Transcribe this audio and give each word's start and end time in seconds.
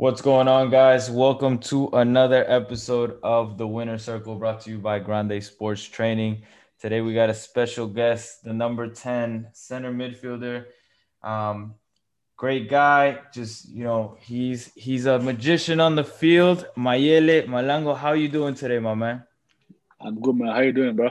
What's 0.00 0.22
going 0.22 0.46
on, 0.46 0.70
guys? 0.70 1.10
Welcome 1.10 1.58
to 1.70 1.88
another 1.88 2.48
episode 2.48 3.18
of 3.24 3.58
the 3.58 3.66
Winner 3.66 3.98
Circle 3.98 4.36
brought 4.36 4.60
to 4.60 4.70
you 4.70 4.78
by 4.78 5.00
Grande 5.00 5.42
Sports 5.42 5.82
Training. 5.82 6.42
Today, 6.78 7.00
we 7.00 7.14
got 7.14 7.30
a 7.30 7.34
special 7.34 7.88
guest, 7.88 8.44
the 8.44 8.52
number 8.52 8.86
10 8.86 9.48
center 9.54 9.92
midfielder. 9.92 10.66
Um, 11.20 11.74
great 12.36 12.70
guy. 12.70 13.18
Just, 13.34 13.68
you 13.70 13.82
know, 13.82 14.16
he's 14.20 14.72
he's 14.76 15.06
a 15.06 15.18
magician 15.18 15.80
on 15.80 15.96
the 15.96 16.04
field. 16.04 16.68
Mayele 16.76 17.48
Malango, 17.48 17.96
how 17.98 18.12
you 18.12 18.28
doing 18.28 18.54
today, 18.54 18.78
my 18.78 18.94
man? 18.94 19.24
I'm 20.00 20.20
good, 20.20 20.36
man. 20.36 20.54
How 20.54 20.60
you 20.60 20.72
doing, 20.72 20.94
bro? 20.94 21.10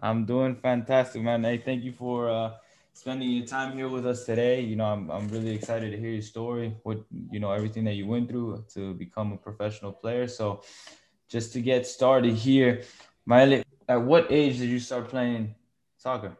I'm 0.00 0.24
doing 0.24 0.54
fantastic, 0.54 1.20
man. 1.20 1.42
Hey, 1.42 1.58
thank 1.58 1.82
you 1.82 1.90
for 1.90 2.30
uh, 2.30 2.52
spending 3.00 3.30
your 3.30 3.46
time 3.46 3.72
here 3.72 3.88
with 3.88 4.06
us 4.06 4.26
today. 4.26 4.60
You 4.60 4.76
know, 4.76 4.84
I'm, 4.84 5.10
I'm 5.10 5.26
really 5.28 5.54
excited 5.54 5.90
to 5.90 5.96
hear 5.96 6.10
your 6.10 6.20
story, 6.20 6.76
what, 6.82 6.98
you 7.30 7.40
know, 7.40 7.50
everything 7.50 7.84
that 7.84 7.94
you 7.94 8.06
went 8.06 8.28
through 8.28 8.62
to 8.74 8.92
become 8.92 9.32
a 9.32 9.38
professional 9.38 9.90
player. 9.90 10.28
So 10.28 10.62
just 11.26 11.54
to 11.54 11.62
get 11.62 11.86
started 11.86 12.34
here, 12.34 12.82
Miley, 13.24 13.64
at 13.88 14.02
what 14.02 14.30
age 14.30 14.58
did 14.58 14.68
you 14.68 14.78
start 14.78 15.08
playing 15.08 15.54
soccer? 15.96 16.36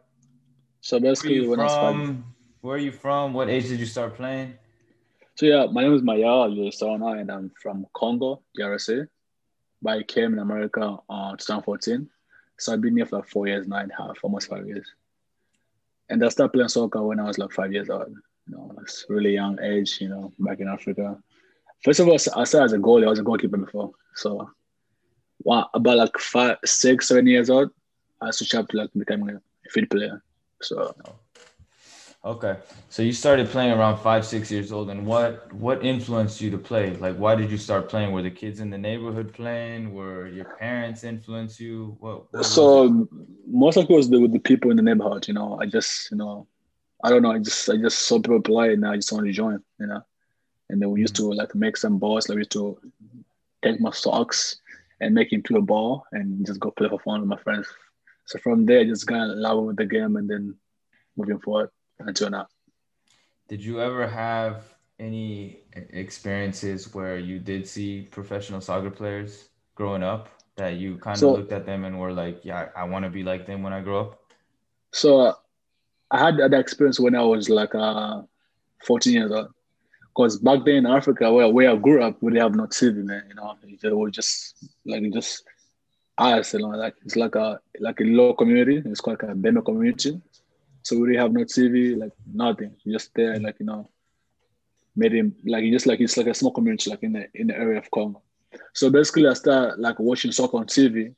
So 0.81 0.99
basically, 0.99 1.47
when 1.47 1.57
from, 1.57 1.65
I 1.65 1.67
started. 1.67 2.23
Where 2.61 2.75
are 2.75 2.85
you 2.89 2.91
from? 2.91 3.33
What 3.33 3.49
age 3.49 3.67
did 3.67 3.79
you 3.79 3.87
start 3.87 4.13
playing? 4.13 4.53
So 5.35 5.47
yeah, 5.47 5.65
my 5.65 5.81
name 5.81 5.95
is 5.95 6.03
Maya 6.03 6.45
Yosona, 6.47 7.19
and 7.19 7.31
I'm 7.31 7.51
from 7.59 7.87
Congo, 7.95 8.43
DRC. 8.59 9.07
But 9.81 9.97
I 9.97 10.03
came 10.03 10.33
in 10.33 10.39
America 10.39 10.97
uh, 11.09 11.31
2014. 11.31 12.07
So 12.59 12.73
I've 12.73 12.81
been 12.81 12.97
here 12.97 13.07
for 13.07 13.15
like 13.17 13.29
four 13.29 13.47
years, 13.47 13.67
nine 13.67 13.83
and 13.83 13.93
a 13.93 14.03
half, 14.03 14.17
almost 14.21 14.47
five 14.47 14.67
years. 14.67 14.85
And 16.11 16.23
I 16.23 16.29
started 16.29 16.53
playing 16.53 16.69
soccer 16.69 17.01
when 17.01 17.19
I 17.19 17.23
was 17.23 17.37
like 17.37 17.51
five 17.51 17.71
years 17.71 17.89
old. 17.89 18.09
You 18.47 18.55
know, 18.55 18.75
it's 18.81 19.05
really 19.09 19.33
young 19.33 19.57
age, 19.63 19.99
you 20.01 20.09
know, 20.09 20.31
back 20.39 20.59
in 20.59 20.67
Africa. 20.67 21.17
First 21.83 21.99
of 21.99 22.07
all, 22.07 22.15
I 22.15 22.43
started 22.43 22.65
as 22.65 22.73
a 22.73 22.77
goalie. 22.77 23.05
I 23.05 23.09
was 23.09 23.19
a 23.19 23.23
goalkeeper 23.23 23.57
before. 23.57 23.91
So 24.15 24.49
well, 25.43 25.69
about 25.73 25.97
like 25.97 26.17
five, 26.19 26.57
six, 26.65 27.07
seven 27.07 27.27
years 27.27 27.49
old, 27.49 27.71
I 28.21 28.31
switched 28.31 28.53
up 28.55 28.67
to 28.69 28.77
like 28.77 28.89
becoming 28.95 29.35
a 29.35 29.69
field 29.69 29.89
player. 29.89 30.21
So 30.61 30.93
oh. 31.07 31.15
Okay, 32.23 32.55
so 32.89 33.01
you 33.01 33.13
started 33.13 33.47
playing 33.47 33.71
around 33.71 33.97
five, 33.97 34.23
six 34.23 34.51
years 34.51 34.71
old, 34.71 34.91
and 34.91 35.07
what 35.07 35.51
what 35.55 35.83
influenced 35.83 36.39
you 36.39 36.51
to 36.51 36.57
play? 36.57 36.95
Like, 36.97 37.15
why 37.15 37.33
did 37.33 37.49
you 37.49 37.57
start 37.57 37.89
playing? 37.89 38.11
Were 38.11 38.21
the 38.21 38.29
kids 38.29 38.59
in 38.59 38.69
the 38.69 38.77
neighborhood 38.77 39.33
playing? 39.33 39.91
Were 39.91 40.27
your 40.27 40.45
parents 40.45 41.03
influence 41.03 41.59
you? 41.59 41.97
What? 41.99 42.31
what 42.31 42.45
so 42.45 43.07
most 43.47 43.77
of 43.77 43.89
it 43.89 43.93
was 43.93 44.07
the, 44.07 44.19
with 44.19 44.33
the 44.33 44.39
people 44.39 44.69
in 44.69 44.77
the 44.77 44.83
neighborhood. 44.83 45.27
You 45.27 45.33
know, 45.33 45.57
I 45.59 45.65
just 45.65 46.11
you 46.11 46.17
know, 46.17 46.45
I 47.03 47.09
don't 47.09 47.23
know. 47.23 47.31
I 47.31 47.39
just 47.39 47.67
I 47.71 47.77
just 47.77 47.97
saw 48.03 48.19
people 48.19 48.39
play, 48.39 48.73
and 48.73 48.85
I 48.85 48.97
just 48.97 49.11
wanted 49.11 49.25
to 49.25 49.33
join. 49.33 49.63
You 49.79 49.87
know, 49.87 50.03
and 50.69 50.79
then 50.79 50.91
we 50.91 51.01
used 51.01 51.15
to 51.15 51.23
like 51.23 51.55
make 51.55 51.75
some 51.75 51.97
balls. 51.97 52.29
Like 52.29 52.35
we 52.35 52.41
used 52.41 52.51
to 52.51 52.77
take 53.63 53.81
my 53.81 53.89
socks 53.89 54.57
and 54.99 55.15
make 55.15 55.33
into 55.33 55.57
a 55.57 55.61
ball 55.61 56.05
and 56.11 56.45
just 56.45 56.59
go 56.59 56.69
play 56.69 56.87
for 56.87 56.99
fun 56.99 57.21
with 57.21 57.29
my 57.29 57.37
friends. 57.37 57.67
So 58.25 58.37
from 58.37 58.67
there, 58.67 58.81
I 58.81 58.83
just 58.83 59.07
got 59.07 59.23
in 59.23 59.41
love 59.41 59.63
with 59.63 59.77
the 59.77 59.87
game, 59.87 60.17
and 60.17 60.29
then 60.29 60.55
moving 61.17 61.39
forward 61.39 61.71
until 62.07 62.29
now. 62.29 62.47
Did 63.47 63.63
you 63.63 63.81
ever 63.81 64.07
have 64.07 64.63
any 64.99 65.59
experiences 65.73 66.93
where 66.93 67.17
you 67.17 67.39
did 67.39 67.67
see 67.67 68.03
professional 68.03 68.61
soccer 68.61 68.91
players 68.91 69.49
growing 69.75 70.03
up 70.03 70.29
that 70.55 70.75
you 70.75 70.97
kind 70.97 71.15
of 71.15 71.19
so, 71.19 71.33
looked 71.33 71.51
at 71.51 71.65
them 71.65 71.85
and 71.85 71.99
were 71.99 72.13
like, 72.13 72.41
yeah, 72.43 72.69
I 72.75 72.83
want 72.83 73.03
to 73.03 73.09
be 73.09 73.23
like 73.23 73.45
them 73.45 73.63
when 73.63 73.73
I 73.73 73.81
grow 73.81 74.01
up? 74.01 74.21
So 74.91 75.19
uh, 75.21 75.33
I 76.11 76.19
had 76.19 76.37
that 76.37 76.53
experience 76.53 76.99
when 76.99 77.15
I 77.15 77.23
was 77.23 77.49
like 77.49 77.73
uh, 77.73 78.21
14 78.85 79.13
years 79.13 79.31
old. 79.31 79.47
Because 80.13 80.37
back 80.37 80.65
then 80.65 80.75
in 80.75 80.85
Africa, 80.85 81.31
where, 81.31 81.47
where 81.47 81.71
I 81.71 81.75
grew 81.77 82.03
up, 82.03 82.21
we 82.21 82.37
have 82.37 82.53
no 82.53 82.67
TV, 82.67 83.03
man. 83.03 83.23
You 83.29 83.35
know, 83.35 83.55
it 83.63 83.95
was 83.95 84.11
just 84.11 84.55
like 84.85 85.03
just 85.13 85.43
us, 86.17 86.53
you 86.53 86.59
know, 86.59 86.67
like 86.67 86.95
it's 87.05 87.15
like 87.15 87.35
a 87.35 87.59
like 87.79 88.01
a 88.01 88.03
low 88.03 88.33
community. 88.33 88.81
It's 88.85 88.99
called 88.99 89.21
like 89.21 89.31
a 89.31 89.35
Bema 89.35 89.61
community. 89.61 90.21
So 90.83 90.99
we 90.99 91.15
have 91.15 91.31
no 91.31 91.41
TV, 91.41 91.97
like 91.97 92.11
nothing. 92.33 92.75
Just 92.87 93.13
there, 93.13 93.39
like 93.39 93.57
you 93.59 93.65
know, 93.65 93.89
made 94.95 95.13
him 95.13 95.35
like 95.45 95.63
just 95.71 95.85
like 95.85 95.99
it's 95.99 96.17
like 96.17 96.27
a 96.27 96.33
small 96.33 96.51
community, 96.51 96.89
like 96.89 97.03
in 97.03 97.13
the 97.13 97.27
in 97.33 97.47
the 97.47 97.57
area 97.57 97.77
of 97.77 97.89
Congo. 97.91 98.21
So 98.73 98.89
basically, 98.89 99.27
I 99.27 99.33
started 99.33 99.79
like 99.79 99.99
watching 99.99 100.31
soccer 100.31 100.57
on 100.57 100.65
TV 100.65 101.13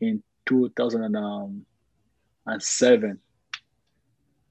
in 0.00 0.22
2007. 0.46 3.20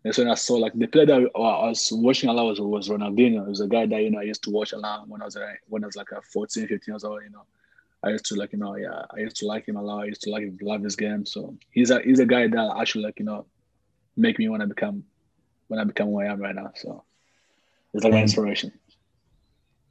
That's 0.03 0.17
when 0.17 0.29
I 0.29 0.35
saw 0.35 0.55
like 0.55 0.73
the 0.73 0.87
player 0.87 1.05
that 1.05 1.29
I 1.35 1.67
was 1.67 1.89
watching 1.93 2.29
a 2.29 2.33
lot 2.33 2.45
was, 2.45 2.59
was 2.59 2.89
Ronaldinho. 2.89 3.43
He 3.43 3.49
was 3.49 3.61
a 3.61 3.67
guy 3.67 3.85
that 3.85 4.01
you 4.01 4.09
know 4.11 4.19
I 4.19 4.23
used 4.23 4.43
to 4.43 4.49
watch 4.49 4.73
a 4.73 4.77
lot 4.77 5.07
when 5.07 5.21
I 5.21 5.25
was 5.25 5.37
when 5.67 5.83
I 5.83 5.87
was 5.87 5.95
like 5.95 6.11
a 6.11 6.21
14, 6.21 6.67
15 6.67 6.93
years 6.93 7.05
old. 7.05 7.23
You 7.23 7.29
know, 7.29 7.45
I 8.03 8.09
used 8.09 8.25
to 8.25 8.35
like 8.35 8.51
you 8.53 8.59
know 8.59 8.75
yeah 8.75 9.03
I 9.15 9.19
used 9.19 9.37
to 9.37 9.47
like 9.47 9.67
him 9.67 9.77
a 9.77 9.81
lot. 9.81 10.01
I 10.01 10.05
used 10.05 10.21
to 10.23 10.29
like 10.29 10.51
love 10.61 10.83
his 10.83 10.95
game. 10.95 11.25
So 11.25 11.57
he's 11.71 11.91
a 11.91 12.01
he's 12.01 12.19
a 12.19 12.25
guy 12.25 12.47
that 12.47 12.75
actually 12.77 13.05
like 13.05 13.19
you 13.19 13.25
know 13.25 13.45
make 14.15 14.39
me 14.39 14.49
want 14.49 14.61
to 14.61 14.67
become 14.67 15.03
when 15.67 15.79
I 15.79 15.83
become 15.83 16.11
where 16.11 16.27
I 16.27 16.33
am 16.33 16.41
right 16.41 16.55
now. 16.55 16.71
So 16.75 17.03
it's 17.93 18.03
like 18.03 18.13
an 18.13 18.19
inspiration. 18.19 18.71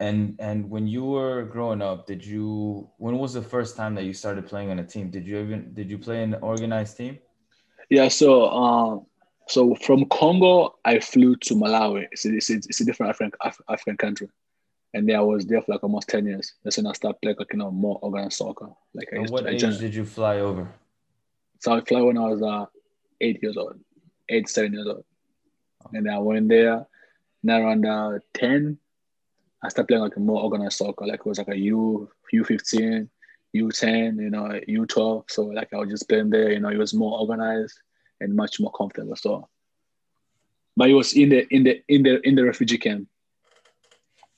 And 0.01 0.37
and 0.41 0.69
when 0.69 0.87
you 0.87 1.05
were 1.05 1.45
growing 1.45 1.81
up, 1.81 2.07
did 2.07 2.25
you 2.25 2.91
when 2.99 3.19
was 3.19 3.35
the 3.35 3.43
first 3.43 3.77
time 3.77 3.95
that 3.95 4.05
you 4.05 4.13
started 4.13 4.47
playing 4.47 4.71
on 4.71 4.79
a 4.79 4.85
team? 4.85 5.11
Did 5.11 5.27
you 5.27 5.39
even 5.39 5.73
did 5.75 5.91
you 5.91 5.99
play 5.99 6.23
in 6.23 6.35
an 6.35 6.41
organized 6.43 6.97
team? 6.97 7.19
Yeah, 7.89 8.09
so 8.09 8.49
um 8.51 9.07
so 9.49 9.75
from 9.77 10.07
Congo 10.07 10.75
I 10.85 10.99
flew 10.99 11.37
to 11.37 11.55
Malawi. 11.55 12.07
It's 12.11 12.25
a, 12.25 12.35
it's 12.35 12.51
a, 12.51 12.55
it's 12.55 12.81
a 12.81 12.85
different 12.85 13.11
African 13.11 13.39
Af- 13.43 13.61
African 13.69 13.97
country. 13.97 14.29
And 14.95 15.09
then 15.09 15.17
I 15.17 15.21
was 15.21 15.47
there 15.47 15.63
for 15.63 15.73
like 15.73 15.85
almost 15.85 16.09
10 16.09 16.27
years. 16.27 16.53
That's 16.65 16.77
when 16.77 16.87
I 16.87 16.93
started 16.93 17.19
playing 17.23 17.37
like 17.39 17.53
you 17.53 17.59
know 17.61 17.71
more 17.71 17.99
organized 18.03 18.39
soccer. 18.39 18.71
Like 18.95 19.09
I 19.15 19.19
what 19.31 19.43
to, 19.43 19.51
age 19.51 19.79
did 19.79 19.95
you 19.95 20.05
fly 20.05 20.39
over? 20.39 20.69
So 21.61 21.73
I 21.75 21.81
fly 21.81 22.01
when 22.01 22.19
I 22.19 22.27
was 22.29 22.43
uh, 22.43 22.67
eight 23.21 23.41
years 23.43 23.57
old 23.57 23.79
eight, 24.29 24.49
seven 24.49 24.75
years 24.75 24.87
old. 24.87 25.05
And 25.93 26.11
I 26.11 26.19
went 26.19 26.49
there. 26.49 26.87
Now 27.43 27.61
around 27.61 27.87
uh, 27.87 28.19
10, 28.35 28.79
I 29.63 29.69
started 29.69 29.89
playing 29.89 30.03
like 30.03 30.17
a 30.17 30.21
more 30.21 30.43
organized 30.43 30.79
soccer. 30.79 31.07
Like 31.07 31.21
it 31.21 31.27
was 31.27 31.39
like 31.39 31.49
a 31.49 31.59
U, 31.59 32.09
U15, 32.33 33.09
U10, 33.57 34.21
you 34.21 34.31
know, 34.31 34.61
U12. 34.69 35.31
So 35.31 35.43
like 35.45 35.73
I 35.73 35.79
was 35.79 35.91
just 35.91 36.09
playing 36.09 36.31
there, 36.31 36.53
you 36.53 36.61
know, 36.61 36.69
it 36.69 36.79
was 36.79 36.95
more 36.95 37.19
organized 37.19 37.79
and 38.21 38.35
much 38.35 38.61
more 38.61 38.73
comfortable. 38.73 39.17
So 39.17 39.49
but 40.77 40.89
it 40.89 40.95
was 40.95 41.15
in 41.15 41.29
the 41.29 41.47
in 41.55 41.65
the 41.65 41.83
in 41.89 42.03
the 42.03 42.27
in 42.27 42.35
the 42.35 42.45
refugee 42.45 42.79
camp. 42.79 43.09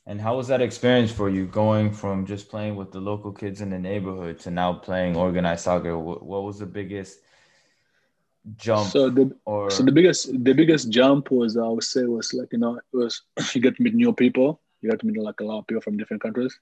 And 0.07 0.21
how 0.21 0.37
was 0.37 0.49
that 0.49 0.61
experience 0.61 1.11
for 1.11 1.31
you 1.31 1.47
going 1.47 1.91
from 1.91 2.27
just 2.27 2.51
playing 2.51 2.77
with 2.77 2.93
the 2.93 3.01
local 3.01 3.33
kids 3.33 3.63
in 3.63 3.71
the 3.71 3.79
neighborhood 3.79 4.39
to 4.41 4.51
now 4.51 4.75
playing 4.75 5.17
organized 5.17 5.65
soccer? 5.65 5.99
What, 5.99 6.23
what 6.23 6.43
was 6.43 6.59
the 6.59 6.67
biggest 6.67 7.21
jump 8.57 8.91
so 8.91 9.09
the 9.09 9.35
or 9.47 9.71
so 9.71 9.83
the 9.83 9.93
biggest 9.93 10.31
the 10.45 10.53
biggest 10.53 10.91
jump 10.91 11.31
was 11.31 11.57
i 11.57 11.67
would 11.67 11.83
say 11.83 12.05
was 12.05 12.35
like 12.35 12.49
you 12.53 12.59
know 12.59 12.77
it 12.77 12.97
was 12.97 13.23
you 13.55 13.61
get 13.61 13.77
to 13.77 13.83
meet 13.83 13.95
new 13.95 14.13
people. 14.13 14.61
You 14.81 14.91
get 14.91 15.01
to 15.01 15.07
meet 15.07 15.21
like 15.21 15.41
a 15.41 15.45
lot 15.45 15.61
of 15.61 15.67
people 15.67 15.81
from 15.81 15.97
different 15.97 16.23
countries. 16.23 16.59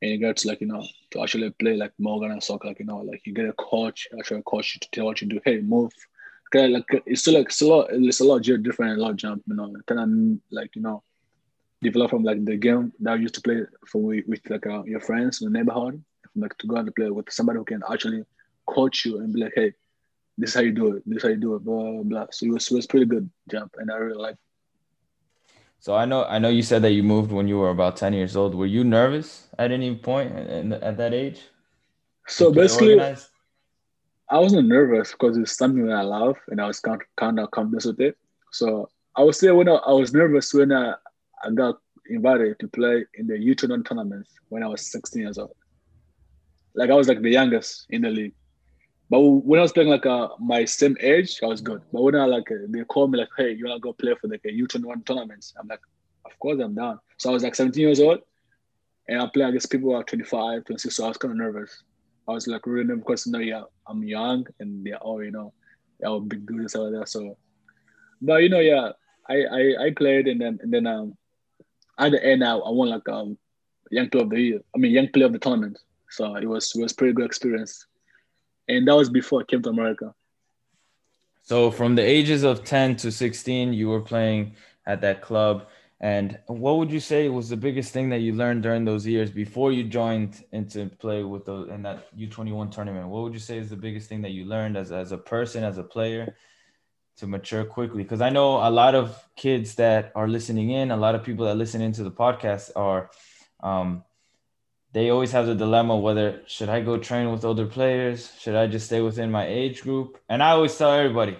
And 0.00 0.10
you 0.10 0.18
get 0.18 0.36
to 0.38 0.48
like 0.48 0.60
you 0.60 0.66
know 0.66 0.84
to 1.10 1.22
actually 1.22 1.50
play 1.50 1.76
like 1.76 1.92
Morgan 1.98 2.32
and 2.32 2.42
soccer 2.42 2.68
like 2.68 2.78
you 2.78 2.86
know 2.86 2.98
like 2.98 3.26
you 3.26 3.32
get 3.32 3.48
a 3.48 3.52
coach 3.52 4.08
actually 4.18 4.40
a 4.40 4.42
coach 4.42 4.78
to 4.80 4.88
tell 4.90 5.06
what 5.06 5.20
you 5.20 5.28
do 5.28 5.40
hey 5.44 5.60
move. 5.60 5.92
Okay 6.48 6.68
like 6.68 6.84
it's 7.06 7.22
still 7.22 7.34
like 7.34 7.46
it's 7.46 7.62
a 7.62 7.66
lot 7.66 7.88
it's 7.90 8.20
a 8.20 8.24
lot 8.24 8.42
different 8.42 8.98
a 8.98 9.02
lot 9.02 9.16
jump 9.16 9.42
you 9.46 9.54
know 9.54 9.72
kind 9.86 10.00
of 10.00 10.40
like 10.50 10.74
you 10.76 10.82
know 10.82 11.02
develop 11.80 12.10
from 12.10 12.22
like 12.22 12.44
the 12.44 12.56
game 12.56 12.92
that 13.00 13.12
I 13.12 13.16
used 13.16 13.34
to 13.34 13.40
play 13.40 13.62
for 13.88 14.02
with, 14.02 14.24
with 14.28 14.40
like 14.50 14.66
uh, 14.66 14.82
your 14.84 15.00
friends 15.00 15.40
in 15.40 15.52
the 15.52 15.58
neighborhood 15.58 16.02
like 16.36 16.56
to 16.58 16.66
go 16.66 16.76
and 16.76 16.94
play 16.94 17.10
with 17.10 17.30
somebody 17.32 17.58
who 17.58 17.64
can 17.64 17.82
actually 17.90 18.24
coach 18.66 19.04
you 19.04 19.18
and 19.18 19.32
be 19.32 19.40
like 19.40 19.52
hey 19.54 19.72
this 20.38 20.50
is 20.50 20.54
how 20.54 20.60
you 20.60 20.72
do 20.72 20.96
it. 20.96 21.02
This 21.06 21.18
is 21.18 21.22
how 21.22 21.28
you 21.30 21.36
do 21.36 21.54
it. 21.54 21.64
Blah 21.64 21.92
blah. 21.92 22.02
blah. 22.02 22.26
So 22.30 22.46
it 22.46 22.52
was 22.52 22.70
it 22.70 22.74
was 22.74 22.86
pretty 22.86 23.06
good 23.06 23.30
jump, 23.50 23.74
and 23.78 23.90
I 23.90 23.96
really 23.96 24.20
like. 24.20 24.36
So 25.78 25.94
I 25.94 26.04
know 26.04 26.24
I 26.24 26.38
know 26.38 26.48
you 26.48 26.62
said 26.62 26.82
that 26.82 26.92
you 26.92 27.02
moved 27.02 27.32
when 27.32 27.48
you 27.48 27.58
were 27.58 27.70
about 27.70 27.96
ten 27.96 28.12
years 28.12 28.36
old. 28.36 28.54
Were 28.54 28.66
you 28.66 28.84
nervous 28.84 29.48
at 29.58 29.70
any 29.70 29.94
point 29.96 30.36
in, 30.38 30.72
at 30.72 30.96
that 30.96 31.12
age? 31.12 31.42
So 32.28 32.52
basically. 32.52 33.00
I 34.30 34.38
wasn't 34.38 34.66
nervous 34.66 35.12
because 35.12 35.36
it's 35.36 35.58
something 35.58 35.84
that 35.88 35.94
I 35.96 36.00
love, 36.00 36.38
and 36.48 36.58
I 36.58 36.66
was 36.66 36.80
kind 36.80 36.98
of, 36.98 37.06
kind 37.16 37.38
of 37.38 37.50
confident 37.50 37.84
with 37.84 38.00
it. 38.00 38.16
So 38.50 38.88
I 39.14 39.22
would 39.22 39.34
say 39.34 39.50
when 39.50 39.68
I, 39.68 39.74
I 39.74 39.92
was 39.92 40.14
nervous 40.14 40.54
when 40.54 40.72
I, 40.72 40.94
I 41.44 41.50
got 41.50 41.76
invited 42.08 42.58
to 42.60 42.68
play 42.68 43.04
in 43.14 43.26
the 43.26 43.38
U 43.38 43.54
tournaments 43.54 44.30
when 44.48 44.62
I 44.62 44.68
was 44.68 44.90
16 44.90 45.22
years 45.22 45.36
old. 45.36 45.54
Like 46.74 46.90
I 46.90 46.94
was 46.94 47.08
like 47.08 47.20
the 47.20 47.30
youngest 47.30 47.86
in 47.90 48.02
the 48.02 48.10
league. 48.10 48.34
But 49.12 49.20
when 49.20 49.58
I 49.58 49.62
was 49.62 49.72
playing 49.72 49.90
like 49.90 50.06
uh, 50.06 50.28
my 50.40 50.64
same 50.64 50.96
age, 50.98 51.40
I 51.42 51.46
was 51.46 51.60
good. 51.60 51.82
But 51.92 52.00
when 52.02 52.14
I 52.14 52.24
like 52.24 52.50
uh, 52.50 52.64
they 52.66 52.82
call 52.84 53.08
me 53.08 53.18
like, 53.18 53.28
hey, 53.36 53.52
you 53.52 53.66
wanna 53.66 53.78
go 53.78 53.92
play 53.92 54.14
for 54.18 54.26
like 54.26 54.40
a 54.46 54.48
U21 54.48 55.04
tournaments? 55.04 55.52
I'm 55.60 55.68
like, 55.68 55.82
of 56.24 56.38
course 56.38 56.58
I'm 56.62 56.74
down. 56.74 56.98
So 57.18 57.28
I 57.28 57.34
was 57.34 57.42
like 57.42 57.54
17 57.54 57.78
years 57.78 58.00
old, 58.00 58.20
and 59.06 59.20
I 59.20 59.26
play 59.26 59.44
against 59.44 59.70
people 59.70 59.90
who 59.90 59.96
are 59.96 60.02
25, 60.02 60.64
26. 60.64 60.96
So 60.96 61.04
I 61.04 61.08
was 61.08 61.18
kind 61.18 61.32
of 61.32 61.36
nervous. 61.36 61.82
I 62.26 62.32
was 62.32 62.46
like 62.46 62.66
really 62.66 62.86
nervous 62.86 63.02
because 63.02 63.26
you 63.26 63.32
know, 63.32 63.40
yeah, 63.40 63.64
I'm 63.86 64.02
young 64.02 64.46
and 64.60 64.82
they're 64.82 64.96
all 64.96 65.22
you 65.22 65.30
know, 65.30 65.52
they're 66.00 66.08
all 66.08 66.20
big 66.20 66.46
dudes 66.46 66.74
out 66.74 66.92
there. 66.92 67.04
So, 67.04 67.36
but 68.22 68.42
you 68.42 68.48
know, 68.48 68.60
yeah, 68.60 68.92
I 69.28 69.44
I, 69.44 69.84
I 69.88 69.90
played 69.94 70.26
and 70.26 70.40
then 70.40 70.58
and 70.62 70.72
then 70.72 70.86
um 70.86 71.18
at 71.98 72.12
the 72.12 72.24
end 72.24 72.42
I, 72.42 72.56
I 72.56 72.70
won 72.70 72.88
like 72.88 73.06
um 73.10 73.36
young 73.90 74.08
player 74.08 74.24
of 74.24 74.30
the 74.30 74.40
year. 74.40 74.60
I 74.74 74.78
mean, 74.78 74.92
young 74.92 75.08
player 75.08 75.26
of 75.26 75.34
the 75.34 75.38
tournament. 75.38 75.78
So 76.08 76.34
it 76.36 76.46
was 76.46 76.74
it 76.74 76.80
was 76.80 76.94
pretty 76.94 77.12
good 77.12 77.26
experience, 77.26 77.86
and 78.68 78.86
that 78.86 78.96
was 78.96 79.10
before 79.10 79.40
I 79.42 79.44
came 79.44 79.62
to 79.62 79.70
America. 79.70 80.14
So 81.42 81.70
from 81.70 81.94
the 81.94 82.02
ages 82.02 82.44
of 82.44 82.64
ten 82.64 82.96
to 82.96 83.10
sixteen, 83.10 83.72
you 83.72 83.88
were 83.88 84.00
playing 84.00 84.54
at 84.86 85.00
that 85.00 85.22
club. 85.22 85.66
And 86.00 86.40
what 86.48 86.78
would 86.78 86.90
you 86.90 86.98
say 86.98 87.28
was 87.28 87.48
the 87.48 87.56
biggest 87.56 87.92
thing 87.92 88.08
that 88.08 88.18
you 88.18 88.32
learned 88.32 88.64
during 88.64 88.84
those 88.84 89.06
years 89.06 89.30
before 89.30 89.70
you 89.70 89.84
joined 89.84 90.44
into 90.50 90.86
play 90.98 91.22
with 91.22 91.44
those 91.44 91.68
in 91.68 91.82
that 91.82 92.12
U21 92.16 92.72
tournament? 92.72 93.06
What 93.06 93.22
would 93.22 93.32
you 93.32 93.38
say 93.38 93.58
is 93.58 93.70
the 93.70 93.76
biggest 93.76 94.08
thing 94.08 94.20
that 94.22 94.32
you 94.32 94.44
learned 94.44 94.76
as, 94.76 94.90
as 94.90 95.12
a 95.12 95.18
person, 95.18 95.62
as 95.62 95.78
a 95.78 95.84
player 95.84 96.34
to 97.18 97.28
mature 97.28 97.64
quickly? 97.64 98.02
Because 98.02 98.20
I 98.20 98.30
know 98.30 98.56
a 98.56 98.68
lot 98.68 98.96
of 98.96 99.16
kids 99.36 99.76
that 99.76 100.10
are 100.16 100.26
listening 100.26 100.70
in, 100.70 100.90
a 100.90 100.96
lot 100.96 101.14
of 101.14 101.22
people 101.22 101.46
that 101.46 101.54
listen 101.54 101.80
into 101.80 102.02
the 102.02 102.10
podcast 102.10 102.72
are 102.74 103.08
um, 103.62 104.02
they 104.92 105.10
always 105.10 105.32
have 105.32 105.46
the 105.46 105.54
dilemma 105.54 105.96
whether 105.96 106.42
should 106.46 106.68
I 106.68 106.80
go 106.80 106.98
train 106.98 107.30
with 107.30 107.44
older 107.44 107.66
players? 107.66 108.32
Should 108.38 108.56
I 108.56 108.66
just 108.66 108.86
stay 108.86 109.00
within 109.00 109.30
my 109.30 109.46
age 109.46 109.82
group? 109.82 110.18
And 110.28 110.42
I 110.42 110.50
always 110.50 110.76
tell 110.76 110.92
everybody, 110.92 111.38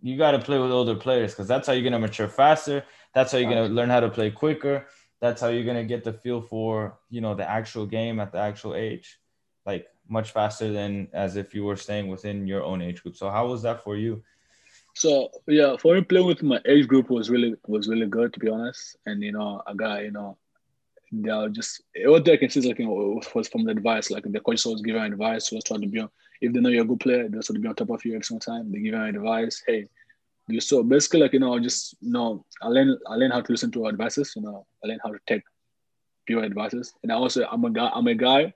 you 0.00 0.16
got 0.16 0.32
to 0.32 0.38
play 0.38 0.58
with 0.58 0.70
older 0.70 0.94
players 0.94 1.32
because 1.32 1.48
that's 1.48 1.66
how 1.66 1.72
you're 1.72 1.82
going 1.82 1.92
to 1.92 1.98
mature 1.98 2.28
faster 2.28 2.84
that's 3.14 3.32
how 3.32 3.38
you're 3.38 3.50
gonna 3.50 3.68
learn 3.68 3.90
how 3.90 4.00
to 4.00 4.08
play 4.08 4.30
quicker. 4.30 4.86
That's 5.20 5.40
how 5.40 5.48
you're 5.48 5.64
gonna 5.64 5.84
get 5.84 6.04
the 6.04 6.12
feel 6.12 6.40
for 6.40 6.98
you 7.08 7.20
know 7.20 7.34
the 7.34 7.48
actual 7.48 7.86
game 7.86 8.20
at 8.20 8.32
the 8.32 8.38
actual 8.38 8.74
age, 8.74 9.18
like 9.66 9.86
much 10.08 10.30
faster 10.30 10.72
than 10.72 11.08
as 11.12 11.36
if 11.36 11.54
you 11.54 11.64
were 11.64 11.76
staying 11.76 12.08
within 12.08 12.46
your 12.46 12.62
own 12.64 12.82
age 12.82 13.02
group. 13.02 13.16
So 13.16 13.30
how 13.30 13.48
was 13.48 13.62
that 13.62 13.82
for 13.82 13.96
you? 13.96 14.22
So 14.94 15.30
yeah, 15.46 15.76
for 15.76 15.94
me 15.94 16.02
playing 16.02 16.26
with 16.26 16.42
my 16.42 16.60
age 16.66 16.86
group 16.86 17.10
was 17.10 17.30
really 17.30 17.54
was 17.66 17.88
really 17.88 18.06
good 18.06 18.32
to 18.34 18.40
be 18.40 18.48
honest. 18.48 18.96
And 19.06 19.22
you 19.22 19.32
know, 19.32 19.62
a 19.66 19.74
guy, 19.74 20.02
you 20.02 20.12
know, 20.12 20.38
they 21.12 21.30
are 21.30 21.48
just 21.48 21.82
what 22.04 22.28
I 22.28 22.36
can 22.36 22.50
see 22.50 22.60
is 22.60 22.66
like 22.66 22.78
you 22.78 22.86
know, 22.86 23.20
was 23.34 23.48
from 23.48 23.64
the 23.64 23.72
advice. 23.72 24.10
Like 24.10 24.24
the 24.24 24.40
coach 24.40 24.64
was 24.64 24.82
giving 24.82 25.02
advice, 25.02 25.50
was 25.50 25.64
trying 25.64 25.82
to 25.82 25.88
be 25.88 26.00
on 26.00 26.10
if 26.40 26.52
they 26.52 26.60
know 26.60 26.70
you're 26.70 26.82
a 26.82 26.86
good 26.86 27.00
player, 27.00 27.28
they're 27.28 27.42
sort 27.42 27.56
of 27.56 27.62
be 27.62 27.68
on 27.68 27.74
top 27.74 27.90
of 27.90 28.04
you 28.04 28.14
every 28.14 28.24
single 28.24 28.40
time. 28.40 28.72
They 28.72 28.78
give 28.78 28.94
you 28.94 29.02
advice, 29.02 29.62
hey, 29.66 29.88
do 30.50 30.60
so 30.60 30.82
basically 30.82 31.20
like 31.20 31.32
you 31.32 31.40
know 31.40 31.58
just 31.58 31.94
you 32.00 32.12
know 32.12 32.44
i 32.62 32.66
learn 32.66 32.98
i 33.08 33.14
learn 33.14 33.30
how 33.30 33.40
to 33.40 33.52
listen 33.52 33.70
to 33.70 33.86
advices 33.86 34.32
you 34.36 34.42
know 34.42 34.66
i 34.82 34.88
learn 34.88 34.98
how 35.02 35.10
to 35.10 35.18
take 35.26 35.42
pure 36.26 36.44
advices 36.44 36.92
and 37.02 37.12
I 37.12 37.14
also 37.14 37.46
i'm 37.50 37.64
a 37.64 37.70
guy 37.70 37.90
i'm 37.94 38.06
a 38.06 38.14
guy 38.14 38.52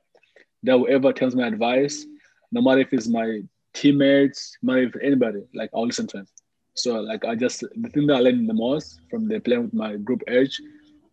that 0.65 0.79
whoever 0.79 1.13
tells 1.13 1.35
me 1.35 1.45
advice 1.45 2.07
no 2.53 2.61
matter 2.61 2.81
if 2.81 2.93
it's 2.93 3.09
my 3.09 3.43
teammates 3.73 4.57
no 4.63 4.75
matter 4.75 4.87
if 4.87 4.97
anybody 5.03 5.43
like 5.55 5.71
i'll 5.75 5.87
listen 5.87 6.07
to 6.09 6.19
him 6.19 6.27
so 6.75 7.01
like 7.01 7.25
i 7.25 7.35
just 7.35 7.61
the 7.61 7.89
thing 7.91 8.07
that 8.07 8.17
i 8.17 8.21
learned 8.21 8.49
the 8.49 8.55
most 8.55 9.01
from 9.11 9.29
the 9.29 9.41
playing 9.41 9.63
with 9.63 9.75
my 9.75 9.97
group 9.97 10.23
age 10.29 10.61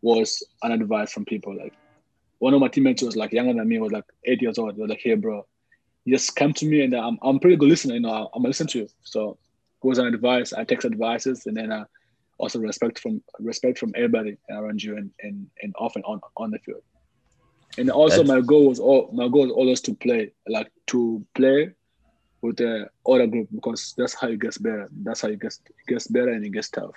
was 0.01 0.43
an 0.63 0.71
advice 0.71 1.11
from 1.11 1.25
people 1.25 1.55
like 1.55 1.73
one 2.39 2.53
of 2.53 2.59
my 2.59 2.67
teammates 2.67 3.03
was 3.03 3.15
like 3.15 3.31
younger 3.31 3.53
than 3.53 3.67
me 3.67 3.79
was 3.79 3.91
like 3.91 4.05
eight 4.25 4.41
years 4.41 4.57
old 4.57 4.73
he 4.75 4.81
was 4.81 4.89
like 4.89 5.01
hey 5.01 5.15
bro 5.15 5.45
just 6.07 6.35
come 6.35 6.51
to 6.51 6.65
me 6.65 6.83
and 6.83 6.95
uh, 6.95 7.07
I'm, 7.07 7.19
I'm 7.21 7.39
pretty 7.39 7.55
good 7.55 7.69
listener 7.69 7.93
you 7.93 7.99
know 7.99 8.29
i'm 8.33 8.41
gonna 8.41 8.49
listen 8.49 8.67
to 8.67 8.79
you 8.79 8.87
so 9.03 9.37
goes 9.81 9.97
an 9.97 10.07
advice. 10.07 10.53
I 10.53 10.63
take 10.63 10.85
advices, 10.85 11.45
and 11.45 11.57
then 11.57 11.71
I 11.71 11.83
also 12.37 12.59
respect 12.59 12.99
from 12.99 13.21
respect 13.39 13.77
from 13.77 13.91
everybody 13.95 14.37
around 14.49 14.81
you, 14.81 14.97
and 14.97 15.11
and 15.21 15.47
and 15.61 15.73
often 15.77 16.03
on 16.03 16.21
on 16.37 16.51
the 16.51 16.59
field. 16.59 16.83
And 17.77 17.89
also, 17.89 18.17
That's... 18.17 18.29
my 18.29 18.41
goal 18.41 18.69
was 18.69 18.79
all 18.79 19.09
my 19.13 19.27
goal 19.27 19.43
was 19.43 19.51
always 19.51 19.81
to 19.81 19.93
play, 19.95 20.31
like 20.47 20.71
to 20.87 21.25
play 21.35 21.71
with 22.41 22.57
the 22.57 22.89
other 23.07 23.27
group 23.27 23.49
because 23.53 23.93
that's 23.97 24.13
how 24.13 24.27
it 24.27 24.39
gets 24.39 24.57
better. 24.57 24.89
That's 25.03 25.21
how 25.21 25.29
it 25.29 25.39
gets 25.39 25.59
it 25.67 25.87
gets 25.87 26.07
better 26.07 26.31
and 26.31 26.45
it 26.45 26.51
gets 26.51 26.69
tough. 26.69 26.95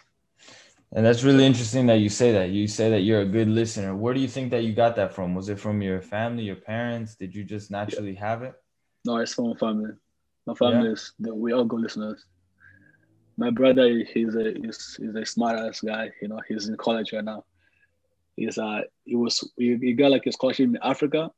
And 0.94 1.04
that's 1.04 1.24
really 1.24 1.44
interesting 1.44 1.86
that 1.86 1.98
you 1.98 2.08
say 2.08 2.32
that. 2.32 2.50
You 2.50 2.68
say 2.68 2.88
that 2.90 3.00
you're 3.00 3.22
a 3.22 3.26
good 3.26 3.48
listener. 3.48 3.96
Where 3.96 4.14
do 4.14 4.20
you 4.20 4.28
think 4.28 4.50
that 4.52 4.62
you 4.62 4.72
got 4.72 4.94
that 4.96 5.12
from? 5.12 5.34
Was 5.34 5.48
it 5.48 5.58
from 5.58 5.82
your 5.82 6.00
family, 6.00 6.44
your 6.44 6.56
parents? 6.56 7.16
Did 7.16 7.34
you 7.34 7.42
just 7.42 7.70
naturally 7.70 8.12
yeah. 8.12 8.20
have 8.20 8.42
it? 8.42 8.54
No, 9.04 9.16
it's 9.16 9.34
from 9.34 9.50
my 9.50 9.56
family. 9.56 9.90
My 10.46 10.54
family 10.54 10.86
yeah. 10.86 10.92
is 10.92 11.12
we 11.18 11.52
all 11.52 11.64
good 11.64 11.80
listeners 11.80 12.24
my 13.36 13.50
brother 13.50 14.04
he's 14.12 14.34
a 14.36 14.54
he's, 14.54 14.96
he's 15.00 15.14
a 15.14 15.26
smart 15.26 15.58
ass 15.58 15.80
guy 15.80 16.10
you 16.20 16.28
know 16.28 16.40
he's 16.48 16.68
in 16.68 16.76
college 16.76 17.12
right 17.12 17.24
now 17.24 17.44
he's 18.36 18.58
uh 18.58 18.80
he 19.04 19.16
was 19.16 19.48
he, 19.56 19.76
he 19.76 19.92
got 19.92 20.10
like 20.10 20.26
a 20.26 20.32
scholarship 20.32 20.66
in 20.66 20.78
africa 20.82 21.30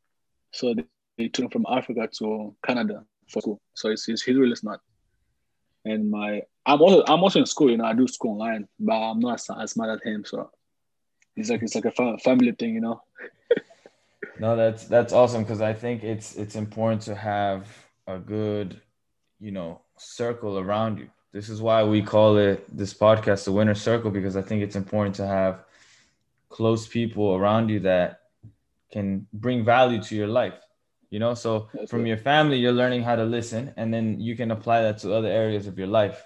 so 0.53 0.75
they, 0.75 0.85
they 1.19 1.29
took 1.29 1.44
him 1.44 1.50
from 1.50 1.67
africa 1.69 2.08
to 2.12 2.55
canada 2.64 3.05
for 3.29 3.41
school 3.41 3.61
so 3.75 3.91
he's, 3.91 4.05
he's, 4.05 4.23
he's 4.23 4.37
really 4.37 4.56
smart 4.56 4.81
and 5.85 6.11
my 6.11 6.43
i'm 6.67 6.81
also 6.81 7.05
i'm 7.07 7.23
also 7.23 7.41
in 7.41 7.47
school 7.47 7.71
you 7.71 7.77
know 7.77 7.85
i 7.85 7.93
do 7.93 8.07
school 8.07 8.33
online 8.33 8.67
but 8.79 8.95
i'm 8.95 9.21
not 9.21 9.35
as, 9.35 9.49
as 9.61 9.71
smart 9.73 9.91
as 9.91 10.01
him 10.03 10.25
so 10.25 10.51
it's 11.37 11.51
like 11.51 11.63
it's 11.63 11.75
like 11.75 11.85
a 11.85 12.19
family 12.19 12.53
thing 12.53 12.75
you 12.75 12.81
know 12.81 13.01
no 14.39 14.57
that's 14.57 14.85
that's 14.85 15.13
awesome 15.13 15.43
because 15.43 15.61
i 15.61 15.73
think 15.73 16.03
it's 16.03 16.37
it's 16.37 16.57
important 16.57 17.03
to 17.03 17.15
have 17.15 17.67
a 18.07 18.19
good 18.19 18.81
you 19.41 19.51
know 19.51 19.81
circle 19.97 20.59
around 20.59 20.99
you 20.99 21.09
this 21.37 21.51
is 21.51 21.61
why 21.61 21.85
we 21.85 22.01
call 22.01 22.39
it 22.39 22.65
this 22.75 22.95
podcast 22.95 23.45
the 23.45 23.53
winner 23.53 23.75
circle 23.75 24.11
because 24.11 24.39
I 24.39 24.41
think 24.41 24.63
it's 24.63 24.75
important 24.75 25.15
to 25.17 25.27
have 25.27 25.65
close 26.49 26.89
people 26.89 27.35
around 27.35 27.69
you 27.69 27.81
that 27.81 28.21
can 28.91 29.27
bring 29.35 29.63
value 29.63 30.01
to 30.05 30.17
your 30.17 30.29
life. 30.29 30.59
You 31.11 31.19
know, 31.19 31.35
so 31.35 31.69
That's 31.75 31.91
from 31.91 32.07
your 32.07 32.17
family, 32.17 32.57
you're 32.57 32.73
learning 32.73 33.03
how 33.03 33.17
to 33.17 33.25
listen, 33.25 33.75
and 33.77 33.93
then 33.93 34.19
you 34.19 34.35
can 34.35 34.51
apply 34.51 34.81
that 34.81 34.97
to 35.01 35.15
other 35.15 35.29
areas 35.29 35.67
of 35.67 35.79
your 35.79 35.89
life. 35.89 36.25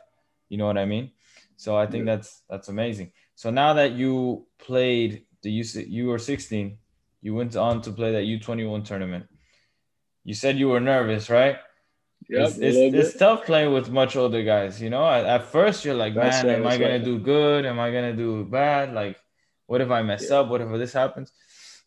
You 0.51 0.59
know 0.59 0.67
what 0.67 0.77
I 0.77 0.85
mean? 0.85 1.13
So 1.57 1.77
I 1.77 1.87
think 1.87 2.05
yeah. 2.05 2.17
that's 2.17 2.43
that's 2.51 2.69
amazing. 2.69 3.13
So 3.35 3.51
now 3.51 3.73
that 3.75 3.93
you 3.93 4.47
played 4.59 5.25
the 5.43 5.51
you 5.51 5.65
you 5.89 6.07
were 6.09 6.19
16, 6.19 6.77
you 7.23 7.35
went 7.35 7.57
on 7.57 7.81
to 7.83 7.93
play 7.93 8.13
that 8.13 8.25
U21 8.25 8.85
tournament. 8.85 9.27
You 10.25 10.35
said 10.35 10.59
you 10.59 10.69
were 10.69 10.81
nervous, 10.81 11.31
right? 11.31 11.57
Yep, 12.29 12.49
it's, 12.49 12.59
it's, 12.59 12.95
it's, 12.95 13.17
tough 13.17 13.47
playing 13.47 13.73
with 13.73 13.91
much 13.91 14.15
older 14.15 14.43
guys. 14.43 14.81
You 14.81 14.91
know, 14.91 15.09
at, 15.09 15.25
at 15.25 15.45
first 15.45 15.85
you're 15.85 15.95
like, 15.95 16.15
that's 16.15 16.45
man, 16.45 16.47
right, 16.47 16.61
am 16.61 16.67
I 16.67 16.77
gonna 16.77 16.93
right. 16.93 17.05
do 17.05 17.19
good? 17.19 17.65
Am 17.65 17.81
I 17.81 17.91
gonna 17.91 18.15
do 18.15 18.45
bad? 18.45 18.93
Like, 18.93 19.17
what 19.67 19.81
if 19.81 19.91
I 19.91 20.03
mess 20.03 20.29
yeah. 20.29 20.41
up? 20.41 20.49
What 20.49 20.61
if 20.61 20.71
this 20.73 20.93
happens? 20.93 21.33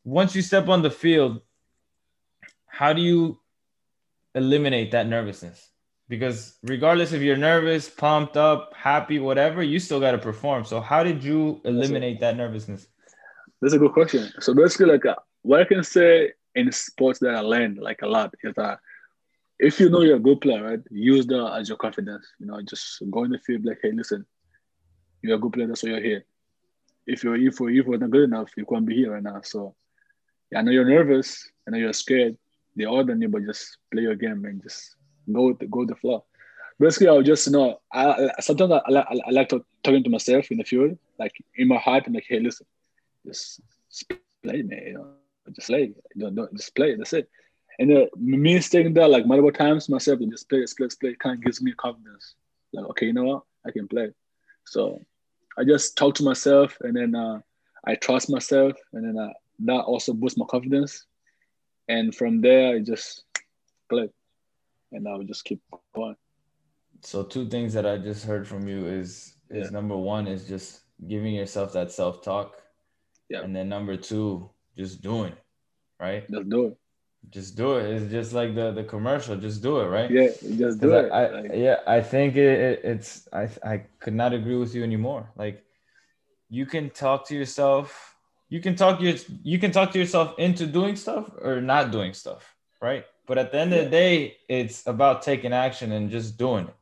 Once 0.04 0.36
you 0.36 0.42
step 0.42 0.68
on 0.70 0.82
the 0.82 0.90
field, 0.90 1.42
how 2.66 2.94
do 2.94 3.02
you 3.02 3.40
eliminate 4.34 4.92
that 4.92 5.08
nervousness? 5.08 5.70
Because 6.14 6.60
regardless 6.62 7.12
if 7.12 7.24
you're 7.24 7.38
nervous, 7.38 7.90
pumped 7.90 8.38
up, 8.38 8.72
happy, 8.76 9.18
whatever, 9.18 9.64
you 9.64 9.80
still 9.80 10.00
got 10.00 10.12
to 10.12 10.20
perform. 10.20 10.64
So 10.64 10.80
how 10.80 11.02
did 11.04 11.24
you 11.24 11.60
eliminate 11.66 12.20
that 12.20 12.38
nervousness? 12.38 12.86
That's 13.60 13.74
a 13.74 13.80
good 13.80 13.94
question. 13.94 14.32
So 14.40 14.54
basically, 14.54 14.94
like 14.94 15.08
uh, 15.08 15.16
what 15.42 15.62
I 15.62 15.64
can 15.64 15.84
say 15.84 16.34
in 16.54 16.72
sports 16.72 17.18
that 17.22 17.34
I 17.34 17.40
learned 17.40 17.80
like 17.80 18.04
a 18.04 18.08
lot 18.08 18.36
is 18.44 18.54
that 18.58 18.78
if 19.58 19.80
you 19.80 19.90
know 19.90 20.02
you're 20.02 20.18
a 20.18 20.28
good 20.28 20.40
player, 20.40 20.64
right, 20.64 20.80
use 20.92 21.26
that 21.26 21.56
as 21.60 21.68
your 21.68 21.80
confidence. 21.80 22.28
You 22.40 22.46
know, 22.46 22.62
just 22.62 23.02
go 23.10 23.24
in 23.24 23.32
the 23.32 23.40
field 23.40 23.66
like, 23.66 23.80
hey, 23.82 23.92
listen, 23.92 24.24
you're 25.24 25.38
a 25.38 25.40
good 25.40 25.54
player, 25.54 25.68
that's 25.68 25.82
why 25.82 25.90
you're 25.90 26.02
here. 26.02 26.26
If 27.08 27.24
you're 27.24 27.36
if, 27.36 27.60
if 27.60 27.88
you're 27.88 27.98
not 27.98 28.12
good 28.12 28.26
enough, 28.26 28.52
you 28.56 28.66
can't 28.68 28.86
be 28.86 28.98
here 28.98 29.14
right 29.14 29.24
now. 29.24 29.42
So 29.42 29.74
yeah, 30.52 30.60
I 30.60 30.62
know 30.62 30.72
you're 30.72 30.86
nervous, 30.86 31.50
I 31.68 31.72
know 31.72 31.80
you're 31.80 31.94
scared. 31.94 32.38
They're 32.76 32.90
older 32.90 33.14
than 33.14 33.22
you, 33.22 33.30
but 33.30 33.46
just 33.46 33.78
play 33.92 34.04
your 34.04 34.16
game 34.16 34.46
and 34.46 34.62
just 34.62 34.96
go 35.32 35.48
with 35.48 35.60
the, 35.60 35.68
go 35.68 35.80
with 35.80 35.90
the 35.90 35.96
flow. 35.96 36.26
Basically, 36.80 37.08
I'll 37.08 37.22
just 37.22 37.46
you 37.48 37.54
know, 37.54 37.80
I, 37.92 38.30
sometimes 38.40 38.72
I, 38.74 38.92
I, 38.92 39.20
I 39.28 39.30
like 39.32 39.50
to, 39.50 39.64
talking 39.84 40.04
to 40.04 40.10
myself 40.10 40.52
in 40.52 40.58
the 40.58 40.64
field, 40.64 40.98
like 41.20 41.34
in 41.56 41.68
my 41.68 41.78
heart, 41.78 42.06
I'm 42.08 42.14
like, 42.14 42.26
hey, 42.28 42.40
listen, 42.40 42.66
just, 43.26 43.62
just 43.90 44.10
play, 44.42 44.64
man. 44.64 44.84
You 44.88 44.94
know, 44.94 45.08
just 45.52 45.68
play. 45.68 45.94
Don't, 46.18 46.36
don't 46.36 46.54
just 46.56 46.76
play. 46.76 46.96
That's 46.96 47.14
it. 47.14 47.30
And 47.80 47.92
uh, 47.92 48.06
me 48.18 48.60
staying 48.62 48.94
there 48.94 49.08
like 49.08 49.26
multiple 49.26 49.52
times 49.52 49.90
myself 49.90 50.20
and 50.20 50.32
just 50.32 50.50
play, 50.50 50.62
just 50.62 50.78
play, 50.78 50.88
just 50.88 51.00
play 51.00 51.16
kind 51.16 51.38
of 51.38 51.44
gives 51.44 51.62
me 51.62 51.74
confidence. 51.74 52.36
Like, 52.72 52.86
okay, 52.92 53.08
you 53.08 53.14
know 53.14 53.24
what? 53.24 53.44
I 53.66 53.72
can 53.72 53.88
play. 53.88 54.10
So 54.66 55.04
I 55.58 55.64
just 55.64 55.98
talk 55.98 56.16
to 56.16 56.24
myself 56.24 56.78
and 56.82 56.96
then 56.96 57.16
uh, 57.16 57.40
I 57.86 57.96
trust 57.96 58.30
myself 58.30 58.74
and 58.94 59.06
then 59.06 59.24
uh, 59.24 59.34
that 59.66 59.82
also 59.82 60.14
boosts 60.14 60.38
my 60.38 60.46
confidence. 60.46 61.06
And 61.88 62.14
from 62.14 62.42
there, 62.42 62.76
I 62.76 62.80
just 62.80 63.24
play 63.90 64.10
and 64.94 65.08
I 65.08 65.14
will 65.14 65.26
just 65.26 65.46
keep 65.46 65.62
going. 65.96 66.16
So 67.02 67.24
two 67.24 67.50
things 67.50 67.74
that 67.74 67.86
I 67.86 67.98
just 67.98 68.26
heard 68.26 68.48
from 68.48 68.68
you 68.68 68.86
is 68.88 69.36
is 69.50 69.66
yeah. 69.66 69.70
number 69.70 69.98
one 69.98 70.28
is 70.28 70.48
just 70.48 70.82
giving 71.08 71.36
yourself 71.36 71.74
that 71.74 71.92
self 71.92 72.22
talk. 72.24 72.62
Yeah. 73.30 73.42
And 73.42 73.56
then 73.56 73.70
number 73.70 73.98
two, 73.98 74.50
just 74.78 75.02
doing 75.02 75.34
it, 75.34 75.44
right? 76.00 76.30
Just 76.30 76.50
do 76.50 76.68
it 76.68 76.78
just 77.30 77.56
do 77.56 77.78
it. 77.78 77.86
It's 77.86 78.12
just 78.12 78.34
like 78.34 78.56
the 78.56 78.72
the 78.72 78.84
commercial. 78.84 79.36
Just 79.38 79.62
do 79.62 79.80
it, 79.80 79.88
right? 79.88 80.10
Yeah, 80.10 80.30
just 80.58 80.80
do 80.80 80.94
it. 80.94 81.12
I, 81.12 81.30
like, 81.30 81.52
yeah, 81.54 81.78
I 81.88 82.02
think 82.02 82.36
it, 82.36 82.60
it, 82.60 82.82
it's. 82.84 83.28
I 83.32 83.50
I 83.64 83.78
could 84.00 84.14
not 84.14 84.34
agree 84.34 84.56
with 84.56 84.76
you 84.76 84.84
anymore. 84.84 85.32
Like, 85.36 85.64
you 86.50 86.66
can 86.66 86.90
talk 86.90 87.28
to 87.28 87.36
yourself. 87.36 88.16
You 88.50 88.60
can 88.60 88.76
talk 88.76 89.02
your 89.02 89.16
you 89.44 89.58
can 89.58 89.72
talk 89.72 89.92
to 89.92 90.00
yourself 90.00 90.38
into 90.38 90.68
doing 90.68 90.96
stuff 90.96 91.30
or 91.42 91.62
not 91.62 91.92
doing 91.92 92.14
stuff, 92.14 92.56
right? 92.82 93.06
But 93.26 93.38
at 93.38 93.52
the 93.52 93.60
end 93.60 93.74
of 93.74 93.86
the 93.86 93.90
day, 93.90 94.38
it's 94.50 94.86
about 94.86 95.22
taking 95.22 95.54
action 95.54 95.92
and 95.92 96.12
just 96.12 96.38
doing 96.38 96.68
it. 96.68 96.76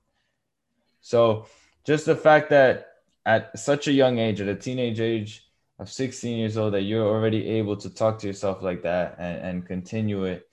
So, 1.02 1.48
just 1.86 2.06
the 2.06 2.16
fact 2.16 2.50
that 2.50 2.88
at 3.26 3.58
such 3.60 3.88
a 3.88 3.92
young 3.92 4.18
age, 4.20 4.42
at 4.42 4.48
a 4.48 4.56
teenage 4.56 5.00
age, 5.00 5.48
of 5.82 5.90
16 5.90 6.38
years 6.38 6.58
old 6.58 6.76
that 6.76 6.84
you're 6.84 7.08
already 7.08 7.48
able 7.48 7.76
to 7.76 7.90
talk 7.90 8.20
to 8.20 8.28
yourself 8.28 8.62
like 8.62 8.84
that 8.84 9.16
and, 9.18 9.46
and 9.46 9.66
continue 9.66 10.26
it 10.26 10.48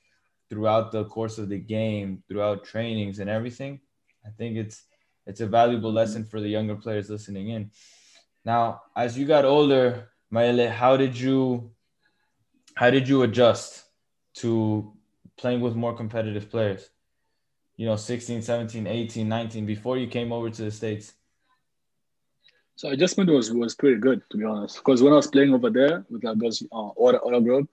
throughout 0.49 0.91
the 0.91 1.05
course 1.05 1.37
of 1.37 1.51
the 1.51 1.59
game, 1.59 2.23
throughout 2.27 2.65
trainings 2.65 3.19
and 3.19 3.29
everything, 3.29 3.79
I 4.25 4.31
think 4.31 4.57
it's 4.57 4.85
it's 5.27 5.43
a 5.43 5.47
valuable 5.47 5.91
mm-hmm. 5.91 5.99
lesson 5.99 6.25
for 6.25 6.41
the 6.41 6.49
younger 6.49 6.77
players 6.77 7.11
listening 7.11 7.51
in. 7.51 7.71
Now, 8.47 8.81
as 8.97 9.19
you 9.19 9.27
got 9.27 9.45
older, 9.45 10.09
Mayele, 10.33 10.71
how 10.71 10.97
did 10.97 11.19
you 11.19 11.73
how 12.75 12.89
did 12.89 13.07
you 13.07 13.23
adjust 13.23 13.85
to 14.37 14.95
playing 15.39 15.61
with 15.61 15.75
more 15.75 15.95
competitive 15.95 16.51
players? 16.51 16.91
You 17.77 17.87
know, 17.87 17.97
16, 17.97 18.43
17, 18.43 18.87
18, 18.87 19.29
19 19.29 19.65
before 19.65 19.97
you 19.97 20.09
came 20.09 20.33
over 20.33 20.51
to 20.51 20.63
the 20.63 20.71
States? 20.71 21.15
So 22.79 22.91
adjustment 22.91 23.29
was 23.29 23.53
was 23.53 23.75
pretty 23.75 23.97
good 23.97 24.23
to 24.31 24.37
be 24.37 24.45
honest. 24.45 24.77
Because 24.77 25.03
when 25.03 25.13
I 25.13 25.17
was 25.17 25.27
playing 25.27 25.53
over 25.53 25.69
there 25.69 26.05
with 26.11 26.23
like 26.23 26.39
those 26.39 26.63
uh, 26.71 26.91
other 26.91 27.25
other 27.27 27.41
group, 27.41 27.69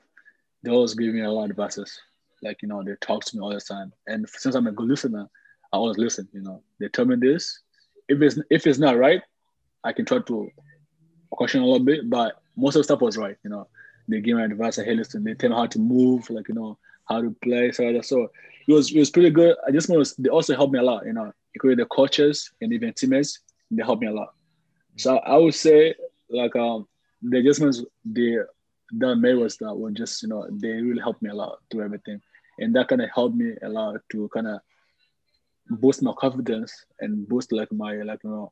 they 0.64 0.72
always 0.72 0.96
give 0.96 1.14
me 1.14 1.22
a 1.22 1.32
lot 1.32 1.46
of 1.46 1.52
advices. 1.52 2.00
Like 2.42 2.64
you 2.64 2.68
know, 2.68 2.84
they 2.84 2.96
talk 3.02 3.24
to 3.26 3.38
me 3.38 3.42
all 3.44 3.54
the 3.54 3.62
time. 3.62 3.94
And 4.08 4.28
since 4.28 4.56
I'm 4.56 4.66
a 4.66 4.72
good 4.72 4.88
listener, 4.88 5.30
I 5.72 5.78
always 5.78 6.00
listen. 6.00 6.28
You 6.34 6.42
know, 6.42 6.64
they 6.80 6.88
tell 6.88 7.06
me 7.06 7.18
this. 7.18 7.60
If 8.08 8.20
it's 8.20 8.40
if 8.50 8.66
it's 8.66 8.80
not 8.80 8.98
right, 8.98 9.22
I 9.84 9.94
can 9.94 10.06
try 10.06 10.20
to 10.20 10.50
question 11.30 11.62
a 11.62 11.66
little 11.66 11.86
bit. 11.86 12.10
But 12.10 12.42
most 12.56 12.76
of 12.76 12.80
the 12.80 12.86
stuff 12.86 13.02
was 13.02 13.16
right. 13.16 13.38
You 13.44 13.52
know, 13.52 13.68
they 14.08 14.22
give 14.22 14.38
me 14.38 14.44
advice. 14.44 14.78
Hey, 14.78 14.96
listen, 14.96 15.24
they 15.24 15.36
tell 15.36 15.52
me 15.52 15.56
how 15.56 15.68
to 15.68 15.78
move. 15.80 16.32
Like 16.32 16.48
you 16.48 16.56
know, 16.56 16.80
how 17.08 17.22
to 17.22 17.36
play. 17.44 17.72
So 17.72 17.88
it 18.68 18.74
was 18.74 18.92
it 18.92 19.00
was 19.00 19.10
pretty 19.10 19.30
good. 19.30 19.56
I 19.68 19.72
just 19.72 19.90
was 19.90 20.16
they 20.16 20.30
also 20.30 20.56
helped 20.56 20.74
me 20.74 20.80
a 20.80 20.84
lot. 20.84 21.06
You 21.06 21.14
know, 21.14 21.32
including 21.54 21.78
the 21.78 21.86
coaches 21.86 22.52
and 22.62 22.74
even 22.74 22.94
teammates. 22.94 23.40
They 23.72 23.84
helped 23.84 24.02
me 24.02 24.08
a 24.08 24.14
lot. 24.14 24.34
So 24.98 25.18
I 25.18 25.38
would 25.38 25.56
say 25.56 25.96
like 26.30 26.56
um 26.56 26.88
the 27.22 27.40
adjustments 27.40 27.84
they 28.04 28.38
that 28.92 29.16
made 29.16 29.36
was 29.36 29.58
that 29.58 29.74
were 29.74 29.92
just 29.92 30.22
you 30.22 30.30
know 30.30 30.48
they 30.52 30.70
really 30.70 31.02
helped 31.02 31.22
me 31.22 31.30
a 31.30 31.34
lot 31.34 31.60
through 31.70 31.86
everything, 31.86 32.22
and 32.60 32.76
that 32.76 32.88
kind 32.88 33.02
of 33.02 33.10
helped 33.14 33.36
me 33.36 33.54
a 33.64 33.70
lot 33.70 34.00
to 34.12 34.30
kind 34.30 34.48
of 34.48 34.60
boost 35.70 36.04
my 36.04 36.14
confidence 36.20 36.86
and 37.00 37.28
boost 37.28 37.52
like 37.52 37.72
my 37.72 37.96
like 38.04 38.20
you 38.24 38.30
know 38.30 38.52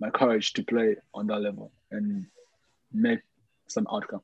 my 0.00 0.10
courage 0.10 0.52
to 0.52 0.62
play 0.62 0.96
on 1.14 1.26
that 1.26 1.40
level 1.40 1.72
and 1.90 2.26
make 2.92 3.20
some 3.66 3.86
outcome. 3.92 4.20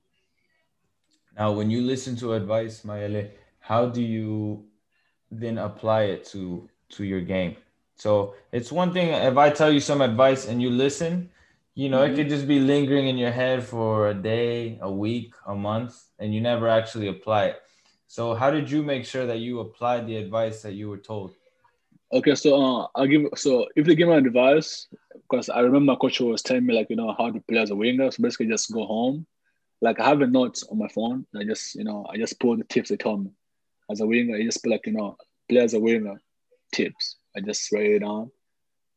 Now, 1.38 1.52
when 1.52 1.70
you 1.70 1.80
listen 1.82 2.16
to 2.16 2.34
advice, 2.34 2.82
Mayele, 2.82 3.30
how 3.70 3.86
do 3.86 4.02
you 4.02 4.64
then 5.30 5.56
apply 5.56 6.02
it 6.14 6.24
to 6.24 6.68
to 6.88 7.04
your 7.04 7.20
game? 7.20 7.54
So 7.94 8.34
it's 8.50 8.72
one 8.72 8.92
thing 8.92 9.10
if 9.10 9.36
I 9.36 9.48
tell 9.50 9.70
you 9.70 9.78
some 9.78 10.00
advice 10.00 10.48
and 10.48 10.60
you 10.60 10.70
listen, 10.70 11.30
you 11.76 11.88
know, 11.88 12.00
mm-hmm. 12.00 12.12
it 12.12 12.16
could 12.16 12.28
just 12.28 12.48
be 12.48 12.58
lingering 12.58 13.06
in 13.06 13.16
your 13.16 13.30
head 13.30 13.62
for 13.62 14.08
a 14.08 14.14
day, 14.14 14.80
a 14.82 14.90
week, 14.90 15.34
a 15.46 15.54
month, 15.54 15.94
and 16.18 16.34
you 16.34 16.40
never 16.40 16.66
actually 16.66 17.06
apply 17.06 17.42
it. 17.52 17.62
So, 18.08 18.34
how 18.34 18.50
did 18.50 18.68
you 18.68 18.82
make 18.82 19.04
sure 19.04 19.24
that 19.26 19.38
you 19.38 19.60
applied 19.60 20.08
the 20.08 20.16
advice 20.16 20.62
that 20.62 20.74
you 20.74 20.88
were 20.90 21.04
told? 21.12 21.36
Okay, 22.12 22.34
so 22.34 22.48
uh, 22.60 22.88
I'll 22.96 23.06
give 23.06 23.22
so 23.36 23.68
if 23.76 23.86
they 23.86 23.94
give 23.94 24.08
me 24.08 24.16
advice, 24.16 24.88
because 25.14 25.48
I 25.48 25.60
remember 25.60 25.92
my 25.92 25.98
coach 26.02 26.18
was 26.18 26.42
telling 26.42 26.66
me 26.66 26.74
like 26.74 26.90
you 26.90 26.96
know 26.96 27.14
how 27.16 27.30
to 27.30 27.40
play 27.48 27.58
as 27.58 27.70
a 27.70 27.76
winger. 27.76 28.10
So 28.10 28.20
basically, 28.20 28.48
just 28.48 28.74
go 28.74 28.84
home. 28.84 29.26
Like 29.80 30.00
I 30.00 30.08
have 30.08 30.22
a 30.22 30.26
note 30.26 30.58
on 30.72 30.78
my 30.78 30.88
phone. 30.88 31.24
I 31.38 31.44
just 31.44 31.76
you 31.76 31.84
know 31.84 32.04
I 32.10 32.16
just 32.16 32.40
pull 32.40 32.56
the 32.56 32.64
tips 32.64 32.88
they 32.88 32.96
told 32.96 33.26
me 33.26 33.30
as 33.90 34.00
a 34.00 34.06
winger. 34.06 34.36
I 34.36 34.42
just 34.42 34.62
put 34.62 34.72
like 34.72 34.86
you 34.86 34.92
know 34.92 35.16
play 35.48 35.60
as 35.60 35.74
a 35.74 35.80
winger 35.80 36.20
tips. 36.72 37.16
I 37.36 37.40
just 37.40 37.70
write 37.72 37.86
it 37.86 37.98
down 38.00 38.30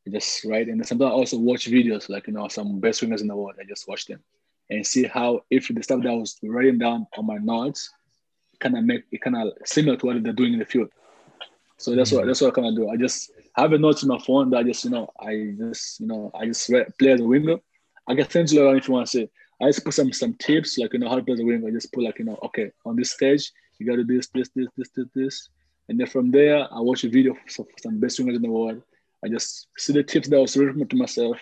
I 0.05 0.09
just 0.09 0.43
write 0.43 0.67
and 0.67 0.85
sometimes 0.85 1.09
I 1.09 1.13
also 1.13 1.37
watch 1.37 1.67
videos 1.67 2.09
like 2.09 2.27
you 2.27 2.33
know 2.33 2.47
some 2.47 2.79
best 2.79 2.99
swimmers 2.99 3.21
in 3.21 3.27
the 3.27 3.35
world. 3.35 3.55
I 3.59 3.63
just 3.63 3.87
watch 3.87 4.05
them 4.05 4.19
and 4.69 4.85
see 4.85 5.05
how 5.05 5.41
if 5.49 5.67
the 5.67 5.81
stuff 5.81 6.01
that 6.03 6.09
I 6.09 6.15
was 6.15 6.37
writing 6.43 6.77
down 6.77 7.07
on 7.17 7.25
my 7.25 7.37
notes 7.37 7.89
kind 8.59 8.77
of 8.77 8.83
make 8.83 9.03
it 9.11 9.21
kind 9.21 9.35
of 9.35 9.53
similar 9.65 9.97
to 9.97 10.05
what 10.05 10.23
they're 10.23 10.33
doing 10.33 10.53
in 10.53 10.59
the 10.59 10.65
field. 10.65 10.89
So 11.77 11.95
that's 11.95 12.09
mm-hmm. 12.09 12.19
what 12.19 12.27
that's 12.27 12.41
what 12.41 12.51
I 12.51 12.61
kind 12.61 12.67
of 12.67 12.75
do. 12.75 12.89
I 12.89 12.97
just 12.97 13.31
have 13.55 13.71
a 13.71 13.77
note 13.77 14.03
in 14.03 14.09
my 14.09 14.19
phone 14.19 14.49
that 14.49 14.57
I 14.57 14.63
just 14.63 14.83
you 14.83 14.91
know 14.91 15.09
I 15.19 15.55
just 15.57 15.99
you 16.01 16.07
know 16.07 16.31
I 16.37 16.45
just 16.47 16.67
read, 16.69 16.87
play 16.99 17.11
as 17.11 17.21
a 17.21 17.25
winger. 17.25 17.57
I 18.07 18.15
can 18.15 18.29
send 18.29 18.51
you 18.51 18.65
around 18.65 18.77
if 18.77 18.87
you 18.87 18.93
want 18.93 19.07
to 19.07 19.19
say. 19.19 19.29
I 19.61 19.67
just 19.67 19.85
put 19.85 19.93
some 19.93 20.11
some 20.11 20.33
tips 20.33 20.77
like 20.77 20.91
you 20.91 20.99
know 20.99 21.07
how 21.07 21.15
to 21.15 21.23
play 21.23 21.33
as 21.33 21.39
a 21.39 21.45
winger. 21.45 21.67
I 21.67 21.71
just 21.71 21.93
put 21.93 22.03
like 22.03 22.19
you 22.19 22.25
know 22.25 22.37
okay 22.43 22.71
on 22.85 22.97
this 22.97 23.11
stage 23.11 23.51
you 23.83 23.91
got 23.91 23.97
to 23.97 24.03
do 24.03 24.17
this 24.17 24.27
this 24.27 24.49
this 24.55 24.67
this 24.77 24.89
this 24.95 25.07
this, 25.13 25.49
and 25.89 25.99
then 25.99 26.07
from 26.07 26.31
there 26.31 26.67
I 26.71 26.79
watch 26.79 27.03
a 27.03 27.09
video 27.09 27.33
of 27.33 27.67
some 27.81 27.99
best 27.99 28.15
swimmers 28.15 28.37
in 28.37 28.41
the 28.41 28.49
world 28.49 28.81
I 29.23 29.29
just 29.29 29.67
see 29.77 29.93
the 29.93 30.03
tips 30.03 30.27
that 30.29 30.37
I 30.37 30.41
was 30.41 30.57
written 30.57 30.85
to 30.87 30.95
myself 30.95 31.37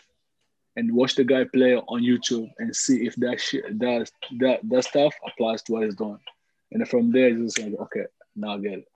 and 0.75 0.93
watch 0.93 1.15
the 1.15 1.23
guy 1.23 1.45
play 1.45 1.75
on 1.75 2.03
YouTube 2.03 2.49
and 2.59 2.75
see 2.75 3.05
if 3.05 3.15
that 3.17 3.41
shit 3.41 3.79
that 3.79 4.09
that 4.39 4.59
that 4.69 4.83
stuff 4.83 5.13
applies 5.27 5.63
to 5.63 5.73
what 5.73 5.83
he's 5.83 5.95
doing. 5.95 6.19
And 6.71 6.87
from 6.87 7.11
there 7.11 7.29
it's 7.29 7.55
just 7.55 7.59
like, 7.59 7.79
okay, 7.81 8.05
now 8.35 8.55
I 8.55 8.59
get 8.59 8.79
it. 8.79 8.87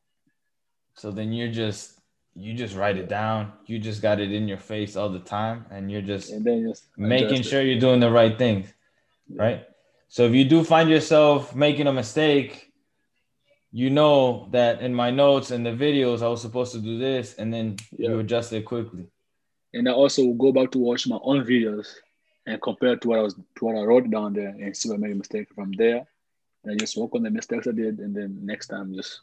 So 0.94 1.12
then 1.12 1.34
you're 1.34 1.52
just 1.52 2.00
you 2.36 2.54
just 2.54 2.76
write 2.76 2.98
it 2.98 3.10
down. 3.10 3.54
You 3.66 3.80
just 3.80 4.02
got 4.02 4.20
it 4.20 4.32
in 4.32 4.48
your 4.48 4.58
face 4.58 4.96
all 4.96 5.10
the 5.10 5.20
time 5.20 5.66
and 5.72 5.92
you're 5.92 6.02
just, 6.02 6.32
and 6.32 6.46
then 6.46 6.68
just 6.68 6.86
making 6.98 7.42
sure 7.42 7.62
it. 7.62 7.68
you're 7.68 7.80
doing 7.80 8.02
the 8.02 8.12
right 8.12 8.38
things. 8.38 8.72
Yeah. 9.28 9.42
Right. 9.42 9.68
So 10.10 10.26
if 10.26 10.34
you 10.34 10.44
do 10.46 10.64
find 10.64 10.90
yourself 10.90 11.56
making 11.56 11.88
a 11.88 11.94
mistake, 11.94 12.72
you 13.76 13.90
know 13.90 14.48
that 14.52 14.82
in 14.82 14.96
my 14.96 15.12
notes 15.12 15.52
and 15.52 15.66
the 15.66 15.72
videos 15.72 16.22
I 16.22 16.30
was 16.30 16.42
supposed 16.42 16.72
to 16.72 16.80
do 16.80 16.98
this, 16.98 17.36
and 17.36 17.54
then 17.54 17.76
yeah. 17.98 18.12
you 18.12 18.20
adjust 18.20 18.54
it 18.54 18.64
quickly. 18.64 19.08
And 19.74 19.90
I 19.90 19.92
also 19.92 20.32
go 20.32 20.54
back 20.54 20.72
to 20.72 20.80
watch 20.80 21.06
my 21.08 21.20
own 21.22 21.44
videos 21.44 21.88
and 22.46 22.62
compare 22.62 22.96
to 22.96 23.08
what 23.10 23.20
I 23.20 23.22
was 23.22 23.34
to 23.34 23.66
what 23.66 23.76
I 23.76 23.82
wrote 23.82 24.10
down 24.10 24.32
there 24.32 24.48
and 24.48 24.74
see 24.78 24.88
if 24.88 24.96
I 24.96 24.98
made 24.98 25.12
a 25.12 25.16
mistake 25.16 25.50
from 25.54 25.74
there. 25.74 26.08
And 26.64 26.72
I 26.72 26.76
just 26.78 26.96
work 26.96 27.14
on 27.16 27.24
the 27.24 27.30
mistakes 27.30 27.68
I 27.68 27.74
did, 27.74 28.00
and 28.00 28.16
then 28.16 28.40
next 28.46 28.68
time 28.68 28.96
just 28.96 29.20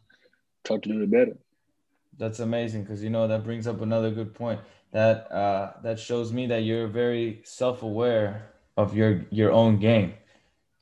try 0.65 0.77
to 0.77 0.87
do 0.87 1.01
it 1.01 1.11
better. 1.11 1.39
That's 2.19 2.41
amazing 2.41 2.83
because 2.83 3.03
you 3.03 3.09
know 3.09 3.27
that 3.29 3.45
brings 3.45 3.67
up 3.67 3.81
another 3.81 4.11
good 4.11 4.35
point. 4.35 4.61
That 4.91 5.33
uh, 5.33 5.81
that 5.83 5.99
shows 5.99 6.31
me 6.31 6.47
that 6.49 6.65
you're 6.65 6.89
very 6.89 7.41
self-aware 7.45 8.53
of 8.77 8.95
your 8.95 9.25
your 9.31 9.51
own 9.51 9.79
game. 9.79 10.13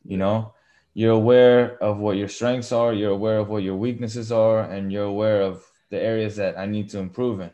You 0.02 0.16
know, 0.16 0.54
you're 0.94 1.12
aware 1.12 1.82
of 1.82 1.98
what 1.98 2.16
your 2.16 2.28
strengths 2.28 2.72
are, 2.72 2.92
you're 2.92 3.12
aware 3.12 3.38
of 3.38 3.48
what 3.48 3.62
your 3.62 3.76
weaknesses 3.76 4.32
are, 4.32 4.60
and 4.60 4.92
you're 4.92 5.04
aware 5.04 5.42
of 5.42 5.64
the 5.90 6.00
areas 6.00 6.36
that 6.36 6.58
I 6.58 6.66
need 6.66 6.88
to 6.90 6.98
improve 6.98 7.40
in. 7.40 7.50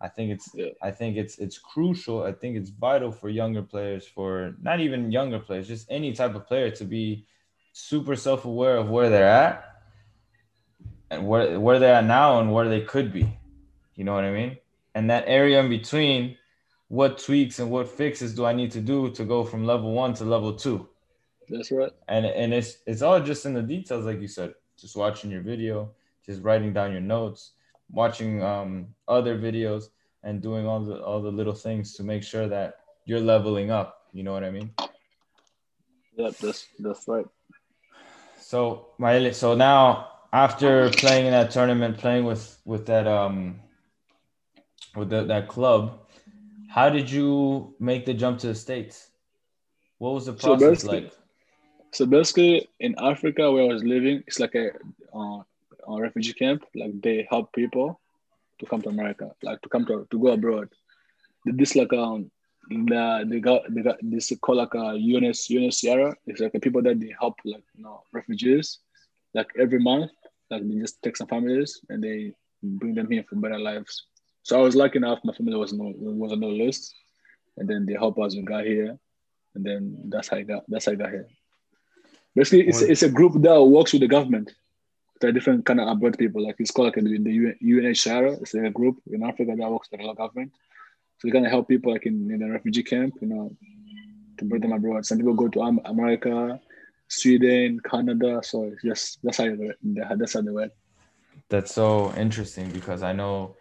I 0.00 0.08
think 0.08 0.30
it's 0.30 0.50
yeah. 0.54 0.72
I 0.82 0.90
think 0.90 1.16
it's 1.16 1.38
it's 1.38 1.58
crucial. 1.58 2.22
I 2.22 2.32
think 2.32 2.56
it's 2.56 2.70
vital 2.70 3.10
for 3.10 3.30
younger 3.30 3.62
players, 3.62 4.06
for 4.06 4.54
not 4.60 4.80
even 4.80 5.10
younger 5.10 5.38
players, 5.38 5.68
just 5.68 5.90
any 5.90 6.12
type 6.12 6.34
of 6.34 6.46
player 6.46 6.70
to 6.72 6.84
be 6.84 7.26
super 7.72 8.16
self-aware 8.16 8.76
of 8.76 8.90
where 8.90 9.08
they're 9.08 9.28
at 9.28 9.64
and 11.10 11.26
where 11.26 11.58
where 11.58 11.78
they're 11.78 11.94
at 11.94 12.04
now 12.04 12.40
and 12.40 12.52
where 12.52 12.68
they 12.68 12.82
could 12.82 13.12
be. 13.12 13.38
You 13.94 14.04
know 14.04 14.14
what 14.14 14.24
I 14.24 14.32
mean? 14.32 14.58
And 14.94 15.08
that 15.10 15.24
area 15.26 15.60
in 15.60 15.70
between, 15.70 16.36
what 16.88 17.18
tweaks 17.18 17.58
and 17.58 17.70
what 17.70 17.88
fixes 17.88 18.34
do 18.34 18.44
I 18.44 18.52
need 18.52 18.72
to 18.72 18.80
do 18.80 19.10
to 19.12 19.24
go 19.24 19.44
from 19.44 19.64
level 19.64 19.92
one 19.92 20.12
to 20.14 20.24
level 20.24 20.54
two? 20.54 20.88
That's 21.48 21.70
right. 21.70 21.92
And 22.08 22.26
and 22.26 22.52
it's 22.52 22.78
it's 22.86 23.02
all 23.02 23.20
just 23.20 23.46
in 23.46 23.54
the 23.54 23.62
details, 23.62 24.04
like 24.04 24.20
you 24.20 24.28
said. 24.28 24.54
Just 24.78 24.96
watching 24.96 25.30
your 25.30 25.40
video, 25.40 25.90
just 26.24 26.42
writing 26.42 26.72
down 26.72 26.92
your 26.92 27.00
notes, 27.00 27.52
watching 27.90 28.42
um, 28.42 28.88
other 29.08 29.38
videos, 29.38 29.84
and 30.22 30.42
doing 30.42 30.66
all 30.66 30.80
the 30.80 31.02
all 31.02 31.22
the 31.22 31.30
little 31.30 31.54
things 31.54 31.94
to 31.94 32.02
make 32.02 32.22
sure 32.22 32.48
that 32.48 32.80
you're 33.04 33.20
leveling 33.20 33.70
up. 33.70 34.08
You 34.12 34.22
know 34.22 34.32
what 34.32 34.44
I 34.44 34.50
mean? 34.50 34.70
Yep, 36.16 36.36
that's 36.38 36.66
that's 36.78 37.06
right. 37.08 37.26
So 38.38 38.88
my 38.98 39.30
so 39.30 39.54
now 39.54 40.08
after 40.32 40.90
playing 40.90 41.26
in 41.26 41.32
that 41.32 41.50
tournament, 41.50 41.98
playing 41.98 42.24
with 42.24 42.58
with 42.64 42.86
that 42.86 43.06
um 43.06 43.60
with 44.94 45.10
the, 45.10 45.24
that 45.24 45.48
club, 45.48 46.00
how 46.68 46.90
did 46.90 47.10
you 47.10 47.74
make 47.78 48.06
the 48.06 48.14
jump 48.14 48.38
to 48.40 48.48
the 48.48 48.54
states? 48.54 49.10
What 49.98 50.14
was 50.14 50.26
the 50.26 50.32
process 50.32 50.82
so 50.82 50.88
like? 50.88 51.12
So 51.92 52.06
basically, 52.06 52.68
in 52.80 52.94
Africa 52.98 53.50
where 53.50 53.64
I 53.64 53.72
was 53.72 53.84
living, 53.84 54.22
it's 54.26 54.40
like 54.40 54.54
a, 54.54 54.70
uh, 55.14 55.42
a 55.88 56.00
refugee 56.00 56.34
camp. 56.34 56.64
Like 56.74 57.00
they 57.00 57.26
help 57.30 57.52
people 57.52 58.00
to 58.58 58.66
come 58.66 58.82
to 58.82 58.88
America, 58.88 59.30
like 59.42 59.60
to 59.62 59.68
come 59.68 59.86
to 59.86 60.06
to 60.10 60.18
go 60.18 60.28
abroad. 60.28 60.68
This 61.44 61.76
like 61.76 61.92
um 61.92 62.30
the 62.68 63.24
they 63.28 63.40
got 63.40 63.62
they 63.72 63.82
got 63.82 63.96
this 64.02 64.32
called 64.40 64.58
like 64.58 64.74
a 64.74 64.96
UNS 64.96 65.48
UNHCR. 65.48 66.14
It's 66.26 66.40
like 66.40 66.54
a 66.54 66.60
people 66.60 66.82
that 66.82 67.00
they 67.00 67.14
help 67.18 67.36
like 67.44 67.64
you 67.74 67.84
know 67.84 68.02
refugees, 68.12 68.78
like 69.34 69.48
every 69.58 69.78
month. 69.78 70.10
Like 70.50 70.68
they 70.68 70.76
just 70.76 71.02
take 71.02 71.16
some 71.16 71.28
families 71.28 71.80
and 71.88 72.02
they 72.02 72.32
bring 72.62 72.94
them 72.94 73.10
here 73.10 73.24
for 73.28 73.36
better 73.36 73.58
lives. 73.58 74.06
So 74.42 74.58
I 74.58 74.62
was 74.62 74.76
lucky 74.76 74.98
enough. 74.98 75.20
My 75.24 75.32
family 75.32 75.56
was 75.56 75.72
no 75.72 75.92
was 75.96 76.32
on 76.32 76.40
the 76.40 76.46
list, 76.46 76.94
and 77.56 77.68
then 77.68 77.86
they 77.86 77.94
help 77.94 78.18
us. 78.18 78.34
We 78.34 78.42
got 78.42 78.64
here, 78.64 78.98
and 79.54 79.64
then 79.64 80.02
that's 80.08 80.28
how 80.28 80.36
I 80.36 80.42
got 80.42 80.64
that's 80.68 80.86
how 80.86 80.92
I 80.92 80.96
got 80.96 81.10
here. 81.10 81.26
Basically, 82.36 82.68
it's, 82.68 82.82
it's 82.82 83.02
a 83.02 83.08
group 83.08 83.32
that 83.42 83.62
works 83.62 83.92
with 83.92 84.02
the 84.02 84.08
government. 84.08 84.52
There 85.20 85.30
are 85.30 85.32
different 85.32 85.64
kind 85.64 85.80
of 85.80 85.88
abroad 85.88 86.18
people. 86.18 86.44
Like 86.44 86.56
it's 86.58 86.70
called 86.70 86.88
like 86.88 87.02
the, 87.02 87.18
the 87.18 87.54
UNHCR. 87.64 88.42
It's 88.42 88.52
a 88.52 88.68
group 88.68 88.98
in 89.10 89.22
Africa 89.22 89.54
that 89.56 89.70
works 89.70 89.88
with 89.90 90.00
the 90.00 90.12
government. 90.12 90.52
So 91.18 91.26
they 91.26 91.32
kind 91.32 91.46
of 91.46 91.50
help 91.50 91.66
people 91.66 91.92
like 91.92 92.04
in, 92.04 92.30
in 92.30 92.42
a 92.42 92.50
refugee 92.50 92.82
camp, 92.82 93.14
you 93.22 93.28
know, 93.28 93.56
to 94.36 94.44
bring 94.44 94.60
them 94.60 94.72
abroad. 94.72 95.06
Some 95.06 95.16
people 95.16 95.32
go 95.32 95.48
to 95.48 95.60
America, 95.86 96.60
Sweden, 97.08 97.80
Canada. 97.80 98.42
So 98.44 98.64
it's 98.64 98.82
just 98.82 99.18
that's 99.22 99.38
how 99.38 99.44
they, 99.44 99.72
that's 100.16 100.34
how 100.34 100.42
they 100.42 100.50
work. 100.50 100.72
That's 101.48 101.72
so 101.72 102.12
interesting 102.18 102.70
because 102.70 103.02
I 103.02 103.14
know, 103.14 103.56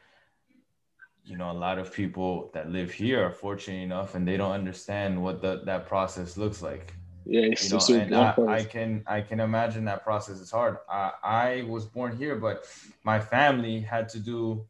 you 1.24 1.38
know, 1.38 1.50
a 1.52 1.54
lot 1.54 1.80
of 1.80 1.94
people 1.94 2.50
that 2.54 2.70
live 2.70 2.92
here 2.92 3.24
are 3.24 3.32
fortunate 3.32 3.84
enough 3.84 4.16
and 4.16 4.28
they 4.28 4.36
don't 4.36 4.52
understand 4.52 5.24
what 5.24 5.42
the, 5.42 5.62
that 5.64 5.88
process 5.88 6.36
looks 6.36 6.62
like. 6.62 6.94
Yeah, 7.26 7.42
it's 7.42 7.72
you 7.72 7.98
know, 7.98 8.02
and 8.02 8.16
I, 8.16 8.36
I, 8.48 8.64
can 8.64 9.04
I 9.08 9.22
can 9.22 9.40
imagine 9.40 9.86
that 9.86 10.04
process 10.04 10.40
is 10.40 10.52
hard. 10.52 10.78
I, 10.88 11.12
I 11.24 11.62
was 11.68 11.86
born 11.86 12.16
here, 12.16 12.36
but 12.36 12.66
my 13.04 13.20
family 13.20 13.80
had 13.80 14.10
to 14.10 14.20
do 14.20 14.66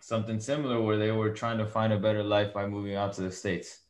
something 0.00 0.38
similar 0.38 0.80
where 0.80 0.96
they 0.96 1.10
were 1.10 1.30
trying 1.30 1.58
to 1.58 1.66
find 1.66 1.92
a 1.92 1.98
better 1.98 2.22
life 2.22 2.54
by 2.54 2.66
moving 2.66 2.94
out 2.94 3.12
to 3.14 3.22
the 3.22 3.32
states, 3.32 3.80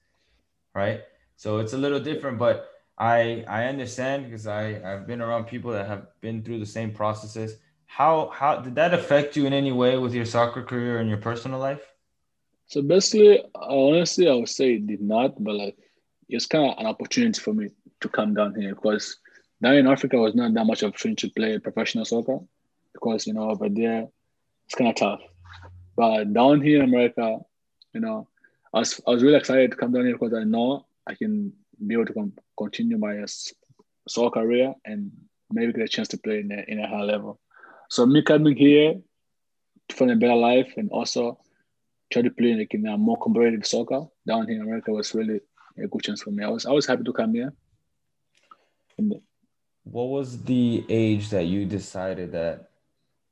right? 0.75 1.03
So 1.37 1.59
it's 1.59 1.75
a 1.75 1.79
little 1.79 2.01
different, 2.01 2.39
but 2.39 2.71
I 2.97 3.45
I 3.47 3.67
understand 3.67 4.25
because 4.25 4.47
I 4.47 4.81
I've 4.83 5.07
been 5.07 5.21
around 5.21 5.45
people 5.45 5.73
that 5.73 5.87
have 5.87 6.07
been 6.23 6.43
through 6.43 6.61
the 6.61 6.67
same 6.67 6.91
processes. 6.91 7.59
How 7.85 8.31
how 8.33 8.61
did 8.61 8.75
that 8.77 8.95
affect 8.95 9.37
you 9.37 9.45
in 9.45 9.53
any 9.53 9.73
way 9.73 9.99
with 9.99 10.15
your 10.15 10.25
soccer 10.25 10.63
career 10.63 11.01
and 11.01 11.09
your 11.09 11.19
personal 11.19 11.59
life? 11.59 11.85
So 12.67 12.81
basically, 12.81 13.45
honestly, 13.55 14.29
I 14.29 14.35
would 14.35 14.49
say 14.49 14.75
it 14.75 14.87
did 14.87 15.03
not, 15.03 15.43
but 15.43 15.55
like 15.55 15.77
it's 16.29 16.47
kind 16.47 16.71
of 16.71 16.79
an 16.79 16.87
opportunity 16.87 17.41
for 17.41 17.55
me 17.55 17.71
to 18.01 18.09
come 18.09 18.35
down 18.35 18.55
here 18.55 18.75
because 18.75 19.19
down 19.63 19.75
in 19.75 19.87
Africa 19.87 20.17
was 20.19 20.35
not 20.35 20.53
that 20.55 20.65
much 20.65 20.83
opportunity 20.83 21.29
to 21.29 21.35
play 21.35 21.59
professional 21.59 22.05
soccer 22.05 22.39
because 22.93 23.27
you 23.27 23.33
know 23.33 23.51
over 23.51 23.69
there 23.69 24.07
it's 24.67 24.75
kind 24.75 24.91
of 24.91 24.97
tough. 24.97 25.21
But 25.97 26.33
down 26.33 26.61
here 26.61 26.83
in 26.83 26.89
America, 26.89 27.39
you 27.93 28.01
know, 28.01 28.29
I 28.75 28.81
was 28.81 29.01
I 29.07 29.11
was 29.11 29.23
really 29.23 29.37
excited 29.39 29.71
to 29.71 29.77
come 29.77 29.93
down 29.93 30.05
here 30.05 30.17
because 30.19 30.35
I 30.35 30.45
know 30.45 30.87
I 31.07 31.15
can 31.15 31.53
be 31.87 31.95
able 31.95 32.07
to 32.07 32.13
com- 32.13 32.33
continue 32.59 32.99
my 32.99 33.19
uh, 33.19 33.27
soccer 34.09 34.41
career 34.41 34.75
and 34.85 35.11
maybe 35.51 35.73
get 35.73 35.83
a 35.83 35.89
chance 35.89 36.09
to 36.09 36.19
play 36.19 36.41
in 36.41 36.51
a, 36.53 36.65
in 36.69 36.81
a 36.81 36.89
high 36.89 37.03
level. 37.03 37.41
So 37.89 38.05
me 38.05 38.23
coming 38.23 38.57
here 38.57 38.95
to 39.89 39.97
find 39.97 40.11
a 40.11 40.17
better 40.17 40.35
life 40.35 40.75
and 40.77 40.91
also 40.91 41.39
try 42.13 42.23
to 42.23 42.31
play 42.31 42.55
like 42.55 42.75
in 42.75 42.87
a 42.87 42.99
more 42.99 43.19
competitive 43.19 43.67
soccer 43.67 44.07
down 44.27 44.49
here 44.49 44.57
in 44.57 44.63
America 44.63 44.93
was 44.93 45.15
really 45.15 45.41
a 45.85 45.89
good 45.89 46.03
chance 46.03 46.23
for 46.23 46.31
me. 46.31 46.45
I 46.45 46.49
was 46.49 46.67
I 46.67 46.73
was 46.73 46.87
happy 46.87 47.05
to 47.05 47.13
come 47.13 47.35
here. 47.35 47.53
what 49.85 50.09
was 50.09 50.43
the 50.43 50.85
age 50.89 51.31
that 51.31 51.45
you 51.45 51.65
decided 51.65 52.33
that 52.33 52.71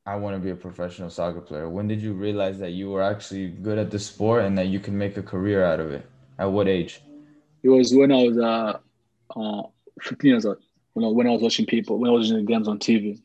I 0.07 0.17
want 0.17 0.37
to 0.37 0.41
be 0.41 0.51
a 0.51 0.55
professional 0.55 1.11
soccer 1.11 1.41
player? 1.41 1.69
When 1.69 1.89
did 1.89 2.01
you 2.01 2.13
realize 2.13 2.59
that 2.59 2.71
you 2.71 2.91
were 2.91 3.03
actually 3.03 3.49
good 3.49 3.79
at 3.79 3.91
the 3.91 3.99
sport 3.99 4.45
and 4.45 4.57
that 4.59 4.67
you 4.69 4.79
can 4.79 4.97
make 4.97 5.17
a 5.17 5.23
career 5.23 5.65
out 5.65 5.81
of 5.81 5.93
it? 5.93 6.07
At 6.39 6.53
what 6.53 6.69
age? 6.69 7.01
It 7.63 7.71
was 7.71 7.95
when 7.95 8.13
I 8.13 8.23
was 8.25 8.39
uh, 8.39 8.79
uh 9.35 9.63
15 10.03 10.31
years 10.31 10.45
old. 10.45 10.59
When 10.93 11.05
I, 11.05 11.09
when 11.09 11.27
I 11.27 11.31
was 11.31 11.43
watching 11.43 11.67
people, 11.67 11.99
when 11.99 12.11
I 12.11 12.13
was 12.13 12.29
watching 12.29 12.45
the 12.45 12.53
games 12.53 12.69
on 12.69 12.79
TV. 12.79 13.21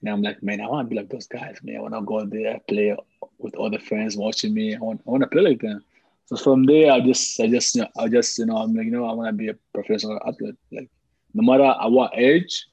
And 0.00 0.10
I'm 0.10 0.22
like, 0.22 0.42
man, 0.42 0.60
I 0.60 0.68
want 0.68 0.88
to 0.88 0.90
be 0.90 1.00
like 1.00 1.10
those 1.10 1.26
guys, 1.26 1.58
man. 1.62 1.76
I 1.76 1.80
want 1.80 1.94
to 1.94 2.02
go 2.02 2.24
there, 2.24 2.60
play 2.66 2.96
with 3.38 3.54
other 3.56 3.78
friends 3.78 4.16
watching 4.16 4.54
me. 4.54 4.74
I 4.74 4.78
want, 4.78 5.00
I 5.06 5.10
want 5.10 5.22
to 5.22 5.28
play 5.28 5.42
like 5.42 5.60
them. 5.60 5.84
So 6.32 6.42
from 6.42 6.64
there, 6.64 6.90
I 6.92 7.00
just, 7.00 7.38
I 7.40 7.46
just, 7.46 7.74
you 7.74 7.82
know, 7.82 7.88
I 7.98 8.08
just, 8.08 8.38
you 8.38 8.46
know, 8.46 8.56
I'm 8.56 8.74
like, 8.74 8.86
you 8.86 8.90
know, 8.90 9.04
I 9.04 9.12
want 9.12 9.28
to 9.28 9.32
be 9.34 9.48
a 9.48 9.54
professional 9.74 10.18
athlete. 10.26 10.56
Like, 10.70 10.88
no 11.34 11.42
matter 11.42 11.64
at 11.64 11.90
what 11.90 12.16
age, 12.16 12.66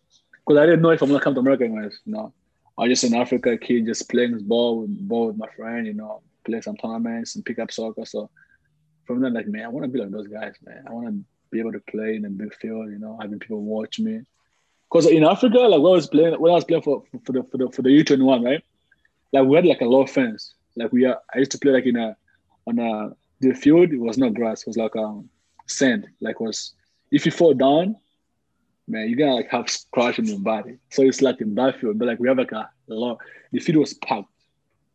because 0.48 0.62
I 0.62 0.66
didn't 0.66 0.82
know 0.82 0.92
if 0.92 1.02
I'm 1.02 1.10
gonna 1.10 1.20
come 1.20 1.34
to 1.34 1.42
America. 1.42 1.66
You 1.66 1.92
know, 2.06 2.34
I 2.78 2.84
was 2.84 3.00
just 3.00 3.12
an 3.12 3.20
Africa, 3.20 3.58
kid, 3.58 3.86
just 3.86 4.10
playing 4.10 4.40
ball 4.44 4.82
with 4.82 5.08
ball 5.08 5.28
with 5.28 5.38
my 5.38 5.48
friend. 5.58 5.86
You 5.86 5.94
know, 5.94 6.22
play 6.46 6.62
some 6.62 6.78
tournaments 6.78 7.36
and 7.36 7.44
pick 7.44 7.60
up 7.60 7.72
soccer. 7.72 8.06
So 8.06 8.30
from 9.06 9.20
then, 9.22 9.34
like, 9.34 9.48
man, 9.48 9.66
I 9.66 9.68
want 9.68 9.84
to 9.84 9.92
be 9.92 10.00
like 10.00 10.12
those 10.12 10.28
guys, 10.28 10.56
man. 10.66 10.86
I 10.88 10.94
want 10.94 11.08
to 11.08 11.24
be 11.52 11.60
able 11.60 11.74
to 11.74 11.82
play 11.82 12.16
in 12.16 12.26
a 12.26 12.30
big 12.30 12.54
field. 12.56 12.90
You 12.90 13.00
know, 13.00 13.18
having 13.22 13.40
people 13.40 13.62
watch 13.62 14.00
me. 14.00 14.22
Because 14.90 15.06
in 15.06 15.24
Africa, 15.26 15.60
like 15.60 15.82
when 15.82 15.92
I 15.92 15.96
was 15.96 16.08
playing, 16.08 16.40
when 16.40 16.52
I 16.52 16.56
was 16.56 16.66
playing 16.66 16.84
for 16.84 17.04
for 17.26 17.34
the 17.34 17.44
for 17.44 17.58
the 17.58 17.70
for 17.72 17.82
the 17.82 17.92
U 17.92 18.04
twenty 18.04 18.24
one, 18.24 18.42
right? 18.44 18.64
Like 19.34 19.46
we 19.46 19.56
had 19.56 19.66
like 19.66 19.82
a 19.82 19.86
lot 19.86 20.04
of 20.04 20.12
fans. 20.12 20.54
Like 20.76 20.94
we 20.94 21.06
are, 21.06 21.20
I 21.36 21.40
used 21.40 21.52
to 21.52 21.60
play 21.60 21.74
like 21.74 21.86
in 21.86 21.98
a 21.98 22.16
on 22.66 22.80
a 22.80 23.16
the 23.42 23.54
field 23.54 23.94
was 23.94 24.18
not 24.18 24.34
grass, 24.34 24.62
it 24.62 24.68
was 24.68 24.78
like 24.78 24.96
um 24.96 25.30
sand. 25.68 26.08
Like 26.22 26.40
was 26.40 26.74
if 27.12 27.26
you 27.26 27.32
fall 27.32 27.54
down, 27.54 27.96
man, 28.88 29.08
you're 29.08 29.18
gonna 29.18 29.36
like 29.36 29.50
have 29.50 29.70
scratch 29.70 30.20
in 30.20 30.26
your 30.26 30.40
body. 30.40 30.78
So 30.90 31.04
it's 31.04 31.22
like 31.22 31.42
in 31.42 31.56
that 31.56 31.80
field, 31.80 32.00
but 32.00 32.08
like 32.08 32.20
we 32.20 32.28
have 32.28 32.38
like 32.38 32.52
a, 32.52 32.70
a 32.90 32.94
lot. 32.94 33.20
The 33.52 33.60
field 33.60 33.80
was 33.80 33.94
packed, 33.96 34.28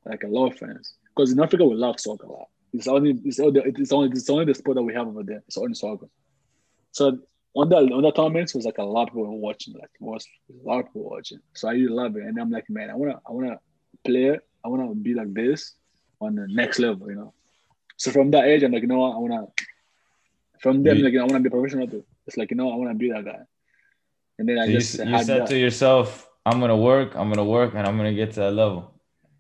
like 0.05 0.23
a 0.25 0.29
lot 0.29 0.53
of 0.53 0.59
fans. 0.59 0.95
Because 1.15 1.33
in 1.33 1.41
Africa 1.41 1.65
we 1.65 1.75
love 1.75 2.01
soccer 2.01 2.27
a 2.27 2.33
lot. 2.33 2.49
It's 2.73 2.89
only 2.89 3.21
it's 3.25 3.39
only 3.39 3.61
it's 3.65 3.93
only 3.93 4.11
it's 4.11 4.31
only 4.31 4.45
the 4.47 4.55
sport 4.55 4.77
that 4.77 4.83
we 4.83 4.95
have 4.95 5.07
over 5.07 5.23
there. 5.23 5.43
It's 5.47 5.57
only 5.57 5.75
soccer. 5.75 6.09
So 6.91 7.19
on 7.55 7.69
that 7.69 7.93
on 7.93 8.03
that 8.03 8.17
tournaments 8.17 8.55
was 8.55 8.65
like 8.65 8.79
a 8.79 8.83
lot 8.83 9.05
of 9.05 9.09
people 9.09 9.39
watching, 9.39 9.75
like 9.75 9.91
was 10.01 10.27
a 10.51 10.69
lot 10.69 10.81
of 10.81 10.87
people 10.87 11.09
watching. 11.09 11.39
So 11.55 11.69
I 11.69 11.73
really 11.73 11.87
love 11.87 12.17
it, 12.17 12.25
and 12.25 12.39
I'm 12.39 12.51
like, 12.51 12.69
man, 12.69 12.91
I 12.91 12.95
wanna 12.95 13.21
I 13.27 13.33
wanna 13.33 13.59
play. 14.05 14.39
I 14.65 14.69
wanna 14.69 14.93
be 14.95 15.15
like 15.15 15.33
this 15.33 15.75
on 16.21 16.35
the 16.35 16.49
next 16.49 16.79
level, 16.79 17.09
you 17.09 17.17
know. 17.17 17.33
So 17.97 18.11
from 18.11 18.31
that 18.33 18.45
age, 18.45 18.63
I'm 18.63 18.73
like, 18.73 18.83
you 18.83 18.89
know 18.89 18.99
what, 18.99 19.15
I 19.15 19.19
wanna. 19.19 19.47
From 20.61 20.83
them, 20.83 21.03
like, 21.03 21.13
you 21.13 21.19
know, 21.19 21.25
I 21.25 21.29
wanna 21.29 21.41
be 21.41 21.51
professional 21.51 21.87
too. 21.87 22.05
It's 22.27 22.37
like, 22.37 22.51
you 22.51 22.57
know, 22.57 22.73
I 22.73 22.77
wanna 22.77 22.95
be 22.95 23.11
that 23.11 23.25
guy. 23.25 23.41
And 24.39 24.49
then 24.49 24.59
I 24.59 24.67
just 24.67 24.99
you, 24.99 25.05
you 25.05 25.23
said 25.23 25.43
that. 25.43 25.49
to 25.49 25.59
yourself, 25.59 26.29
I'm 26.45 26.61
gonna 26.61 26.77
work, 26.77 27.15
I'm 27.15 27.29
gonna 27.31 27.45
work, 27.45 27.75
and 27.75 27.87
I'm 27.87 27.97
gonna 27.97 28.15
get 28.15 28.33
to 28.33 28.41
that 28.41 28.53
level. 28.53 28.93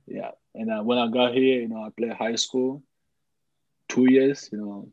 Yeah, 0.06 0.30
and 0.54 0.70
uh, 0.70 0.82
when 0.82 0.98
I 0.98 1.08
got 1.08 1.34
here, 1.34 1.60
you 1.60 1.68
know, 1.68 1.82
I 1.84 1.88
played 1.90 2.12
high 2.12 2.36
school, 2.36 2.82
two 3.88 4.10
years. 4.10 4.48
You 4.52 4.58
know, 4.58 4.88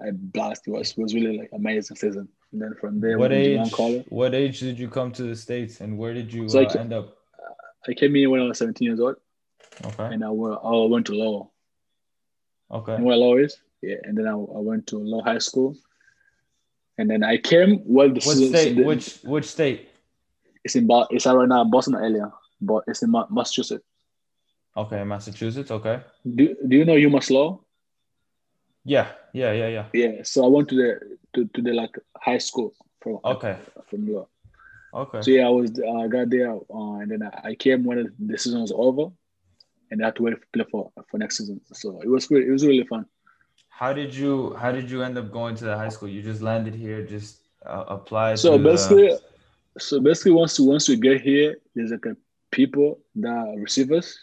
I 0.00 0.10
blast. 0.12 0.66
It 0.66 0.70
was 0.70 0.92
it 0.92 0.98
was 0.98 1.14
really 1.14 1.38
like 1.38 1.50
amazing 1.52 1.96
season. 1.96 2.28
And 2.52 2.62
then 2.62 2.74
from 2.80 3.00
there, 3.00 3.18
what 3.18 3.32
age? 3.32 3.72
What 4.08 4.34
age 4.34 4.60
did 4.60 4.78
you 4.78 4.88
come 4.88 5.12
to 5.12 5.24
the 5.24 5.36
states, 5.36 5.80
and 5.80 5.98
where 5.98 6.14
did 6.14 6.32
you 6.32 6.48
so 6.48 6.64
uh, 6.64 6.72
end 6.78 6.92
up? 6.92 7.16
I 7.86 7.92
came 7.92 8.14
here 8.14 8.30
when 8.30 8.40
I 8.40 8.44
was 8.44 8.58
17 8.58 8.86
years 8.86 9.00
old. 9.00 9.16
Okay. 9.84 10.14
And 10.14 10.24
I, 10.24 10.28
I 10.28 10.86
went 10.86 11.06
to 11.06 11.14
Lowell. 11.14 11.52
Okay. 12.70 12.96
where 13.00 13.16
Lowell 13.16 13.44
is? 13.44 13.56
Yeah. 13.82 13.96
And 14.04 14.16
then 14.16 14.26
I, 14.26 14.32
I 14.32 14.60
went 14.60 14.86
to 14.88 14.98
Lowell 14.98 15.24
High 15.24 15.38
School. 15.38 15.76
And 16.98 17.10
then 17.10 17.22
I 17.22 17.38
came. 17.38 17.80
Well, 17.84 18.08
the 18.08 18.14
which 18.14 18.48
state? 18.48 18.76
The, 18.76 18.84
which 18.84 19.18
which 19.24 19.44
state? 19.46 19.88
It's 20.62 20.76
in 20.76 20.88
it's 21.10 21.26
right 21.26 21.48
now 21.48 21.64
Boston 21.64 21.96
area, 21.96 22.32
but 22.60 22.84
it's 22.86 23.02
in 23.02 23.12
Massachusetts. 23.30 23.84
Okay, 24.76 25.02
Massachusetts. 25.04 25.70
Okay. 25.70 26.00
Do 26.24 26.54
Do 26.66 26.76
you 26.76 26.84
know 26.84 26.94
UMass 26.94 27.30
Lowell? 27.30 27.66
Yeah, 28.84 29.08
yeah, 29.32 29.52
yeah, 29.52 29.68
yeah. 29.68 29.86
Yeah. 29.92 30.22
So 30.22 30.44
I 30.44 30.48
went 30.48 30.68
to 30.68 30.76
the 30.76 31.18
to, 31.34 31.46
to 31.46 31.62
the 31.62 31.72
like 31.72 31.96
high 32.16 32.38
school 32.38 32.74
from 33.00 33.18
okay 33.24 33.58
from 33.88 34.06
Lowell. 34.06 34.30
Okay. 34.92 35.22
So 35.22 35.30
yeah, 35.30 35.46
I 35.46 35.50
was 35.50 35.72
uh, 35.78 35.98
I 35.98 36.06
got 36.06 36.30
there 36.30 36.52
uh, 36.52 36.94
and 36.98 37.10
then 37.10 37.22
I, 37.22 37.48
I 37.48 37.54
came 37.54 37.84
when 37.84 38.12
the 38.18 38.38
season 38.38 38.60
was 38.60 38.72
over, 38.74 39.10
and 39.90 40.02
had 40.02 40.16
to 40.16 40.22
wait 40.22 40.30
to 40.30 40.40
play 40.52 40.64
for 40.70 40.90
for 41.08 41.18
next 41.18 41.38
season. 41.38 41.60
So 41.72 42.00
it 42.00 42.08
was 42.08 42.26
great. 42.26 42.46
It 42.46 42.52
was 42.52 42.64
really 42.64 42.84
fun. 42.84 43.06
How 43.68 43.92
did 43.92 44.14
you 44.14 44.54
How 44.54 44.70
did 44.72 44.90
you 44.90 45.02
end 45.02 45.18
up 45.18 45.30
going 45.32 45.54
to 45.56 45.64
the 45.64 45.76
high 45.76 45.88
school? 45.88 46.08
You 46.08 46.22
just 46.22 46.42
landed 46.42 46.74
here, 46.74 47.04
just 47.04 47.40
uh, 47.66 47.84
applied. 47.88 48.38
So 48.38 48.58
basically, 48.58 49.08
the... 49.08 49.20
so 49.80 50.00
basically, 50.00 50.32
once 50.32 50.58
you 50.58 50.64
once 50.66 50.88
you 50.88 50.96
get 50.96 51.20
here, 51.20 51.56
there's 51.74 51.90
like 51.90 52.06
a 52.06 52.16
people 52.50 53.00
that 53.16 53.54
receive 53.56 53.90
us. 53.90 54.18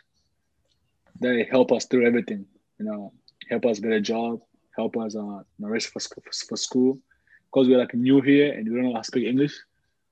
They 1.19 1.43
help 1.43 1.71
us 1.71 1.85
through 1.85 2.07
everything. 2.07 2.45
You 2.79 2.85
know, 2.85 3.13
help 3.49 3.65
us 3.65 3.79
get 3.79 3.91
a 3.91 4.01
job, 4.01 4.39
help 4.75 4.97
us 4.97 5.15
uh, 5.15 5.43
register 5.59 5.99
for, 5.99 5.99
for, 5.99 6.31
for 6.47 6.57
school, 6.57 6.99
because 7.47 7.67
we're 7.67 7.77
like 7.77 7.93
new 7.93 8.21
here 8.21 8.53
and 8.53 8.67
we 8.67 8.75
don't 8.75 8.85
know 8.85 8.93
how 8.93 9.01
to 9.01 9.05
speak 9.05 9.27
English. 9.27 9.53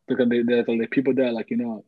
Because 0.07 0.27
they, 0.27 0.41
they're 0.41 0.65
like 0.67 0.79
the 0.79 0.87
people 0.87 1.13
that 1.13 1.33
like 1.33 1.49
you 1.49 1.57
know 1.57 1.85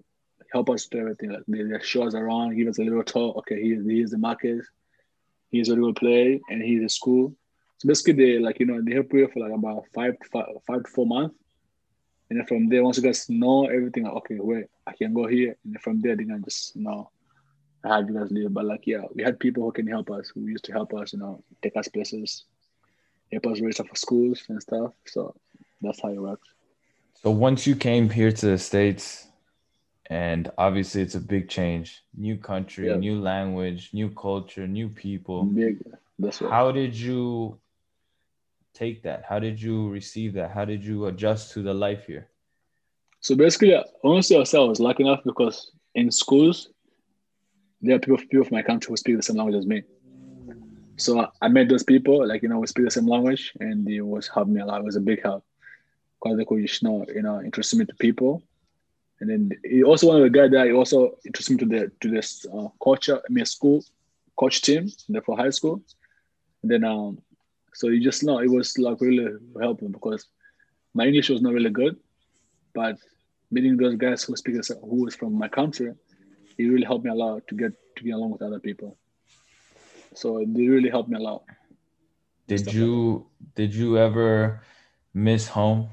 help 0.52 0.70
us 0.70 0.86
do 0.88 1.00
everything. 1.00 1.32
Like 1.32 1.44
they, 1.48 1.64
they 1.64 1.80
show 1.82 2.04
us 2.04 2.14
around, 2.14 2.58
give 2.58 2.68
us 2.68 2.80
a 2.80 2.84
little 2.84 3.04
talk. 3.04 3.38
Okay, 3.38 3.62
here's 3.62 3.86
here's 3.86 4.12
the 4.12 4.18
market, 4.18 4.64
here's 5.50 5.70
where 5.70 5.78
we 5.78 5.84
will 5.84 5.94
play, 5.94 6.42
and 6.50 6.62
here's 6.62 6.84
the 6.84 6.90
school. 6.90 7.34
So 7.78 7.88
basically, 7.88 8.14
they 8.14 8.40
like 8.40 8.60
you 8.60 8.66
know 8.66 8.82
they 8.82 8.94
help 8.94 9.14
you 9.14 9.28
for 9.28 9.40
like 9.40 9.54
about 9.54 9.86
five 9.96 10.16
five, 10.32 10.46
five 10.68 10.84
to 10.84 10.92
four 10.92 11.08
months, 11.08 11.36
and 12.30 12.40
then 12.40 12.46
from 12.46 12.70
there, 12.70 12.84
once 12.84 12.98
you 12.98 13.04
guys 13.04 13.30
know 13.30 13.66
everything, 13.66 14.04
like, 14.04 14.14
okay, 14.14 14.38
wait, 14.40 14.66
I 14.86 14.94
can 14.94 15.14
go 15.14 15.28
here, 15.28 15.56
and 15.64 15.74
then 15.74 15.80
from 15.82 16.02
there, 16.02 16.16
they 16.16 16.26
can 16.26 16.44
just 16.44 16.76
you 16.76 16.84
know 16.84 17.10
have 17.84 18.08
you 18.08 18.20
guys 18.20 18.32
live. 18.32 18.54
But 18.54 18.66
like 18.66 18.86
yeah, 18.86 19.04
we 19.16 19.24
had 19.24 19.40
people 19.40 19.64
who 19.64 19.72
can 19.72 19.88
help 19.88 20.12
us, 20.12 20.30
who 20.30 20.42
used 20.42 20.66
to 20.66 20.74
help 20.74 20.94
us, 20.94 21.14
you 21.14 21.20
know, 21.20 21.44
take 21.62 21.76
us 21.78 21.88
places, 21.88 22.46
help 23.32 23.48
us 23.48 23.62
register 23.62 23.86
for 23.86 23.96
schools 23.96 24.44
and 24.50 24.62
stuff. 24.62 24.92
So 25.08 25.34
that's 25.82 26.02
how 26.02 26.10
it 26.10 26.22
works. 26.22 26.48
So 27.24 27.32
once 27.32 27.68
you 27.68 27.76
came 27.76 28.10
here 28.10 28.32
to 28.32 28.46
the 28.48 28.58
states, 28.58 29.28
and 30.12 30.52
obviously 30.58 31.02
it's 31.02 31.16
a 31.16 31.22
big 31.22 31.48
change, 31.48 32.04
new 32.18 32.36
country, 32.36 32.90
yeah. 32.90 32.98
new 32.98 33.22
language, 33.22 33.92
new 33.94 34.10
culture, 34.10 34.68
new 34.68 34.90
people. 34.90 35.46
Big. 35.46 35.78
That's 36.20 36.42
right. 36.42 36.52
How 36.52 36.74
did 36.74 36.94
you 36.94 37.58
take 38.74 39.04
that? 39.04 39.24
How 39.28 39.40
did 39.40 39.62
you 39.62 39.90
receive 39.90 40.34
that? 40.34 40.52
How 40.52 40.66
did 40.66 40.84
you 40.84 41.06
adjust 41.06 41.54
to 41.54 41.64
the 41.64 41.74
life 41.74 42.08
here? 42.08 42.28
So 43.22 43.36
basically, 43.36 43.74
honestly, 44.04 44.36
I 44.36 44.40
was 44.60 44.82
lucky 44.82 45.04
enough 45.04 45.22
because 45.24 45.72
in 45.96 46.12
schools, 46.12 46.68
there 47.82 47.96
are 47.96 48.00
people, 48.00 48.18
people 48.18 48.44
from 48.44 48.56
my 48.56 48.64
country 48.64 48.92
who 48.92 48.98
speak 48.98 49.16
the 49.16 49.24
same 49.24 49.38
language 49.38 49.56
as 49.56 49.66
me. 49.66 49.84
So 50.98 51.26
I 51.42 51.48
met 51.48 51.70
those 51.70 51.84
people, 51.84 52.28
like 52.28 52.44
you 52.44 52.50
know, 52.50 52.60
we 52.60 52.68
speak 52.68 52.84
the 52.84 52.92
same 52.92 53.08
language, 53.08 53.54
and 53.62 53.88
it 53.88 54.02
was 54.02 54.28
helped 54.28 54.52
me 54.52 54.60
a 54.60 54.66
lot. 54.66 54.82
It 54.82 54.84
was 54.84 54.98
a 54.98 55.00
big 55.00 55.24
help 55.24 55.46
because 56.22 56.38
they 56.38 56.44
could, 56.44 56.60
you 56.60 56.68
know, 56.82 57.06
you 57.16 57.22
know, 57.22 57.40
introduce 57.40 57.74
me 57.76 57.86
to 57.86 57.96
people. 57.96 58.44
And 59.22 59.30
then 59.30 59.52
he 59.64 59.84
also 59.84 60.08
one 60.08 60.18
of 60.18 60.24
the 60.24 60.30
guys 60.30 60.50
that 60.52 60.66
he 60.66 60.74
also 60.74 61.18
introduced 61.24 61.52
me 61.52 61.58
to 61.58 61.66
the 61.66 61.92
to 62.02 62.10
this 62.10 62.46
uh, 62.52 62.68
culture, 62.84 63.18
I 63.18 63.32
mean, 63.32 63.46
school 63.46 63.84
coach 64.36 64.62
team 64.64 64.90
for 65.24 65.38
high 65.38 65.52
school. 65.52 65.80
And 66.64 66.72
then 66.72 66.84
um, 66.84 67.22
so 67.74 67.88
you 67.90 68.02
just 68.04 68.24
know 68.24 68.40
it 68.40 68.50
was 68.50 68.78
like 68.80 69.00
really 69.00 69.32
helpful 69.60 69.90
because 69.90 70.26
my 70.96 71.06
English 71.06 71.30
was 71.30 71.42
not 71.42 71.54
really 71.54 71.70
good, 71.70 71.98
but 72.74 72.98
meeting 73.52 73.78
those 73.78 73.96
guys 73.96 74.24
who 74.24 74.36
speak 74.36 74.56
who 74.82 75.04
was 75.06 75.16
from 75.16 75.38
my 75.38 75.48
country, 75.48 75.94
it 76.58 76.64
really 76.64 76.86
helped 76.86 77.06
me 77.06 77.12
a 77.12 77.14
lot 77.14 77.48
to 77.48 77.56
get 77.56 77.74
to 77.98 78.04
get 78.04 78.16
along 78.16 78.32
with 78.32 78.42
other 78.42 78.60
people. 78.60 78.98
So 80.16 80.44
they 80.46 80.66
really 80.68 80.90
helped 80.90 81.10
me 81.10 81.18
a 81.18 81.22
lot. 81.22 81.44
Did 82.48 82.74
you 82.74 82.94
like 83.14 83.54
did 83.56 83.76
you 83.76 83.98
ever 83.98 84.62
miss 85.14 85.48
home? 85.48 85.90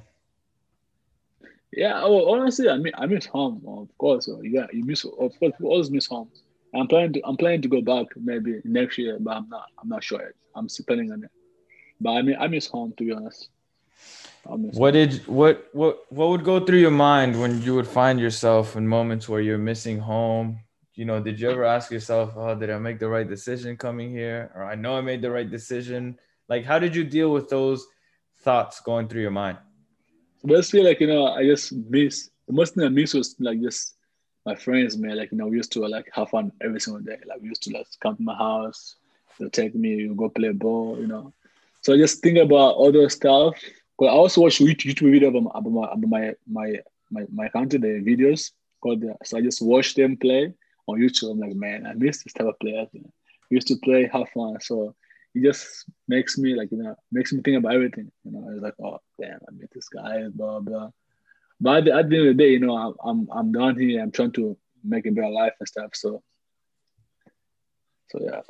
Yeah, 1.72 2.02
well, 2.04 2.30
honestly, 2.30 2.68
I 2.68 2.78
mean, 2.78 2.94
I 2.96 3.06
miss 3.06 3.26
home, 3.26 3.62
of 3.66 3.88
course. 3.98 4.28
Uh, 4.28 4.40
yeah, 4.40 4.66
you 4.72 4.84
miss, 4.84 5.04
of 5.04 5.38
course, 5.38 5.52
we 5.60 5.66
always 5.66 5.90
miss 5.90 6.06
home. 6.06 6.30
I'm 6.74 6.86
planning 6.86 7.12
to, 7.14 7.20
I'm 7.24 7.36
planning 7.36 7.62
to 7.62 7.68
go 7.68 7.80
back 7.82 8.06
maybe 8.16 8.60
next 8.64 8.98
year, 8.98 9.18
but 9.20 9.36
I'm 9.36 9.48
not, 9.48 9.66
I'm 9.80 9.88
not 9.88 10.02
sure 10.02 10.20
yet. 10.20 10.32
I'm 10.54 10.68
still 10.68 10.86
planning 10.86 11.12
on 11.12 11.24
it. 11.24 11.30
But 12.00 12.10
I 12.10 12.22
mean, 12.22 12.36
I 12.38 12.46
miss 12.46 12.66
home 12.66 12.94
to 12.96 13.04
be 13.04 13.12
honest. 13.12 13.48
What 14.44 14.92
did 14.92 15.26
what 15.26 15.68
what 15.72 16.04
what 16.10 16.28
would 16.30 16.44
go 16.44 16.64
through 16.64 16.78
your 16.78 16.90
mind 16.90 17.38
when 17.40 17.60
you 17.62 17.74
would 17.74 17.86
find 17.86 18.18
yourself 18.18 18.76
in 18.76 18.86
moments 18.86 19.28
where 19.28 19.40
you're 19.40 19.58
missing 19.58 19.98
home? 19.98 20.60
You 20.94 21.04
know, 21.04 21.20
did 21.20 21.38
you 21.38 21.50
ever 21.50 21.64
ask 21.64 21.90
yourself, 21.90 22.32
"Oh, 22.36 22.54
did 22.54 22.70
I 22.70 22.78
make 22.78 22.98
the 22.98 23.08
right 23.08 23.28
decision 23.28 23.76
coming 23.76 24.10
here?" 24.10 24.50
Or 24.54 24.64
"I 24.64 24.74
know 24.74 24.96
I 24.96 25.00
made 25.00 25.22
the 25.22 25.30
right 25.30 25.48
decision." 25.48 26.18
Like, 26.48 26.64
how 26.64 26.78
did 26.78 26.96
you 26.96 27.04
deal 27.04 27.30
with 27.30 27.48
those 27.48 27.86
thoughts 28.40 28.80
going 28.80 29.08
through 29.08 29.22
your 29.22 29.30
mind? 29.30 29.58
Basically, 30.44 30.82
like 30.82 31.00
you 31.00 31.06
know, 31.06 31.26
I 31.26 31.44
just 31.44 31.72
miss 31.72 32.30
the 32.46 32.54
most 32.54 32.74
thing 32.74 32.84
I 32.84 32.88
miss 32.88 33.14
was 33.14 33.36
like 33.38 33.60
just 33.60 33.94
my 34.46 34.54
friends, 34.54 34.96
man. 34.96 35.16
Like 35.16 35.30
you 35.32 35.38
know, 35.38 35.46
we 35.46 35.56
used 35.56 35.72
to 35.72 35.86
like 35.86 36.08
have 36.12 36.30
fun 36.30 36.52
every 36.60 36.80
single 36.80 37.02
day. 37.02 37.18
Like 37.26 37.40
we 37.40 37.48
used 37.48 37.62
to 37.64 37.72
like 37.72 37.86
come 38.00 38.16
to 38.16 38.22
my 38.22 38.34
house, 38.34 38.96
they'll 39.38 39.50
take 39.50 39.74
me, 39.74 39.90
you 39.90 40.14
go 40.14 40.28
play 40.28 40.50
ball, 40.52 40.96
you 40.98 41.06
know. 41.06 41.32
So 41.82 41.94
I 41.94 41.96
just 41.96 42.22
think 42.22 42.38
about 42.38 42.76
those 42.92 43.14
stuff 43.14 43.54
because 43.98 44.12
I 44.12 44.16
also 44.16 44.42
watch 44.42 44.58
YouTube 44.58 45.10
video 45.10 45.28
about 45.28 45.42
my, 45.64 45.88
about 45.88 46.00
my, 46.00 46.34
my, 46.46 46.76
my, 47.10 47.24
my 47.32 47.48
country, 47.48 47.78
the 47.78 47.88
videos. 47.88 48.52
Called, 48.80 49.04
so 49.24 49.38
I 49.38 49.40
just 49.40 49.60
watch 49.60 49.94
them 49.94 50.16
play 50.16 50.54
on 50.86 51.00
YouTube. 51.00 51.32
I'm 51.32 51.40
like, 51.40 51.56
man, 51.56 51.84
I 51.84 51.94
miss 51.94 52.22
this 52.22 52.32
type 52.32 52.46
of 52.46 52.58
players. 52.60 52.88
Used 53.50 53.66
to 53.68 53.76
play, 53.82 54.08
have 54.12 54.28
fun. 54.28 54.60
So 54.60 54.94
it 55.38 55.42
just 55.42 55.84
makes 56.06 56.38
me 56.38 56.54
like, 56.54 56.70
you 56.70 56.78
know, 56.78 56.94
makes 57.12 57.32
me 57.32 57.40
think 57.42 57.58
about 57.58 57.74
everything. 57.74 58.10
You 58.24 58.32
know, 58.32 58.48
it's 58.52 58.62
like, 58.62 58.74
oh, 58.82 58.98
damn, 59.20 59.38
I 59.48 59.52
met 59.52 59.70
this 59.72 59.88
guy, 59.88 60.24
blah, 60.32 60.60
blah. 60.60 60.90
But 61.60 61.78
at 61.78 61.84
the, 61.84 61.92
at 61.92 62.10
the 62.10 62.16
end 62.16 62.28
of 62.28 62.36
the 62.36 62.42
day, 62.42 62.50
you 62.50 62.60
know, 62.60 62.76
I'm, 62.76 62.94
I'm, 63.04 63.28
I'm 63.32 63.52
down 63.52 63.78
here. 63.78 64.02
I'm 64.02 64.12
trying 64.12 64.32
to 64.32 64.56
make 64.84 65.06
a 65.06 65.10
better 65.10 65.30
life 65.30 65.52
and 65.58 65.68
stuff. 65.68 65.90
So, 65.94 66.22
so 68.10 68.18
yeah. 68.20 68.40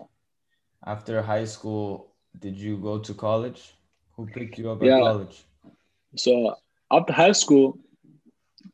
After 0.85 1.23
high 1.23 1.45
school, 1.45 2.13
did 2.39 2.57
you 2.57 2.77
go 2.79 2.99
to 2.99 3.15
college? 3.15 3.75
Who 4.13 4.27
picked 4.27 4.59
you 4.59 4.71
up 4.71 4.83
at 4.83 4.89
college? 4.89 5.45
So 6.17 6.55
after 6.91 7.13
high 7.13 7.33
school, 7.33 7.79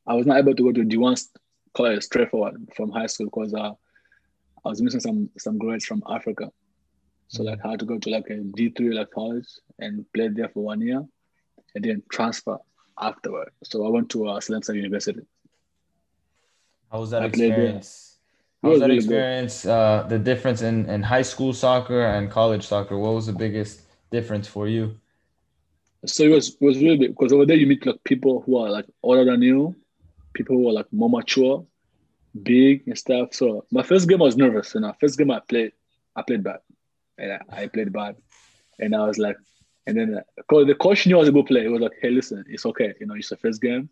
I 0.06 0.14
was 0.14 0.26
not 0.26 0.38
able 0.38 0.54
to 0.54 0.62
go 0.62 0.72
to 0.72 0.84
D1 0.84 1.26
college 1.74 2.02
straight 2.02 2.30
forward 2.30 2.56
from 2.76 2.90
high 2.90 3.06
school 3.06 3.26
because 3.26 3.54
uh, 3.54 3.72
I 4.64 4.68
was 4.68 4.80
missing 4.80 5.00
some 5.00 5.30
some 5.38 5.58
grades 5.58 5.84
from 5.84 6.02
Africa. 6.08 6.50
So 7.28 7.42
like 7.42 7.58
I 7.64 7.70
had 7.70 7.80
to 7.80 7.86
go 7.86 7.98
to 7.98 8.10
like 8.10 8.26
a 8.30 8.34
D3 8.34 8.94
like 8.94 9.10
college 9.10 9.46
and 9.78 10.04
play 10.12 10.28
there 10.28 10.48
for 10.48 10.62
one 10.62 10.80
year 10.80 11.04
and 11.74 11.84
then 11.84 12.02
transfer 12.10 12.58
afterward. 13.00 13.50
So 13.64 13.86
I 13.86 13.90
went 13.90 14.10
to 14.10 14.28
uh, 14.28 14.40
Silencer 14.40 14.74
University. 14.74 15.22
How 16.90 17.00
was 17.00 17.10
that 17.10 17.22
I 17.22 17.26
experience? 17.26 18.18
How 18.62 18.70
was, 18.70 18.74
was 18.74 18.80
that 18.80 18.86
really 18.86 18.98
experience? 18.98 19.66
Uh, 19.66 20.06
the 20.08 20.18
difference 20.18 20.62
in, 20.62 20.88
in 20.88 21.02
high 21.02 21.22
school 21.22 21.52
soccer 21.52 22.02
and 22.06 22.30
college 22.30 22.66
soccer. 22.66 22.96
What 22.96 23.14
was 23.14 23.26
the 23.26 23.32
biggest 23.32 23.80
difference 24.10 24.46
for 24.46 24.68
you? 24.68 24.96
So 26.06 26.22
it 26.24 26.28
was 26.28 26.50
it 26.50 26.60
was 26.60 26.78
really 26.78 26.98
big 26.98 27.10
because 27.10 27.32
over 27.32 27.46
there 27.46 27.56
you 27.56 27.66
meet 27.66 27.84
like 27.84 28.02
people 28.04 28.42
who 28.42 28.58
are 28.58 28.70
like 28.70 28.86
older 29.02 29.24
than 29.24 29.42
you, 29.42 29.74
people 30.34 30.56
who 30.56 30.68
are 30.68 30.72
like 30.72 30.86
more 30.92 31.10
mature, 31.10 31.66
big 32.42 32.86
and 32.86 32.96
stuff. 32.96 33.34
So 33.34 33.64
my 33.70 33.82
first 33.82 34.08
game 34.08 34.20
I 34.20 34.26
was 34.26 34.36
nervous. 34.36 34.74
You 34.74 34.82
know, 34.82 34.94
first 35.00 35.18
game 35.18 35.30
I 35.30 35.40
played, 35.40 35.72
I 36.14 36.22
played 36.22 36.44
bad, 36.44 36.60
and 37.18 37.32
I, 37.32 37.62
I 37.62 37.66
played 37.68 37.92
bad, 37.92 38.16
and 38.78 38.94
I 38.94 39.06
was 39.06 39.18
like, 39.18 39.36
and 39.86 39.96
then 39.96 40.16
uh, 40.16 40.64
the 40.64 40.74
coach 40.74 41.06
knew 41.06 41.16
I 41.16 41.20
was 41.20 41.28
a 41.28 41.32
good 41.32 41.46
player, 41.46 41.64
he 41.64 41.68
was 41.68 41.82
like, 41.82 41.92
hey, 42.00 42.10
listen, 42.10 42.44
it's 42.48 42.66
okay. 42.66 42.94
You 43.00 43.06
know, 43.06 43.14
it's 43.14 43.28
the 43.28 43.36
first 43.36 43.60
game 43.60 43.88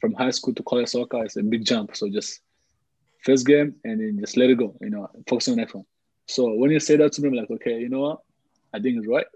from 0.00 0.12
high 0.14 0.30
school 0.30 0.54
to 0.54 0.62
college 0.62 0.88
soccer. 0.88 1.24
It's 1.24 1.36
a 1.36 1.42
big 1.42 1.64
jump, 1.64 1.96
so 1.96 2.08
just 2.08 2.40
first 3.24 3.46
game 3.46 3.74
and 3.84 4.00
then 4.00 4.18
just 4.20 4.36
let 4.36 4.50
it 4.50 4.58
go. 4.58 4.76
You 4.80 4.90
know, 4.90 5.08
focus 5.28 5.48
on 5.48 5.56
the 5.56 5.62
next 5.62 5.74
one. 5.74 5.84
So 6.26 6.54
when 6.54 6.70
you 6.70 6.80
say 6.80 6.96
that 6.96 7.12
to 7.12 7.22
me, 7.22 7.28
I'm 7.28 7.34
like, 7.34 7.50
okay, 7.50 7.78
you 7.80 7.88
know 7.88 8.00
what? 8.00 8.18
I 8.72 8.80
think 8.80 8.98
it's 8.98 9.06
right 9.06 9.26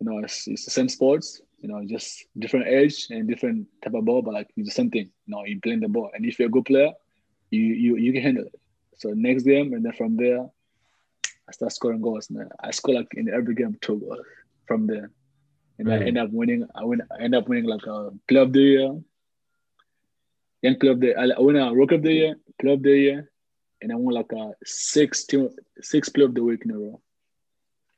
you 0.00 0.10
know, 0.10 0.18
it's, 0.18 0.46
it's 0.46 0.64
the 0.64 0.70
same 0.70 0.88
sports, 0.88 1.40
you 1.60 1.68
know, 1.68 1.82
just 1.86 2.26
different 2.38 2.66
age 2.66 3.06
and 3.10 3.28
different 3.28 3.66
type 3.82 3.94
of 3.94 4.04
ball, 4.04 4.22
but 4.22 4.34
like 4.34 4.50
it's 4.56 4.68
the 4.68 4.74
same 4.74 4.90
thing. 4.90 5.10
You 5.26 5.34
know, 5.34 5.44
you 5.44 5.60
playing 5.60 5.80
the 5.80 5.88
ball, 5.88 6.10
and 6.14 6.24
if 6.24 6.38
you're 6.38 6.48
a 6.48 6.50
good 6.50 6.66
player, 6.66 6.90
you 7.50 7.60
you 7.60 7.96
you 7.96 8.12
can 8.12 8.22
handle 8.22 8.44
it. 8.44 8.60
So 8.96 9.10
next 9.10 9.44
game, 9.44 9.72
and 9.72 9.84
then 9.84 9.92
from 9.92 10.16
there, 10.16 10.46
I 11.48 11.52
start 11.52 11.72
scoring 11.72 12.00
goals. 12.00 12.30
Man, 12.30 12.48
I 12.60 12.70
score 12.70 12.94
like 12.94 13.08
in 13.14 13.28
every 13.28 13.54
game 13.54 13.76
two 13.80 13.98
goals 13.98 14.20
from 14.66 14.86
there, 14.86 15.10
and 15.78 15.92
I 15.92 15.98
end 15.98 16.18
up 16.18 16.30
winning. 16.30 16.66
I 16.74 16.84
win. 16.84 17.02
I 17.10 17.22
end 17.22 17.34
up 17.34 17.48
winning 17.48 17.64
like 17.64 17.86
a 17.86 18.10
player 18.28 18.42
of 18.42 18.52
the 18.52 18.60
year, 18.60 19.00
young 20.62 20.78
player 20.78 20.92
of 20.92 21.00
the. 21.00 21.14
I 21.16 21.38
win 21.38 21.56
a 21.56 21.72
rookie 21.72 21.96
of 21.96 22.02
the 22.02 22.12
year, 22.12 22.36
player 22.60 22.74
of 22.74 22.82
the 22.82 22.96
year, 22.96 23.30
and 23.82 23.92
I 23.92 23.96
won 23.96 24.14
like 24.14 24.32
a 24.32 24.52
six 24.64 25.24
team, 25.24 25.50
six 25.80 26.08
player 26.08 26.26
of 26.26 26.34
the 26.34 26.42
week 26.42 26.62
in 26.64 26.70
a 26.70 26.78
row. 26.78 27.00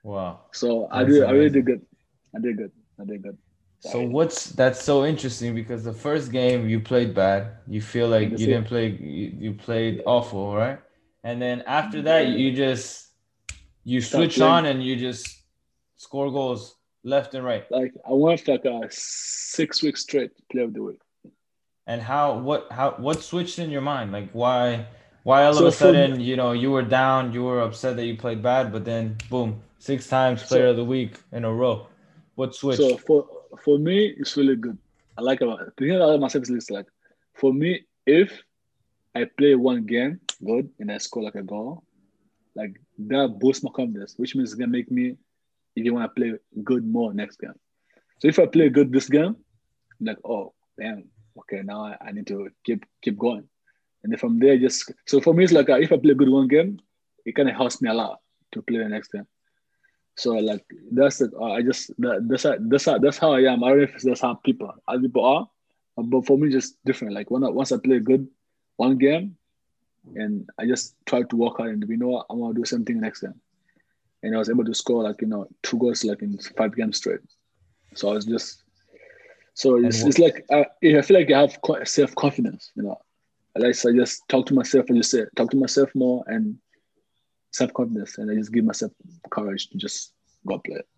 Wow. 0.03 0.41
So 0.53 0.89
I 0.91 1.05
did. 1.05 1.23
I 1.23 1.31
really 1.31 1.51
did 1.51 1.67
good. 1.67 1.87
I 2.35 2.41
did 2.41 2.57
good. 2.57 2.73
I 3.01 3.05
did 3.05 3.23
good. 3.23 3.39
So 3.81 4.03
what's 4.03 4.47
that's 4.47 4.83
so 4.83 5.05
interesting 5.05 5.55
because 5.55 5.85
the 5.85 5.93
first 5.93 6.33
game 6.33 6.69
you 6.69 6.81
played 6.81 7.15
bad. 7.15 7.59
You 7.69 7.81
feel 7.81 8.09
like 8.09 8.31
you 8.31 8.39
didn't 8.39 8.65
play. 8.65 8.89
You, 8.89 9.33
you 9.39 9.53
played 9.55 10.03
awful, 10.07 10.55
right? 10.57 10.81
And 11.23 11.41
then 11.41 11.63
after 11.67 12.03
that, 12.03 12.29
you 12.29 12.53
just 12.53 13.06
you 13.87 14.01
switch 14.01 14.41
on 14.41 14.67
and 14.67 14.83
you 14.83 14.97
just 14.97 15.43
score 15.97 16.31
goals 16.31 16.75
left 17.05 17.35
and 17.35 17.45
right. 17.45 17.65
Like 17.71 17.95
I 18.05 18.13
went 18.13 18.49
like 18.49 18.65
a 18.65 18.89
six 18.91 19.81
weeks 19.83 20.03
straight 20.03 20.33
play 20.51 20.63
of 20.63 20.75
the 20.75 20.83
week. 20.83 21.01
And 21.87 22.03
how 22.03 22.39
what 22.39 22.67
how 22.73 22.97
what 22.99 23.23
switched 23.23 23.61
in 23.61 23.71
your 23.71 23.81
mind? 23.81 24.11
Like 24.11 24.29
why 24.33 24.87
why 25.23 25.45
all 25.45 25.55
so 25.55 25.67
of 25.67 25.73
a 25.73 25.77
sudden 25.77 26.21
you 26.21 26.35
know 26.35 26.51
you 26.51 26.73
were 26.73 26.83
down, 26.83 27.33
you 27.33 27.45
were 27.45 27.61
upset 27.61 27.95
that 27.97 28.07
you 28.07 28.17
played 28.17 28.43
bad, 28.43 28.73
but 28.73 28.85
then 28.85 29.17
boom, 29.31 29.63
Six 29.79 30.09
times 30.09 30.43
player 30.43 30.67
so, 30.67 30.71
of 30.71 30.77
the 30.77 30.85
week 30.85 31.15
in 31.31 31.45
a 31.45 31.53
row. 31.53 31.87
What 32.35 32.57
switch? 32.57 32.79
So 32.79 32.97
for 32.97 33.25
for 33.63 33.79
me, 33.79 34.15
it's 34.19 34.37
really 34.37 34.57
good. 34.57 34.77
I 35.17 35.23
like 35.23 35.43
about 35.43 35.61
the 35.65 35.71
thing 35.79 35.95
about 35.95 36.19
myself 36.19 36.51
is 36.51 36.71
like 36.71 36.87
for 37.35 37.55
me, 37.55 37.87
if 38.05 38.43
I 39.15 39.25
play 39.39 39.55
one 39.55 39.87
game 39.87 40.19
good 40.45 40.69
and 40.81 40.91
I 40.91 40.99
score 40.99 41.23
like 41.23 41.37
a 41.37 41.43
goal, 41.43 41.85
like 42.57 42.75
that 42.99 43.39
boosts 43.39 43.63
my 43.63 43.71
confidence, 43.71 44.15
which 44.17 44.35
means 44.35 44.51
it's 44.51 44.59
gonna 44.59 44.73
make 44.73 44.91
me 44.91 45.17
if 45.77 45.85
you 45.85 45.95
want 45.95 46.11
to 46.11 46.21
play 46.21 46.33
good 46.65 46.85
more 46.87 47.13
next 47.13 47.39
game. 47.39 47.55
So 48.21 48.29
if 48.29 48.39
I 48.39 48.47
play 48.47 48.71
good 48.71 48.93
this 48.93 49.09
game, 49.09 49.37
I'm 50.01 50.07
like, 50.07 50.19
oh 50.25 50.55
damn, 50.79 51.05
okay, 51.41 51.61
now 51.63 51.85
I, 51.85 51.97
I 52.01 52.13
need 52.13 52.27
to 52.29 52.49
keep 52.65 52.85
keep 53.03 53.19
going. 53.19 53.45
And 54.03 54.13
then 54.13 54.19
from 54.19 54.39
there, 54.39 54.57
just 54.59 54.91
so 55.07 55.21
for 55.21 55.35
me, 55.35 55.45
it's 55.45 55.53
like 55.53 55.69
uh, 55.69 55.79
if 55.79 55.93
I 55.93 55.99
play 55.99 56.15
good 56.15 56.31
one 56.31 56.49
game, 56.49 56.81
it 57.25 57.35
kind 57.37 57.49
of 57.49 57.57
helps 57.57 57.83
me 57.83 57.91
a 57.91 57.95
lot 57.95 58.21
to 58.53 58.63
play 58.63 58.79
the 58.79 58.89
next 58.89 59.13
game. 59.13 59.27
So 60.17 60.33
like 60.33 60.65
that's 60.91 61.21
it. 61.21 61.33
Uh, 61.39 61.53
I 61.53 61.63
just 61.63 61.91
that, 61.99 62.27
that's 62.29 62.45
how, 62.45 62.57
that's 62.59 62.85
how, 62.87 62.99
that's 62.99 63.19
how 63.19 63.33
I 63.35 63.41
am. 63.53 63.63
I 63.63 63.69
don't 63.69 63.79
know 63.79 63.85
if 63.85 64.03
that's 64.03 64.23
how 64.23 64.35
people 64.35 64.73
other 64.89 65.03
people 65.03 65.25
are, 65.25 65.47
but 65.97 66.27
for 66.27 66.39
me 66.39 66.51
just 66.51 66.77
different. 66.87 67.13
Like 67.13 67.31
when 67.31 67.45
I, 67.45 67.51
once 67.51 67.73
I 67.73 67.77
play 67.77 67.99
good 67.99 68.27
one 68.77 68.97
game, 68.97 69.37
and 70.15 70.49
I 70.59 70.67
just 70.67 70.95
tried 71.07 71.31
to 71.31 71.37
work 71.37 71.59
hard 71.59 71.71
and 71.71 71.85
you 71.89 71.97
know 71.97 72.09
what 72.09 72.27
I'm 72.31 72.41
gonna 72.41 72.55
do 72.55 72.65
something 72.65 73.01
next 73.01 73.21
game, 73.21 73.41
and 74.23 74.35
I 74.35 74.39
was 74.39 74.51
able 74.51 74.65
to 74.65 74.75
score 74.75 75.03
like 75.03 75.21
you 75.21 75.29
know 75.29 75.49
two 75.63 75.79
goals 75.79 76.05
like 76.05 76.23
in 76.23 76.39
five 76.57 76.75
games 76.77 76.99
straight. 76.99 77.21
So 77.95 78.11
I 78.11 78.13
was 78.13 78.25
just 78.25 78.63
so 79.55 79.83
it's, 79.83 80.05
it's 80.05 80.19
like 80.19 80.45
I, 80.53 80.67
I 80.85 81.03
feel 81.03 81.19
like 81.19 81.33
I 81.33 81.41
have 81.41 81.61
quite 81.63 81.89
self 81.89 82.15
confidence. 82.15 82.73
You 82.77 82.85
know, 82.85 82.99
I 83.57 83.61
like 83.61 83.77
I 83.87 83.93
just 83.93 84.23
talk 84.29 84.47
to 84.47 84.55
myself 84.55 84.87
and 84.89 84.99
just 84.99 85.11
say 85.11 85.25
talk 85.35 85.51
to 85.51 85.57
myself 85.57 85.95
more 85.95 86.23
and 86.27 86.59
self 87.53 87.73
confidence, 87.73 88.19
and 88.19 88.31
I 88.31 88.35
just 88.35 88.53
give 88.53 88.65
myself 88.65 88.93
courage 89.31 89.69
to 89.71 89.79
just 89.79 90.13
go 90.47 90.59
play 90.59 90.77
it. 90.77 90.89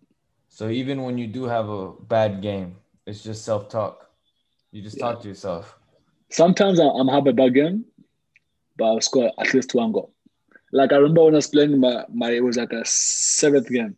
So 0.49 0.69
even 0.69 1.03
when 1.03 1.17
you 1.17 1.27
do 1.27 1.45
have 1.45 1.69
a 1.69 1.93
bad 1.93 2.41
game, 2.41 2.75
it's 3.05 3.23
just 3.23 3.45
self 3.45 3.69
talk. 3.69 4.09
You 4.71 4.81
just 4.81 4.97
yeah. 4.97 5.05
talk 5.05 5.21
to 5.21 5.29
yourself. 5.29 5.79
Sometimes 6.29 6.79
I'm 6.79 7.07
having 7.07 7.29
a 7.29 7.33
bad 7.33 7.55
game, 7.55 7.85
but 8.79 8.85
I'll 8.85 9.01
score 9.01 9.31
at 9.37 9.53
least 9.53 9.75
one 9.75 9.91
goal. 9.91 10.11
Like 10.71 10.91
I 10.93 10.95
remember 10.95 11.25
when 11.25 11.35
I 11.35 11.37
was 11.37 11.47
playing 11.47 11.79
my, 11.79 12.05
my 12.11 12.31
it 12.31 12.43
was 12.43 12.57
like 12.57 12.71
a 12.71 12.83
seventh 12.85 13.69
game. 13.69 13.95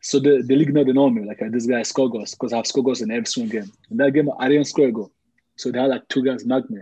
So 0.00 0.18
the, 0.18 0.42
the 0.44 0.56
league 0.56 0.72
know 0.72 0.82
they 0.82 0.92
know 0.92 1.10
me. 1.10 1.26
Like 1.26 1.42
uh, 1.42 1.48
this 1.50 1.66
guy 1.66 1.82
score 1.82 2.10
goals 2.10 2.32
because 2.32 2.52
I 2.52 2.56
have 2.56 2.66
score 2.66 2.82
goals 2.82 3.02
in 3.02 3.10
every 3.10 3.26
single 3.26 3.60
game. 3.60 3.70
In 3.90 3.98
that 3.98 4.12
game, 4.12 4.30
I 4.38 4.48
didn't 4.48 4.66
score 4.66 4.88
a 4.88 4.92
goal. 4.92 5.12
So 5.56 5.70
they 5.70 5.78
had 5.78 5.90
like 5.90 6.08
two 6.08 6.24
guys 6.24 6.46
knock 6.46 6.70
me. 6.70 6.80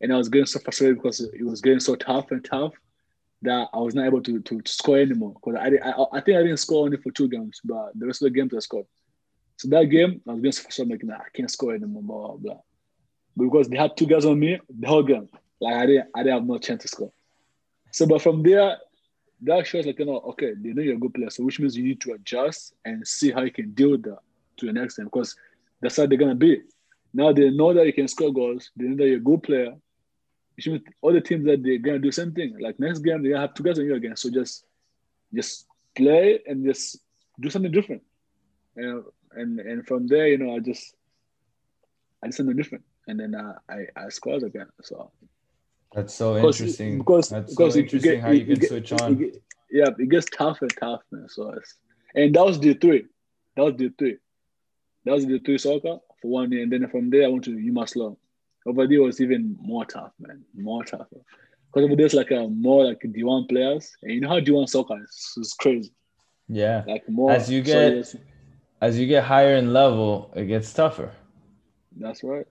And 0.00 0.12
I 0.12 0.16
was 0.16 0.28
getting 0.28 0.46
so 0.46 0.58
frustrated 0.58 0.96
because 0.96 1.20
it 1.20 1.44
was 1.44 1.60
getting 1.60 1.80
so 1.80 1.94
tough 1.94 2.30
and 2.32 2.44
tough 2.44 2.74
that 3.42 3.68
I 3.72 3.78
was 3.78 3.94
not 3.94 4.06
able 4.06 4.22
to 4.22 4.40
to, 4.40 4.60
to 4.60 4.72
score 4.72 4.98
anymore. 4.98 5.34
Because 5.34 5.60
I, 5.60 5.88
I 5.88 6.18
I 6.18 6.20
think 6.20 6.38
I 6.38 6.42
didn't 6.42 6.58
score 6.58 6.84
only 6.84 6.96
for 6.96 7.12
two 7.12 7.28
games, 7.28 7.60
but 7.64 7.92
the 7.94 8.06
rest 8.06 8.22
of 8.22 8.26
the 8.32 8.38
games 8.38 8.52
I 8.54 8.58
scored. 8.58 8.86
So 9.58 9.68
that 9.68 9.84
game, 9.86 10.20
I 10.28 10.32
was 10.32 10.40
getting 10.40 10.52
so 10.52 10.62
frustrated, 10.64 10.92
like, 10.92 11.04
nah, 11.04 11.24
I 11.24 11.30
can't 11.34 11.50
score 11.50 11.74
anymore, 11.74 12.02
blah, 12.02 12.26
blah, 12.26 12.36
blah. 12.36 12.60
Because 13.38 13.68
they 13.68 13.78
had 13.78 13.96
two 13.96 14.06
guys 14.06 14.26
on 14.26 14.38
me 14.38 14.58
the 14.68 14.86
whole 14.86 15.02
game. 15.02 15.28
Like 15.60 15.74
I 15.74 15.86
didn't 15.86 16.08
I 16.14 16.22
didn't 16.22 16.34
have 16.34 16.46
no 16.46 16.58
chance 16.58 16.82
to 16.82 16.88
score. 16.88 17.12
So 17.90 18.06
but 18.06 18.22
from 18.22 18.42
there, 18.42 18.76
that 19.42 19.66
shows 19.66 19.86
like 19.86 19.98
you 19.98 20.06
know, 20.06 20.18
okay, 20.30 20.52
they 20.54 20.72
know 20.72 20.82
you're 20.82 20.96
a 20.96 20.98
good 20.98 21.14
player. 21.14 21.30
So 21.30 21.44
which 21.44 21.60
means 21.60 21.76
you 21.76 21.84
need 21.84 22.00
to 22.02 22.12
adjust 22.12 22.74
and 22.84 23.06
see 23.06 23.30
how 23.30 23.42
you 23.42 23.52
can 23.52 23.72
deal 23.72 23.92
with 23.92 24.02
that 24.04 24.18
to 24.58 24.66
the 24.66 24.72
next 24.72 24.96
time 24.96 25.06
because 25.06 25.36
that's 25.80 25.96
how 25.96 26.06
they're 26.06 26.18
gonna 26.18 26.34
be. 26.34 26.62
Now 27.12 27.32
they 27.32 27.50
know 27.50 27.72
that 27.72 27.86
you 27.86 27.92
can 27.92 28.08
score 28.08 28.32
goals, 28.32 28.70
they 28.76 28.84
know 28.84 28.96
that 28.96 29.08
you're 29.08 29.16
a 29.16 29.20
good 29.20 29.42
player. 29.42 29.74
Which 30.56 30.68
means 30.68 30.82
all 31.02 31.12
the 31.12 31.20
teams 31.20 31.44
that 31.44 31.62
they're 31.62 31.78
gonna 31.78 31.98
do 31.98 32.08
the 32.08 32.12
same 32.12 32.32
thing. 32.32 32.56
Like 32.58 32.80
next 32.80 33.00
game, 33.00 33.22
they're 33.22 33.32
gonna 33.32 33.46
have 33.46 33.54
two 33.54 33.62
guys 33.62 33.78
on 33.78 33.84
you 33.84 33.94
again. 33.94 34.16
So 34.16 34.30
just 34.30 34.64
just 35.34 35.66
play 35.94 36.40
and 36.46 36.64
just 36.64 36.98
do 37.40 37.50
something 37.50 37.72
different. 37.72 38.02
And 38.76 39.04
and 39.32 39.60
and 39.60 39.86
from 39.86 40.06
there, 40.06 40.28
you 40.28 40.38
know, 40.38 40.56
I 40.56 40.60
just 40.60 40.94
I 42.22 42.28
did 42.28 42.34
something 42.34 42.56
different. 42.56 42.84
And 43.06 43.20
then 43.20 43.34
uh, 43.34 43.54
I 43.68 43.86
I 43.96 44.08
scored 44.08 44.42
again. 44.42 44.66
So 44.82 45.10
that's 45.92 46.14
so 46.14 46.36
interesting. 46.36 46.98
Because 46.98 47.28
That's 47.30 47.54
because 47.54 47.74
so 47.74 47.80
interesting 47.80 48.12
get, 48.12 48.20
how 48.20 48.30
you 48.30 48.44
can 48.44 48.54
get, 48.56 48.68
switch 48.68 48.92
on. 48.92 49.16
Get, 49.16 49.42
yeah, 49.70 49.88
it 49.98 50.08
gets 50.08 50.26
tough 50.26 50.62
and 50.62 50.72
tough, 50.78 51.02
man. 51.10 51.28
So 51.28 51.50
it's, 51.50 51.74
and 52.14 52.34
that 52.34 52.44
was 52.44 52.58
D3. 52.58 53.06
That 53.56 53.62
was 53.62 53.74
D3. 53.74 54.18
That 55.04 55.12
was 55.12 55.26
D3 55.26 55.60
soccer 55.60 55.98
for 56.20 56.30
one 56.30 56.52
year, 56.52 56.62
and 56.62 56.72
then 56.72 56.88
from 56.88 57.10
there 57.10 57.24
I 57.24 57.28
went 57.28 57.44
to 57.44 57.50
UMass 57.50 57.96
Over 58.66 58.86
there 58.86 59.02
was 59.02 59.20
even 59.20 59.56
more 59.60 59.84
tough, 59.84 60.12
man. 60.18 60.44
More 60.54 60.84
tough. 60.84 61.06
Because 61.10 61.84
over 61.84 61.96
there's 61.96 62.14
like 62.14 62.30
a 62.30 62.48
more 62.48 62.84
like 62.84 63.00
D1 63.00 63.48
players, 63.48 63.96
and 64.02 64.12
you 64.12 64.20
know 64.20 64.28
how 64.28 64.40
D1 64.40 64.68
soccer 64.68 65.02
is, 65.02 65.34
it's 65.36 65.54
crazy. 65.54 65.92
Yeah. 66.48 66.84
Like 66.86 67.08
more 67.08 67.32
as 67.32 67.50
you 67.50 67.62
get 67.62 68.06
so 68.06 68.18
as 68.80 68.98
you 68.98 69.06
get 69.06 69.24
higher 69.24 69.56
in 69.56 69.72
level, 69.72 70.32
it 70.34 70.46
gets 70.46 70.72
tougher. 70.72 71.12
That's 71.96 72.22
right. 72.22 72.46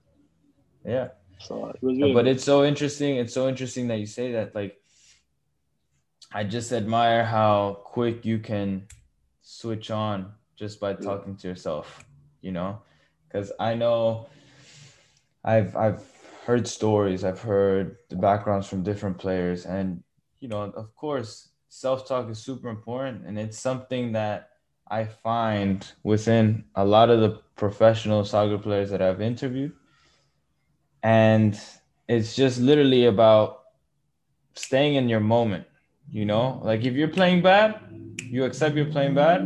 Yeah. 0.84 1.08
So 1.38 1.68
it 1.68 1.76
really 1.82 2.12
but 2.12 2.26
it's 2.26 2.44
so 2.44 2.64
interesting. 2.64 3.16
It's 3.16 3.34
so 3.34 3.48
interesting 3.48 3.88
that 3.88 3.98
you 3.98 4.06
say 4.06 4.32
that. 4.32 4.54
Like, 4.54 4.80
I 6.32 6.44
just 6.44 6.72
admire 6.72 7.24
how 7.24 7.80
quick 7.84 8.24
you 8.24 8.38
can 8.38 8.86
switch 9.42 9.90
on 9.90 10.32
just 10.56 10.80
by 10.80 10.94
talking 10.94 11.32
yeah. 11.32 11.38
to 11.40 11.48
yourself. 11.48 12.04
You 12.40 12.52
know, 12.52 12.82
because 13.28 13.52
I 13.60 13.74
know 13.74 14.28
I've 15.44 15.76
I've 15.76 16.02
heard 16.44 16.66
stories. 16.66 17.24
I've 17.24 17.40
heard 17.40 17.96
the 18.08 18.16
backgrounds 18.16 18.68
from 18.68 18.82
different 18.82 19.18
players, 19.18 19.66
and 19.66 20.02
you 20.40 20.48
know, 20.48 20.62
of 20.62 20.94
course, 20.94 21.50
self 21.68 22.08
talk 22.08 22.30
is 22.30 22.38
super 22.38 22.68
important, 22.68 23.26
and 23.26 23.38
it's 23.38 23.58
something 23.58 24.12
that 24.12 24.50
I 24.88 25.04
find 25.04 25.86
within 26.02 26.64
a 26.74 26.84
lot 26.84 27.10
of 27.10 27.20
the 27.20 27.40
professional 27.56 28.24
soccer 28.24 28.58
players 28.58 28.90
that 28.90 29.02
I've 29.02 29.20
interviewed 29.20 29.72
and 31.02 31.60
it's 32.08 32.36
just 32.36 32.60
literally 32.60 33.06
about 33.06 33.62
staying 34.54 34.94
in 34.94 35.08
your 35.08 35.20
moment 35.20 35.66
you 36.10 36.24
know? 36.24 36.60
Like 36.62 36.84
if 36.84 36.94
you're 36.94 37.08
playing 37.08 37.42
bad 37.42 37.80
you 38.18 38.44
accept 38.44 38.76
you're 38.76 38.86
playing 38.86 39.14
bad 39.14 39.40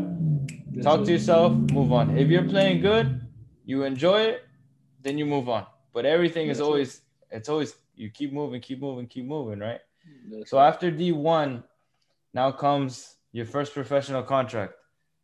talk 0.82 1.04
to 1.04 1.12
yourself 1.12 1.52
move 1.52 1.92
on. 1.92 2.16
If 2.16 2.28
you're 2.28 2.48
playing 2.48 2.80
good 2.80 3.20
you 3.64 3.84
enjoy 3.84 4.22
it 4.22 4.46
then 5.02 5.18
you 5.18 5.26
move 5.26 5.48
on. 5.48 5.66
But 5.92 6.06
everything 6.06 6.48
is 6.48 6.60
always 6.60 7.02
it's 7.30 7.48
always 7.48 7.74
you 7.94 8.10
keep 8.10 8.32
moving 8.32 8.60
keep 8.60 8.80
moving 8.80 9.06
keep 9.06 9.26
moving 9.26 9.58
right? 9.58 9.80
So 10.46 10.58
after 10.58 10.90
d1 10.90 11.62
now 12.32 12.52
comes 12.52 13.16
your 13.32 13.46
first 13.46 13.74
professional 13.74 14.22
contract. 14.22 14.74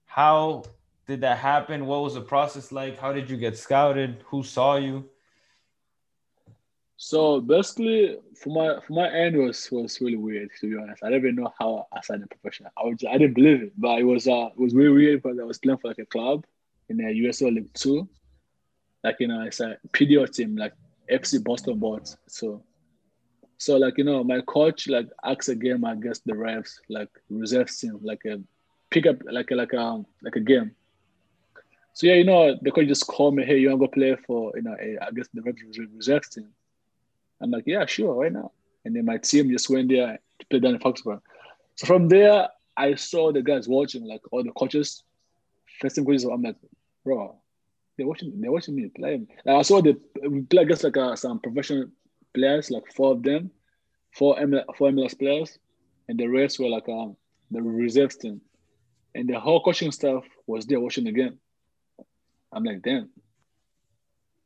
How 0.05 0.65
did 1.07 1.21
that 1.21 1.39
happen? 1.39 1.87
What 1.87 2.03
was 2.03 2.15
the 2.15 2.21
process 2.21 2.73
like? 2.73 2.99
How 2.99 3.13
did 3.13 3.31
you 3.31 3.37
get 3.37 3.57
scouted? 3.57 4.25
Who 4.27 4.43
saw 4.43 4.77
you 4.77 5.09
so 6.99 7.41
basically, 7.41 8.17
for 8.35 8.51
my 8.51 8.81
for 8.81 8.95
my 8.95 9.11
end 9.11 9.37
was 9.37 9.71
was 9.71 10.01
really 10.01 10.17
weird 10.17 10.51
to 10.61 10.71
be 10.71 10.83
honest. 10.83 11.03
I 11.03 11.11
didn't 11.11 11.25
even 11.25 11.35
know 11.37 11.53
how 11.59 11.87
I 11.93 12.01
signed 12.01 12.23
a 12.23 12.27
professional. 12.27 12.71
I 12.77 12.85
was 12.85 12.97
I 13.09 13.19
didn't 13.19 13.35
believe 13.35 13.63
it, 13.65 13.73
but 13.77 13.99
it 13.99 14.05
was 14.05 14.27
uh 14.27 14.47
it 14.47 14.59
was 14.59 14.75
really 14.75 14.95
weird 14.95 15.23
because 15.23 15.39
I 15.39 15.45
was 15.45 15.59
playing 15.59 15.79
for 15.79 15.89
like 15.89 15.99
a 15.99 16.07
club 16.07 16.47
in 16.89 16.97
the 16.97 17.05
USL 17.05 17.55
League 17.55 17.73
Two, 17.75 18.09
like 19.05 19.17
you 19.21 19.29
know 19.29 19.43
it's 19.43 19.61
a 19.61 19.77
PDL 19.93 20.33
team 20.33 20.57
like 20.57 20.73
FC 21.11 21.43
Boston 21.45 21.79
Bolts. 21.79 22.17
So 22.29 22.63
so 23.59 23.77
like 23.77 23.99
you 23.99 24.05
know 24.05 24.25
my 24.25 24.41
coach 24.41 24.89
like 24.89 25.09
asked 25.23 25.51
a 25.51 25.55
game 25.55 25.85
against 25.85 26.25
the 26.25 26.35
Revs 26.35 26.81
like 26.89 27.11
reserve 27.29 27.71
team 27.71 27.99
like 28.03 28.25
a 28.25 28.41
pick 28.91 29.07
up 29.07 29.17
like 29.31 29.51
a, 29.51 29.55
like 29.55 29.75
a 29.75 29.81
um, 29.81 30.07
like 30.23 30.37
a 30.37 30.41
game. 30.41 30.75
So 31.93 32.07
yeah, 32.07 32.15
you 32.15 32.25
know 32.25 32.57
the 32.63 32.71
coach 32.71 32.89
just 32.89 33.07
called 33.07 33.35
me, 33.35 33.45
hey, 33.45 33.59
you 33.59 33.69
want 33.69 33.83
to 33.83 33.87
go 33.87 33.91
play 33.93 34.17
for 34.27 34.53
you 34.57 34.63
know 34.63 34.77
a, 34.81 34.97
I 35.07 35.11
guess 35.11 35.29
the 35.35 35.43
reserve 35.43 35.89
reserves 35.95 36.31
team. 36.31 36.49
I'm 37.41 37.51
like, 37.51 37.65
yeah, 37.67 37.87
sure, 37.87 38.15
right 38.15 38.33
now. 38.33 38.53
And 38.85 38.95
then 38.95 39.05
my 39.05 39.19
team 39.19 39.51
just 39.51 39.69
went 39.69 39.89
there 39.89 40.19
to 40.39 40.47
play 40.47 40.61
down 40.61 40.75
in 40.75 40.81
Foxborough. 40.81 41.21
So 41.75 41.87
from 41.87 42.09
there, 42.09 42.49
I 42.77 42.95
saw 42.95 43.33
the 43.33 43.43
guys 43.43 43.69
watching, 43.69 44.05
like 44.05 44.23
all 44.33 44.43
the 44.43 44.53
coaches, 44.53 45.03
first 45.81 45.97
coaches. 45.97 46.25
I'm 46.25 46.43
like, 46.43 46.57
bro, 47.05 47.37
they're 47.97 48.07
watching, 48.07 48.41
they're 48.41 48.53
watching 48.53 48.77
me 48.77 48.89
play. 48.89 49.27
Like 49.45 49.57
I 49.57 49.63
saw 49.63 49.81
the 49.81 49.99
we 50.29 50.43
play 50.43 50.63
against 50.63 50.85
like 50.85 50.97
uh, 50.97 51.17
some 51.17 51.41
professional 51.41 51.89
players, 52.35 52.71
like 52.71 52.93
four 52.93 53.13
of 53.13 53.23
them, 53.23 53.51
four 54.13 54.37
MLS, 54.37 54.65
four 54.77 54.91
MLS 54.91 55.19
players, 55.19 55.59
and 56.09 56.19
the 56.19 56.27
rest 56.27 56.59
were 56.59 56.69
like 56.69 56.89
um 56.89 57.17
the 57.51 57.63
reserve 57.63 58.19
team, 58.19 58.41
and 59.15 59.29
the 59.29 59.41
whole 59.41 59.63
coaching 59.63 59.93
staff 59.93 60.25
was 60.47 60.67
there 60.67 60.81
watching 60.81 61.05
the 61.05 61.13
game. 61.13 61.39
I'm 62.53 62.65
like, 62.65 62.83
damn, 62.83 63.11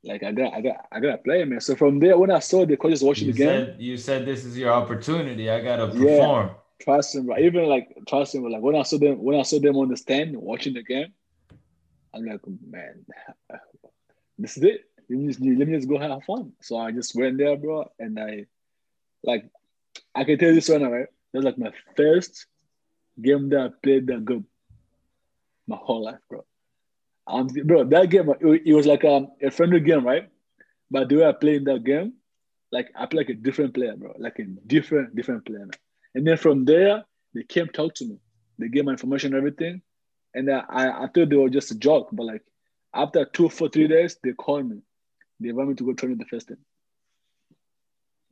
like 0.02 0.22
I 0.22 0.32
got 0.32 0.54
I 0.54 0.60
got 0.60 0.86
I 0.92 1.00
got 1.00 1.10
to 1.12 1.18
play, 1.18 1.44
man. 1.44 1.60
So 1.60 1.76
from 1.76 1.98
there, 1.98 2.16
when 2.16 2.30
I 2.30 2.38
saw 2.38 2.64
the 2.64 2.76
coaches 2.76 3.02
watching 3.02 3.28
you 3.28 3.32
the 3.34 3.38
game, 3.38 3.74
you 3.78 3.96
said 3.96 4.24
this 4.24 4.44
is 4.44 4.56
your 4.56 4.72
opportunity. 4.72 5.50
I 5.50 5.60
gotta 5.60 5.88
perform. 5.88 6.48
Yeah, 6.48 6.54
trust 6.80 7.14
him, 7.14 7.26
bro. 7.26 7.38
Even 7.38 7.66
like 7.66 7.96
trust 8.08 8.34
him, 8.34 8.44
like 8.44 8.62
when 8.62 8.76
I 8.76 8.82
saw 8.82 8.98
them 8.98 9.22
when 9.22 9.38
I 9.38 9.42
saw 9.42 9.58
them 9.58 9.76
on 9.76 9.88
the 9.88 9.96
stand 9.96 10.36
watching 10.36 10.74
the 10.74 10.82
game, 10.82 11.12
I'm 12.14 12.24
like, 12.24 12.40
man, 12.66 13.04
this 14.38 14.56
is 14.56 14.62
it. 14.62 14.84
Let 15.08 15.18
me 15.18 15.26
just, 15.26 15.40
let 15.40 15.68
me 15.68 15.76
just 15.76 15.88
go 15.88 15.98
have 15.98 16.24
fun. 16.24 16.52
So 16.60 16.78
I 16.78 16.92
just 16.92 17.14
went 17.14 17.36
there, 17.36 17.56
bro, 17.56 17.90
and 17.98 18.18
I 18.18 18.46
like 19.22 19.50
I 20.14 20.24
can 20.24 20.38
tell 20.38 20.48
you 20.48 20.54
this 20.54 20.68
one, 20.68 20.82
right? 20.90 21.08
That's 21.32 21.44
like 21.44 21.58
my 21.58 21.72
first 21.96 22.46
game 23.20 23.50
that 23.50 23.60
I 23.60 23.68
played 23.82 24.06
that 24.06 24.24
good 24.24 24.44
my 25.66 25.76
whole 25.76 26.04
life, 26.04 26.20
bro. 26.28 26.44
Um, 27.30 27.46
bro, 27.46 27.84
that 27.84 28.10
game 28.10 28.28
it 28.40 28.74
was 28.74 28.86
like 28.86 29.04
um, 29.04 29.28
a 29.42 29.50
friendly 29.50 29.80
game, 29.80 30.04
right? 30.04 30.28
But 30.90 31.08
the 31.08 31.16
way 31.16 31.26
I 31.26 31.32
played 31.32 31.64
that 31.66 31.84
game, 31.84 32.14
like 32.72 32.90
I 32.94 33.06
play 33.06 33.20
like 33.20 33.30
a 33.30 33.34
different 33.34 33.74
player, 33.74 33.94
bro, 33.96 34.14
like 34.18 34.38
a 34.38 34.44
different 34.44 35.14
different 35.14 35.44
player. 35.46 35.60
Man. 35.60 35.70
And 36.14 36.26
then 36.26 36.36
from 36.36 36.64
there, 36.64 37.04
they 37.34 37.44
came 37.44 37.68
talk 37.68 37.94
to 37.96 38.04
me. 38.06 38.18
They 38.58 38.68
gave 38.68 38.84
my 38.84 38.92
information, 38.92 39.34
everything, 39.34 39.82
and 40.34 40.50
I 40.50 40.62
I 40.68 41.06
thought 41.14 41.30
they 41.30 41.36
were 41.36 41.50
just 41.50 41.70
a 41.70 41.78
joke, 41.78 42.08
but 42.12 42.26
like 42.26 42.42
after 42.92 43.24
two 43.24 43.48
for 43.48 43.68
three 43.68 43.88
days, 43.88 44.18
they 44.22 44.32
called 44.32 44.68
me. 44.68 44.82
They 45.38 45.52
want 45.52 45.68
me 45.68 45.74
to 45.76 45.84
go 45.84 45.92
train 45.92 46.18
the 46.18 46.24
first 46.24 46.48
team. 46.48 46.58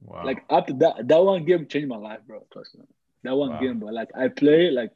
Wow. 0.01 0.25
Like 0.25 0.45
after 0.51 0.73
that, 0.75 1.09
that 1.09 1.25
one 1.25 1.45
game 1.45 1.67
changed 1.67 1.89
my 1.89 1.97
life, 1.97 2.21
bro. 2.27 2.45
Trust 2.53 2.77
me. 2.77 2.85
That 3.23 3.37
one 3.37 3.51
wow. 3.51 3.61
game, 3.61 3.79
bro. 3.79 3.89
Like 3.91 4.11
I 4.17 4.29
play, 4.29 4.71
like, 4.71 4.93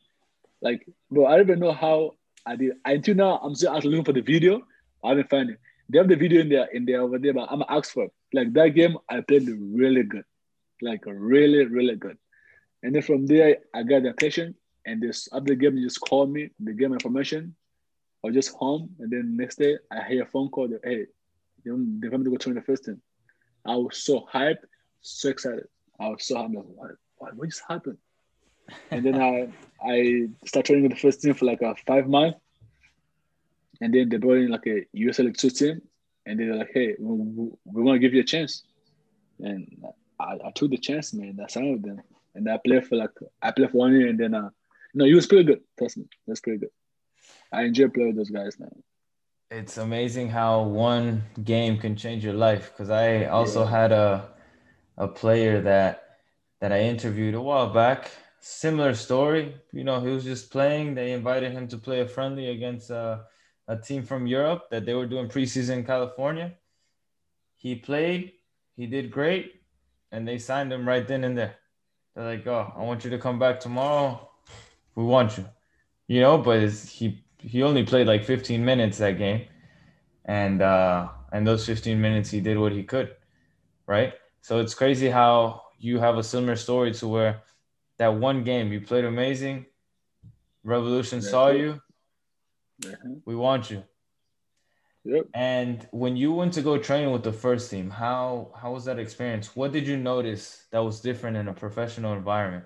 like, 0.61 0.87
bro. 1.11 1.27
I 1.27 1.37
don't 1.37 1.49
even 1.49 1.61
know 1.61 1.73
how 1.73 2.15
I 2.47 2.57
did. 2.57 2.73
Until 2.85 3.15
now, 3.15 3.39
I'm 3.43 3.55
still 3.55 3.75
actually 3.75 3.91
looking 3.91 4.05
for 4.05 4.13
the 4.13 4.21
video. 4.21 4.63
I 5.05 5.11
haven't 5.11 5.31
found 5.31 5.51
it. 5.51 5.59
They 5.89 5.99
have 5.99 6.09
the 6.09 6.17
video 6.17 6.41
in 6.41 6.49
there, 6.49 6.67
in 6.73 6.85
there 6.85 7.03
over 7.03 7.19
there, 7.19 7.35
but 7.35 7.49
I'm 7.51 7.63
asked 7.69 7.93
for 7.93 8.05
it. 8.05 8.13
Like 8.33 8.53
that 8.55 8.69
game, 8.69 8.97
I 9.09 9.21
played 9.21 9.49
really 9.49 10.05
good, 10.05 10.25
like 10.81 11.03
really, 11.07 11.67
really 11.67 11.97
good. 11.97 12.17
And 12.83 12.95
then 12.95 13.03
from 13.03 13.27
there, 13.27 13.59
I 13.75 13.83
got 13.83 14.03
the 14.03 14.11
attention. 14.11 14.55
And 14.87 15.03
this 15.03 15.29
after 15.33 15.51
the 15.51 15.57
game, 15.57 15.77
they 15.77 15.83
just 15.83 16.01
called 16.01 16.31
me. 16.33 16.51
They 16.59 16.73
gave 16.73 16.91
me 16.91 16.95
information. 16.95 17.55
I 18.25 18.29
was 18.29 18.35
just 18.35 18.55
home, 18.55 18.91
and 19.01 19.11
then 19.11 19.37
next 19.37 19.57
day, 19.57 19.77
I 19.91 20.03
hear 20.05 20.23
a 20.23 20.27
phone 20.27 20.49
call. 20.49 20.69
That, 20.69 20.81
hey, 20.85 21.07
they 21.65 21.71
want 21.71 22.03
me 22.03 22.09
to 22.09 22.31
go 22.31 22.37
train 22.37 22.55
the 22.55 22.63
first 22.63 22.85
team. 22.85 23.01
I 23.65 23.77
was 23.77 24.03
so 24.03 24.27
hyped, 24.33 24.65
so 25.01 25.29
excited. 25.29 25.67
I 26.01 26.09
was 26.09 26.27
so 26.27 26.37
happy. 26.41 26.55
What, 26.55 27.37
what 27.37 27.49
just 27.49 27.63
happened? 27.69 27.99
And 28.91 29.05
then 29.05 29.21
I 29.21 29.49
I 29.85 30.29
started 30.47 30.67
training 30.67 30.85
with 30.85 30.93
the 30.93 30.99
first 30.99 31.23
team 31.23 31.35
for 31.35 31.45
like 31.45 31.63
a 31.63 31.75
five 31.87 32.09
month, 32.09 32.37
and 33.81 33.93
then 33.93 34.09
they 34.09 34.17
brought 34.17 34.39
in 34.39 34.51
like 34.51 34.67
a 34.67 34.87
USL 34.97 35.37
two 35.37 35.51
team, 35.51 35.83
and 36.27 36.39
they're 36.39 36.55
like, 36.55 36.71
hey, 36.73 36.95
we, 36.99 37.51
we 37.65 37.83
want 37.83 37.97
to 37.97 37.99
give 37.99 38.15
you 38.15 38.21
a 38.21 38.25
chance, 38.25 38.63
and 39.41 39.85
I, 40.21 40.39
I 40.45 40.51
took 40.55 40.71
the 40.71 40.79
chance, 40.79 41.13
man. 41.13 41.39
I 41.43 41.49
signed 41.49 41.73
with 41.73 41.83
them, 41.83 42.03
and 42.35 42.49
I 42.49 42.59
played 42.59 42.87
for 42.87 42.97
like 42.97 43.11
I 43.41 43.51
played 43.51 43.71
for 43.71 43.79
one 43.79 43.93
year, 43.93 44.09
and 44.09 44.19
then 44.19 44.35
uh, 44.35 44.51
no, 44.95 45.05
he 45.05 45.15
was 45.15 45.27
pretty 45.27 45.45
good. 45.45 45.61
Trust 45.79 45.97
me, 45.97 46.05
that's 46.27 46.41
pretty 46.41 46.59
good. 46.59 46.71
I 47.53 47.63
enjoy 47.63 47.89
playing 47.89 48.09
with 48.09 48.17
those 48.17 48.31
guys, 48.31 48.59
man. 48.59 48.83
It's 49.51 49.77
amazing 49.77 50.31
how 50.31 50.63
one 50.63 51.25
game 51.45 51.79
can 51.79 51.95
change 51.95 52.25
your 52.25 52.33
life. 52.33 52.73
Because 52.73 52.89
I 52.89 53.27
also 53.27 53.65
yeah. 53.65 53.71
had 53.71 53.93
a 53.93 54.29
a 54.97 55.09
player 55.09 55.61
that 55.63 56.19
that 56.61 56.73
I 56.73 56.81
interviewed 56.83 57.35
a 57.35 57.41
while 57.41 57.71
back. 57.71 58.11
Similar 58.45 58.95
story. 58.95 59.55
You 59.73 59.85
know, 59.85 60.01
he 60.01 60.09
was 60.09 60.25
just 60.25 60.51
playing. 60.51 60.97
They 60.97 61.13
invited 61.13 61.53
him 61.53 61.69
to 61.69 61.79
play 61.79 62.01
a 62.01 62.09
friendly 62.09 62.49
against 62.49 62.91
a, 62.91 63.21
a 63.69 63.77
team 63.77 64.03
from 64.03 64.27
Europe 64.27 64.69
that 64.73 64.85
they 64.85 64.95
were 64.95 65.07
doing 65.07 65.29
preseason 65.29 65.79
in 65.79 65.85
California. 65.85 66.55
He 67.55 67.77
played. 67.77 68.33
He 68.75 68.89
did 68.89 69.13
great, 69.13 69.63
and 70.11 70.27
they 70.27 70.39
signed 70.39 70.73
him 70.73 70.89
right 70.89 71.07
then 71.07 71.23
and 71.23 71.39
there. 71.39 71.55
They're 72.17 72.25
like, 72.25 72.45
"Oh, 72.49 72.73
I 72.77 72.83
want 72.83 73.05
you 73.05 73.11
to 73.11 73.19
come 73.19 73.39
back 73.39 73.61
tomorrow. 73.61 74.29
We 74.97 75.05
want 75.05 75.39
you." 75.39 75.47
You 76.09 76.21
know, 76.23 76.39
but 76.39 76.69
he 76.69 77.25
he 77.39 77.63
only 77.63 77.85
played 77.85 78.09
like 78.09 78.25
15 78.25 78.65
minutes 78.65 78.99
that 78.99 79.19
game, 79.19 79.47
and 80.25 80.63
uh, 80.63 81.11
and 81.33 81.47
those 81.47 81.65
15 81.65 82.01
minutes 82.01 82.31
he 82.31 82.41
did 82.41 82.59
what 82.59 82.73
he 82.73 82.83
could, 82.83 83.15
right? 83.87 84.15
So 84.41 84.59
it's 84.59 84.75
crazy 84.75 85.11
how 85.11 85.63
you 85.79 86.01
have 86.01 86.19
a 86.19 86.25
similar 86.25 86.57
story 86.57 86.93
to 86.95 87.07
where 87.07 87.43
that 88.03 88.15
one 88.15 88.43
game 88.43 88.73
you 88.73 88.81
played 88.81 89.05
amazing, 89.05 89.65
Revolution 90.65 91.23
saw 91.23 91.51
you, 91.51 91.81
mm-hmm. 92.83 93.15
we 93.25 93.37
want 93.37 93.71
you. 93.71 93.85
Yep. 95.05 95.27
And 95.35 95.87
when 95.93 96.17
you 96.17 96.33
went 96.33 96.53
to 96.55 96.63
go 96.63 96.79
train 96.79 97.13
with 97.13 97.23
the 97.23 97.33
first 97.33 97.71
team, 97.71 97.91
how 97.91 98.51
how 98.61 98.73
was 98.73 98.85
that 98.87 98.99
experience? 98.99 99.55
What 99.55 99.71
did 99.77 99.87
you 99.87 99.97
notice 99.97 100.67
that 100.73 100.81
was 100.89 101.01
different 101.01 101.37
in 101.37 101.47
a 101.47 101.53
professional 101.53 102.13
environment? 102.15 102.65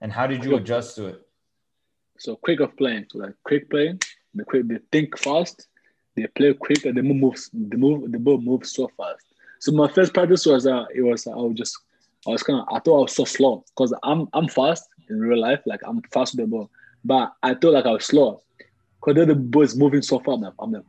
And 0.00 0.12
how 0.12 0.26
did 0.26 0.44
you 0.44 0.56
adjust 0.56 0.96
to 0.96 1.06
it? 1.06 1.18
So 2.18 2.34
quick 2.34 2.58
of 2.60 2.76
playing, 2.76 3.06
so 3.10 3.18
like 3.18 3.34
quick 3.44 3.70
playing, 3.70 4.00
they 4.34 4.44
quick, 4.44 4.66
they 4.66 4.80
think 4.90 5.18
fast, 5.18 5.68
they 6.16 6.26
play 6.38 6.52
quick, 6.54 6.84
and 6.84 6.96
they 6.96 7.02
move, 7.02 7.36
they 7.52 7.76
move, 7.76 8.10
the 8.10 8.18
ball 8.18 8.40
moves 8.40 8.72
so 8.72 8.90
fast. 8.96 9.24
So 9.60 9.70
my 9.72 9.88
first 9.96 10.14
practice 10.14 10.46
was 10.46 10.66
uh, 10.66 10.86
it 10.98 11.02
was 11.02 11.28
uh, 11.28 11.32
I 11.40 11.42
was 11.48 11.56
just 11.62 11.74
I 12.26 12.30
was 12.30 12.42
kind 12.42 12.60
of 12.60 12.68
I 12.70 12.80
thought 12.80 12.98
I 12.98 13.02
was 13.02 13.14
so 13.14 13.24
slow 13.24 13.64
because 13.74 13.94
I'm 14.02 14.28
I'm 14.32 14.48
fast 14.48 14.88
in 15.08 15.18
real 15.20 15.40
life, 15.40 15.60
like 15.66 15.80
I'm 15.86 16.02
fast 16.12 16.34
with 16.34 16.44
the 16.44 16.46
ball, 16.46 16.70
but 17.04 17.32
I 17.42 17.54
thought 17.54 17.72
like 17.72 17.86
I 17.86 17.92
was 17.92 18.04
slow 18.04 18.42
because 19.04 19.26
the 19.26 19.34
ball 19.34 19.62
is 19.62 19.76
moving 19.76 20.02
so 20.02 20.18
fast. 20.18 20.28
I'm 20.36 20.42
like, 20.42 20.54
I'm 20.58 20.72
like, 20.72 20.84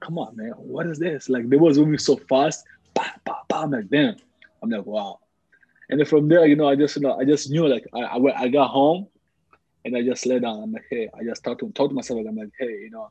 come 0.00 0.18
on, 0.18 0.36
man, 0.36 0.50
what 0.56 0.86
is 0.86 0.98
this? 0.98 1.28
Like 1.28 1.48
the 1.48 1.64
is 1.66 1.78
moving 1.78 1.98
so 1.98 2.16
fast, 2.28 2.64
bah, 2.94 3.06
bah, 3.24 3.42
bah. 3.48 3.62
I'm 3.62 3.70
like, 3.70 3.88
damn. 3.88 4.16
I'm 4.62 4.70
like, 4.70 4.84
wow. 4.84 5.18
And 5.88 6.00
then 6.00 6.06
from 6.06 6.28
there, 6.28 6.46
you 6.46 6.56
know, 6.56 6.68
I 6.68 6.76
just 6.76 6.96
you 6.96 7.02
know 7.02 7.18
I 7.18 7.24
just 7.24 7.50
knew 7.50 7.66
like 7.66 7.86
I 7.94 8.00
I, 8.00 8.40
I 8.42 8.48
got 8.48 8.68
home 8.70 9.08
and 9.84 9.96
I 9.96 10.02
just 10.02 10.26
lay 10.26 10.38
down. 10.38 10.62
I'm 10.62 10.72
like, 10.72 10.86
hey, 10.90 11.08
I 11.18 11.22
just 11.24 11.44
talk 11.44 11.58
to 11.60 11.70
talk 11.72 11.90
to 11.90 11.94
myself. 11.94 12.20
I'm 12.26 12.36
like, 12.36 12.50
hey, 12.58 12.80
you 12.82 12.90
know, 12.90 13.10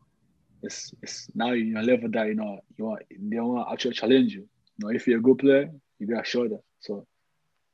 it's 0.63 0.93
it's 1.01 1.27
now 1.35 1.51
you're 1.51 1.79
a 1.79 1.83
level 1.83 2.09
that 2.11 2.27
you 2.27 2.35
know 2.35 2.59
you 2.77 2.85
want 2.85 3.03
they 3.09 3.39
want 3.39 3.67
to 3.67 3.73
actually 3.73 3.93
challenge 3.93 4.33
you. 4.33 4.47
You 4.77 4.87
know, 4.87 4.89
if 4.89 5.07
you're 5.07 5.19
a 5.19 5.21
good 5.21 5.39
player, 5.39 5.69
you 5.99 6.07
got 6.07 6.25
that. 6.25 6.61
So 6.79 7.05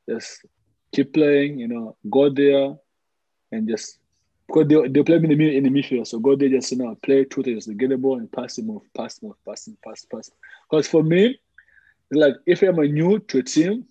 just 0.09 0.45
keep 0.93 1.13
playing. 1.13 1.59
You 1.59 1.67
know, 1.67 1.97
go 2.09 2.29
there 2.29 2.75
and 3.51 3.67
just 3.67 3.99
because 4.47 4.67
they 4.67 4.87
they 4.87 5.03
play 5.03 5.19
me 5.19 5.31
in 5.31 5.37
the 5.37 5.57
in 5.57 5.63
the 5.63 5.69
midfield. 5.69 6.07
So 6.07 6.19
go 6.19 6.35
there, 6.35 6.49
just 6.49 6.71
you 6.71 6.77
know, 6.77 6.95
play 6.95 7.25
two 7.25 7.43
things: 7.43 7.67
get 7.67 7.89
the 7.89 7.97
ball 7.97 8.17
and 8.17 8.31
pass 8.31 8.55
the 8.55 8.63
move, 8.63 8.81
pass 8.95 9.21
move, 9.21 9.35
pass 9.45 9.65
the 9.65 9.75
pass, 9.83 10.05
pass. 10.05 10.31
Because 10.69 10.87
for 10.87 11.03
me, 11.03 11.39
it's 12.09 12.19
like 12.19 12.35
if 12.45 12.61
I'm 12.61 12.79
a 12.79 12.87
new 12.87 13.19
to 13.19 13.39
a 13.39 13.43
team, 13.43 13.85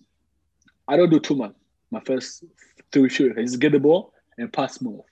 I 0.87 0.97
don't 0.97 1.09
do 1.09 1.19
too 1.19 1.35
much. 1.35 1.53
My 1.91 1.99
first 2.01 2.43
three 2.91 3.09
shoot, 3.09 3.37
is 3.37 3.55
get 3.57 3.71
the 3.71 3.79
ball 3.79 4.13
and 4.37 4.51
pass 4.51 4.81
more. 4.81 5.05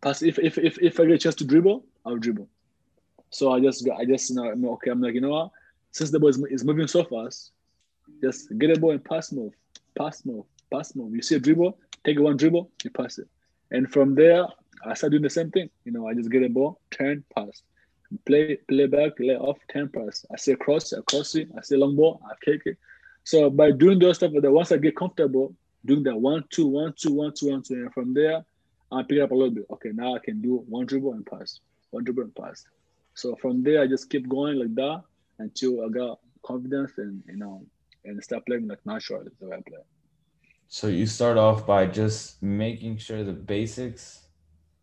Pass 0.00 0.22
if 0.22 0.38
if 0.38 0.58
if, 0.58 0.78
if 0.78 1.00
I 1.00 1.04
get 1.06 1.14
a 1.14 1.18
chance 1.18 1.34
to 1.36 1.44
dribble, 1.44 1.84
I'll 2.04 2.16
dribble. 2.16 2.48
So 3.30 3.52
I 3.52 3.60
just 3.60 3.88
I 3.98 4.04
just 4.04 4.30
you 4.30 4.36
know 4.36 4.72
okay, 4.74 4.90
I'm 4.90 5.00
like, 5.00 5.14
you 5.14 5.20
know 5.20 5.30
what? 5.30 5.50
Since 5.90 6.10
the 6.10 6.20
ball 6.20 6.30
is, 6.30 6.42
is 6.50 6.64
moving 6.64 6.86
so 6.86 7.04
fast, 7.04 7.52
just 8.22 8.56
get 8.58 8.72
the 8.72 8.80
ball 8.80 8.92
and 8.92 9.04
pass 9.04 9.32
move, 9.32 9.52
pass 9.96 10.24
move, 10.24 10.44
pass 10.70 10.94
move. 10.94 11.14
You 11.14 11.22
see 11.22 11.36
a 11.36 11.40
dribble, 11.40 11.78
take 12.04 12.20
one 12.20 12.36
dribble, 12.36 12.70
you 12.82 12.90
pass 12.90 13.18
it. 13.18 13.28
And 13.70 13.90
from 13.90 14.14
there, 14.14 14.46
I 14.84 14.94
start 14.94 15.12
doing 15.12 15.22
the 15.22 15.30
same 15.30 15.50
thing. 15.50 15.70
You 15.84 15.92
know, 15.92 16.08
I 16.08 16.14
just 16.14 16.30
get 16.30 16.42
a 16.42 16.48
ball, 16.48 16.80
turn, 16.90 17.24
pass. 17.34 17.62
Play 18.26 18.56
play 18.68 18.86
back, 18.86 19.12
lay 19.18 19.34
off, 19.36 19.58
turn 19.72 19.88
pass. 19.88 20.24
I 20.32 20.36
say 20.36 20.54
cross, 20.54 20.92
I 20.92 21.00
cross 21.02 21.34
it, 21.34 21.48
I 21.56 21.62
say 21.62 21.76
long 21.76 21.96
ball, 21.96 22.20
I 22.24 22.34
kick 22.44 22.62
it. 22.66 22.76
So 23.24 23.50
by 23.50 23.70
doing 23.70 23.98
those 23.98 24.16
stuff, 24.16 24.32
that 24.40 24.50
once 24.50 24.70
I 24.70 24.76
get 24.76 24.96
comfortable 24.96 25.54
doing 25.84 26.02
that 26.04 26.16
one, 26.16 26.44
two, 26.50 26.66
one, 26.66 26.94
two, 26.96 27.12
one, 27.12 27.32
two, 27.34 27.50
one, 27.50 27.62
two, 27.62 27.74
and 27.74 27.92
from 27.92 28.14
there, 28.14 28.44
I 28.92 29.02
pick 29.02 29.18
it 29.18 29.22
up 29.22 29.32
a 29.32 29.34
little 29.34 29.54
bit. 29.54 29.66
Okay, 29.70 29.90
now 29.92 30.14
I 30.14 30.18
can 30.18 30.40
do 30.40 30.64
one 30.68 30.86
dribble 30.86 31.14
and 31.14 31.26
pass, 31.26 31.60
one 31.90 32.04
dribble 32.04 32.22
and 32.22 32.34
pass. 32.34 32.64
So 33.14 33.34
from 33.36 33.62
there, 33.62 33.82
I 33.82 33.86
just 33.86 34.10
keep 34.10 34.28
going 34.28 34.58
like 34.58 34.74
that 34.74 35.02
until 35.38 35.84
I 35.84 35.88
got 35.88 36.20
confidence 36.44 36.92
and 36.98 37.22
you 37.26 37.36
know 37.36 37.64
and 38.04 38.22
start 38.22 38.44
playing 38.46 38.68
like 38.68 38.84
natural 38.84 39.24
the 39.24 39.46
way 39.46 39.56
I 39.56 39.60
play. 39.60 39.78
So 40.68 40.88
you 40.88 41.06
start 41.06 41.36
off 41.36 41.66
by 41.66 41.86
just 41.86 42.42
making 42.42 42.98
sure 42.98 43.22
the 43.22 43.32
basics 43.32 44.26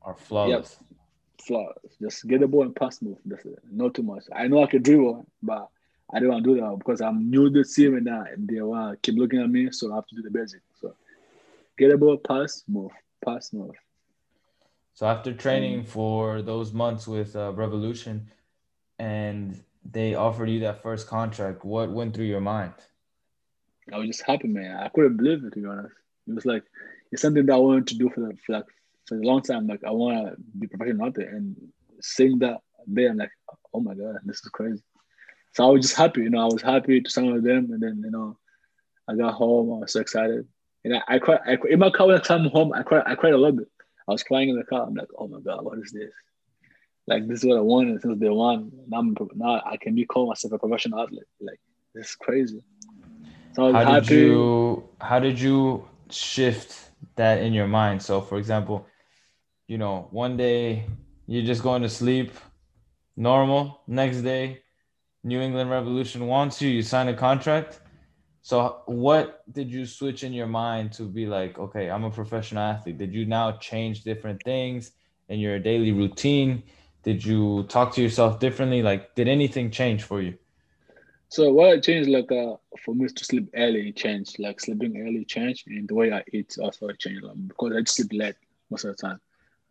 are 0.01 0.15
flawless. 0.15 0.77
Yep. 0.79 0.99
Flawless. 1.45 1.97
Just 1.99 2.27
get 2.27 2.41
the 2.41 2.47
ball 2.47 2.63
and 2.63 2.75
pass 2.75 3.01
move. 3.01 3.17
That's 3.25 3.45
it. 3.45 3.60
Not 3.71 3.95
too 3.95 4.03
much. 4.03 4.23
I 4.34 4.47
know 4.47 4.63
I 4.63 4.67
can 4.67 4.81
dribble, 4.81 5.25
but 5.41 5.69
I 6.13 6.19
don't 6.19 6.29
want 6.29 6.43
to 6.43 6.55
do 6.55 6.62
that 6.62 6.77
because 6.77 7.01
I'm 7.01 7.29
new 7.29 7.49
to 7.49 7.63
the 7.63 7.65
team 7.67 7.95
and 7.95 8.47
they 8.47 8.62
want 8.62 8.93
to 8.93 8.97
keep 9.12 9.19
looking 9.19 9.41
at 9.41 9.49
me, 9.49 9.71
so 9.71 9.91
I 9.91 9.95
have 9.95 10.07
to 10.07 10.15
do 10.15 10.21
the 10.21 10.29
basics. 10.29 10.63
So 10.79 10.93
get 11.77 11.89
the 11.89 11.97
ball, 11.97 12.17
pass, 12.17 12.63
move, 12.67 12.91
pass, 13.25 13.53
move. 13.53 13.75
So 14.93 15.07
after 15.07 15.34
training 15.34 15.86
for 15.86 16.41
those 16.41 16.73
months 16.73 17.07
with 17.07 17.36
uh, 17.36 17.53
Revolution, 17.53 18.29
and 18.99 19.63
they 19.89 20.13
offered 20.13 20.49
you 20.49 20.60
that 20.60 20.84
first 20.84 21.07
contract, 21.07 21.65
what 21.65 21.91
went 21.91 22.13
through 22.13 22.25
your 22.25 22.41
mind? 22.41 22.73
I 23.91 23.97
was 23.97 24.08
just 24.08 24.23
happy, 24.23 24.47
man. 24.47 24.77
I 24.77 24.89
couldn't 24.89 25.17
believe 25.17 25.43
it 25.43 25.54
to 25.54 25.60
be 25.60 25.67
honest. 25.67 25.95
It 26.27 26.36
was 26.36 26.45
like 26.45 26.63
it's 27.12 27.21
something 27.21 27.45
that 27.45 27.54
I 27.54 27.58
wanted 27.58 27.88
to 27.88 27.95
do 27.95 28.10
for 28.10 28.21
the, 28.21 28.38
for, 28.45 28.54
like, 28.54 28.65
for 29.08 29.15
a 29.15 29.21
long 29.21 29.41
time. 29.41 29.67
Like 29.67 29.84
I 29.84 29.91
want 29.91 30.27
to 30.27 30.36
be 30.58 30.67
professional 30.67 31.08
out 31.08 31.15
there, 31.15 31.30
and 31.30 31.56
seeing 32.01 32.39
that 32.39 32.62
there, 32.88 33.10
I'm 33.10 33.17
like, 33.17 33.32
oh 33.73 33.80
my 33.80 33.93
god, 33.93 34.17
this 34.23 34.38
is 34.38 34.49
crazy. 34.49 34.82
So 35.54 35.67
I 35.67 35.71
was 35.71 35.82
just 35.82 35.97
happy, 35.97 36.21
you 36.21 36.30
know. 36.30 36.41
I 36.41 36.54
was 36.54 36.62
happy 36.62 37.01
to 37.01 37.10
sign 37.10 37.34
with 37.34 37.43
them, 37.43 37.71
and 37.71 37.82
then 37.82 38.01
you 38.04 38.12
know, 38.12 38.38
I 39.08 39.15
got 39.15 39.34
home. 39.34 39.73
I 39.73 39.80
was 39.80 39.93
so 39.93 39.99
excited, 39.99 40.47
and 40.86 40.95
I, 40.95 41.01
I 41.08 41.19
cried. 41.19 41.41
I, 41.45 41.58
in 41.69 41.80
my 41.80 41.89
car 41.89 42.08
when 42.08 42.17
I 42.17 42.21
came 42.21 42.45
home, 42.45 42.73
I 42.73 42.84
cried. 42.84 43.04
I 43.06 43.15
cried 43.15 43.34
a 43.34 43.38
little 43.38 43.58
bit. 43.58 43.67
I 44.08 44.12
was 44.12 44.23
crying 44.23 44.49
in 44.49 44.58
the 44.58 44.63
car. 44.63 44.88
I'm 44.88 44.95
like, 44.95 45.10
oh 45.17 45.27
my 45.27 45.39
god, 45.41 45.63
what 45.63 45.77
is 45.80 45.91
this? 45.91 46.13
Like 47.08 47.27
this 47.27 47.39
is 47.39 47.45
what 47.45 47.58
I 47.58 47.62
wanted 47.62 48.01
since 48.01 48.19
day 48.19 48.30
one. 48.30 48.71
Now, 48.88 49.04
now 49.36 49.62
I 49.65 49.77
can 49.77 49.95
be 49.95 50.06
called 50.06 50.30
myself 50.30 50.54
a 50.54 50.60
professional 50.60 51.01
athlete. 51.01 51.23
Like 51.39 51.60
this 51.93 52.10
is 52.10 52.15
crazy. 52.15 52.63
So 53.53 53.73
how 53.73 53.83
happy. 53.83 54.01
did 54.01 54.09
you 54.09 54.89
how 54.99 55.19
did 55.19 55.39
you 55.39 55.87
shift 56.09 56.91
that 57.15 57.41
in 57.41 57.53
your 57.53 57.67
mind? 57.67 58.01
So 58.01 58.21
for 58.21 58.37
example, 58.37 58.87
you 59.67 59.77
know, 59.77 60.07
one 60.11 60.37
day 60.37 60.85
you're 61.27 61.45
just 61.45 61.63
going 61.63 61.81
to 61.81 61.89
sleep 61.89 62.31
normal. 63.15 63.81
Next 63.87 64.21
day, 64.21 64.61
New 65.23 65.41
England 65.41 65.69
Revolution 65.69 66.27
wants 66.27 66.61
you. 66.61 66.69
You 66.69 66.81
sign 66.81 67.07
a 67.07 67.13
contract 67.13 67.79
so, 68.43 68.81
what 68.85 69.43
did 69.51 69.71
you 69.71 69.85
switch 69.85 70.23
in 70.23 70.33
your 70.33 70.47
mind 70.47 70.93
to 70.93 71.03
be 71.03 71.27
like, 71.27 71.59
okay, 71.59 71.91
I'm 71.91 72.03
a 72.03 72.09
professional 72.09 72.63
athlete? 72.63 72.97
Did 72.97 73.13
you 73.13 73.25
now 73.25 73.51
change 73.57 74.03
different 74.03 74.41
things 74.43 74.91
in 75.29 75.39
your 75.39 75.59
daily 75.59 75.91
routine? 75.91 76.63
Did 77.03 77.23
you 77.23 77.63
talk 77.69 77.93
to 77.93 78.01
yourself 78.01 78.39
differently? 78.39 78.81
Like, 78.81 79.13
did 79.13 79.27
anything 79.27 79.69
change 79.69 80.03
for 80.03 80.21
you? 80.21 80.37
So, 81.31 81.49
what 81.53 81.69
I 81.69 81.79
changed, 81.79 82.09
like, 82.09 82.29
uh, 82.29 82.57
for 82.84 82.93
me 82.93 83.07
to 83.07 83.23
sleep 83.23 83.49
early 83.55 83.93
changed, 83.93 84.38
like, 84.38 84.59
sleeping 84.59 85.01
early 85.01 85.23
changed, 85.23 85.65
and 85.67 85.88
the 85.88 85.95
way 85.95 86.11
I 86.11 86.23
eat 86.34 86.57
also 86.61 86.91
changed, 86.91 87.23
like, 87.23 87.47
because 87.47 87.73
I 87.73 87.79
just 87.79 87.95
sleep 87.95 88.11
late 88.11 88.36
most 88.69 88.84
of 88.84 88.97
the 88.97 89.01
time. 89.01 89.21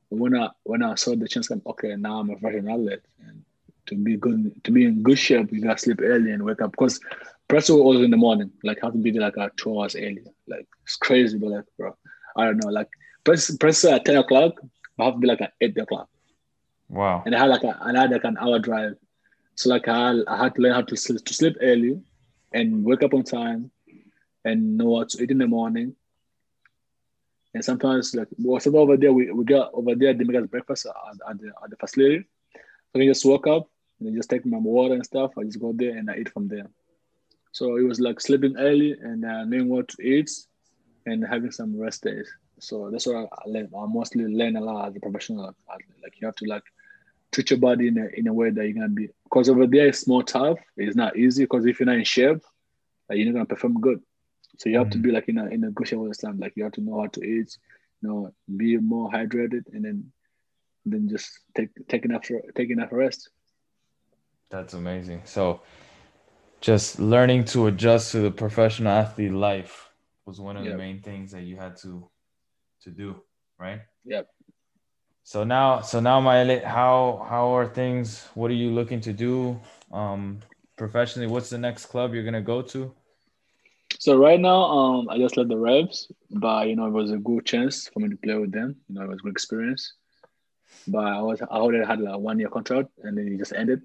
But 0.09 0.19
when 0.21 0.37
I 0.39 0.49
when 0.63 0.83
I 0.83 0.95
saw 0.95 1.15
the 1.15 1.29
chance, 1.29 1.49
come, 1.49 1.61
okay, 1.67 1.97
now 1.97 2.19
I'm 2.19 2.31
a 2.31 2.37
professional 2.37 2.81
athlete, 2.81 3.03
and 3.27 3.45
to 3.87 3.95
be 3.95 4.17
good, 4.17 4.53
to 4.65 4.71
be 4.71 4.87
in 4.87 5.03
good 5.03 5.19
shape, 5.19 5.53
you 5.53 5.61
gotta 5.61 5.79
sleep 5.79 6.01
early 6.03 6.31
and 6.33 6.43
wake 6.45 6.63
up 6.63 6.71
because 6.71 6.99
Presso 7.47 7.83
was 7.83 8.01
in 8.01 8.11
the 8.11 8.17
morning, 8.17 8.51
like 8.65 8.81
have 8.83 8.93
to 8.93 8.99
be 8.99 9.11
there 9.11 9.21
like 9.21 9.37
uh, 9.37 9.51
two 9.57 9.79
hours 9.79 9.95
early. 9.97 10.25
Like 10.49 10.67
it's 10.85 10.97
crazy, 10.97 11.37
but 11.37 11.51
like 11.51 11.65
bro, 11.77 11.95
I 12.37 12.47
don't 12.47 12.65
know. 12.65 12.71
Like 12.71 12.89
press 13.23 13.55
press 13.57 13.85
at 13.85 14.07
ten 14.07 14.17
o'clock, 14.17 14.55
I 14.99 15.05
have 15.05 15.15
to 15.15 15.21
be 15.21 15.27
like 15.27 15.43
at 15.43 15.53
eight 15.61 15.77
o'clock. 15.77 16.09
Wow. 16.89 17.23
And 17.27 17.35
I 17.35 17.41
had 17.41 17.51
like 17.51 17.65
a, 17.65 17.79
I 17.83 18.01
had 18.01 18.11
like 18.11 18.25
an 18.25 18.39
hour 18.41 18.59
drive, 18.59 18.95
so 19.61 19.69
like 19.69 19.89
I, 19.89 20.15
I 20.27 20.39
had 20.39 20.55
to 20.55 20.63
learn 20.63 20.73
how 20.73 20.81
to 20.81 20.97
sleep, 20.97 21.23
to 21.23 21.35
sleep 21.35 21.57
early, 21.61 22.01
and 22.55 22.83
wake 22.83 23.03
up 23.03 23.13
on 23.13 23.25
time, 23.25 23.71
and 24.43 24.79
know 24.79 24.87
what 24.87 25.11
to 25.11 25.23
eat 25.23 25.31
in 25.31 25.37
the 25.37 25.47
morning. 25.47 25.95
And 27.53 27.63
sometimes 27.63 28.15
like 28.15 28.29
well, 28.39 28.59
sometimes 28.59 28.83
over 28.83 28.97
there 28.97 29.13
we, 29.13 29.31
we 29.31 29.45
get 29.45 29.69
over 29.75 29.95
there 29.95 30.15
they 30.15 30.25
make 30.25 30.37
us 30.37 30.47
breakfast 30.47 30.87
at, 30.87 31.31
at 31.31 31.39
the 31.39 31.49
at 31.63 31.69
the 31.69 31.77
facility. 31.77 32.25
So 32.93 33.01
I 33.03 33.07
just 33.07 33.27
woke 33.27 33.47
up 33.49 33.69
and 33.99 34.09
then 34.09 34.17
just 34.17 34.31
take 34.31 34.47
my 34.47 34.57
water 34.57 34.95
and 34.95 35.05
stuff. 35.05 35.33
I 35.39 35.45
just 35.45 35.61
go 35.61 35.75
there 35.77 35.95
and 35.95 36.11
I 36.11 36.17
eat 36.17 36.33
from 36.33 36.49
there. 36.49 36.71
So 37.53 37.77
it 37.77 37.83
was 37.83 38.01
like 38.01 38.19
sleeping 38.21 38.57
early 38.57 38.93
and 38.93 39.27
uh, 39.27 39.45
knowing 39.45 39.69
what 39.69 39.89
to 39.89 40.03
eat 40.03 40.31
and 41.05 41.23
having 41.27 41.51
some 41.51 41.79
rest 41.79 42.05
days. 42.05 42.33
So 42.61 42.89
that's 42.91 43.07
what 43.07 43.17
I, 43.17 43.23
I 43.25 43.43
learned. 43.47 43.75
I 43.77 43.85
mostly 43.87 44.25
learn 44.25 44.57
a 44.57 44.61
lot 44.63 44.89
as 44.89 44.97
a 44.97 45.01
professional. 45.01 45.55
Like 46.03 46.15
you 46.19 46.27
have 46.27 46.37
to 46.37 46.47
like 46.47 46.65
treat 47.33 47.51
your 47.51 47.59
body 47.59 47.89
in 47.89 47.99
a 47.99 48.07
in 48.19 48.27
a 48.27 48.33
way 48.33 48.51
that 48.51 48.65
you're 48.65 48.75
gonna 48.75 48.89
be 48.89 49.09
because 49.25 49.49
over 49.49 49.67
there 49.67 49.87
it's 49.87 50.07
more 50.07 50.23
tough. 50.23 50.59
It's 50.77 50.97
not 50.97 51.17
easy 51.17 51.45
because 51.45 51.67
if 51.67 51.81
you're 51.81 51.87
not 51.87 51.97
in 51.97 52.05
shape, 52.05 52.43
like, 53.09 53.19
you're 53.19 53.27
not 53.27 53.35
gonna 53.35 53.47
perform 53.47 53.81
good. 53.81 54.01
So 54.59 54.69
you 54.69 54.79
have 54.79 54.89
mm-hmm. 54.89 55.03
to 55.03 55.09
be 55.09 55.13
like 55.13 55.29
in 55.29 55.39
a 55.39 55.47
in 55.47 55.65
a 55.65 55.71
good 55.71 55.89
shape 55.89 55.99
all 55.99 56.09
the 56.09 56.15
time. 56.15 56.39
Like 56.39 56.55
you 56.57 56.65
have 56.65 56.73
to 56.73 56.81
know 56.81 57.01
how 57.01 57.07
to 57.07 57.23
eat, 57.23 57.57
you 58.03 58.09
know, 58.09 58.35
be 58.57 58.77
more 58.77 59.11
hydrated, 59.11 59.73
and 59.73 59.85
then 59.85 60.13
then 60.85 61.09
just 61.09 61.41
take 61.57 61.71
take 61.89 62.05
enough 62.05 62.29
take 62.55 62.71
enough 62.71 62.91
rest. 62.93 63.31
That's 64.51 64.75
amazing. 64.75 65.23
So 65.25 65.63
just 66.61 66.99
learning 66.99 67.45
to 67.47 67.69
adjust 67.69 68.13
to 68.13 68.21
the 68.21 68.31
professional 68.31 68.93
athlete 68.93 69.33
life 69.33 69.89
was 70.27 70.41
one 70.41 70.57
of 70.57 70.65
yep. 70.65 70.73
the 70.73 70.79
main 70.79 71.01
things 71.01 71.33
that 71.33 71.43
you 71.43 71.57
had 71.57 71.77
to 71.79 72.09
to 72.83 72.91
do, 72.91 73.23
right? 73.59 73.81
Yep. 74.05 74.29
So 75.23 75.45
now, 75.45 75.81
so 75.81 76.01
now, 76.01 76.21
my 76.21 76.59
how 76.59 77.27
how 77.29 77.55
are 77.57 77.67
things? 77.67 78.27
What 78.35 78.51
are 78.51 78.55
you 78.55 78.71
looking 78.71 79.01
to 79.03 79.13
do 79.13 79.61
um, 79.93 80.41
professionally? 80.77 81.29
What's 81.29 81.51
the 81.51 81.59
next 81.59 81.87
club 81.87 82.15
you're 82.15 82.25
gonna 82.25 82.41
go 82.41 82.63
to? 82.63 82.93
So 83.99 84.17
right 84.17 84.41
now, 84.41 84.63
um, 84.63 85.09
I 85.11 85.19
just 85.19 85.37
left 85.37 85.51
the 85.51 85.57
Revs, 85.57 86.11
but 86.31 86.69
you 86.69 86.77
know 86.77 86.87
it 86.87 86.93
was 86.93 87.11
a 87.11 87.19
good 87.19 87.45
chance 87.45 87.89
for 87.89 88.01
me 88.01 88.09
to 88.09 88.17
play 88.17 88.35
with 88.35 88.51
them. 88.51 88.77
You 88.89 88.95
know, 88.95 89.03
it 89.03 89.09
was 89.09 89.19
a 89.21 89.23
good 89.23 89.33
experience. 89.33 89.93
But 90.89 91.05
I 91.05 91.21
was 91.21 91.43
I 91.43 91.47
already 91.47 91.85
had 91.85 92.01
like 92.01 92.15
a 92.15 92.19
one 92.19 92.39
year 92.39 92.49
contract, 92.49 92.89
and 93.03 93.17
then 93.17 93.29
it 93.29 93.39
just 93.39 93.53
ended. 93.53 93.83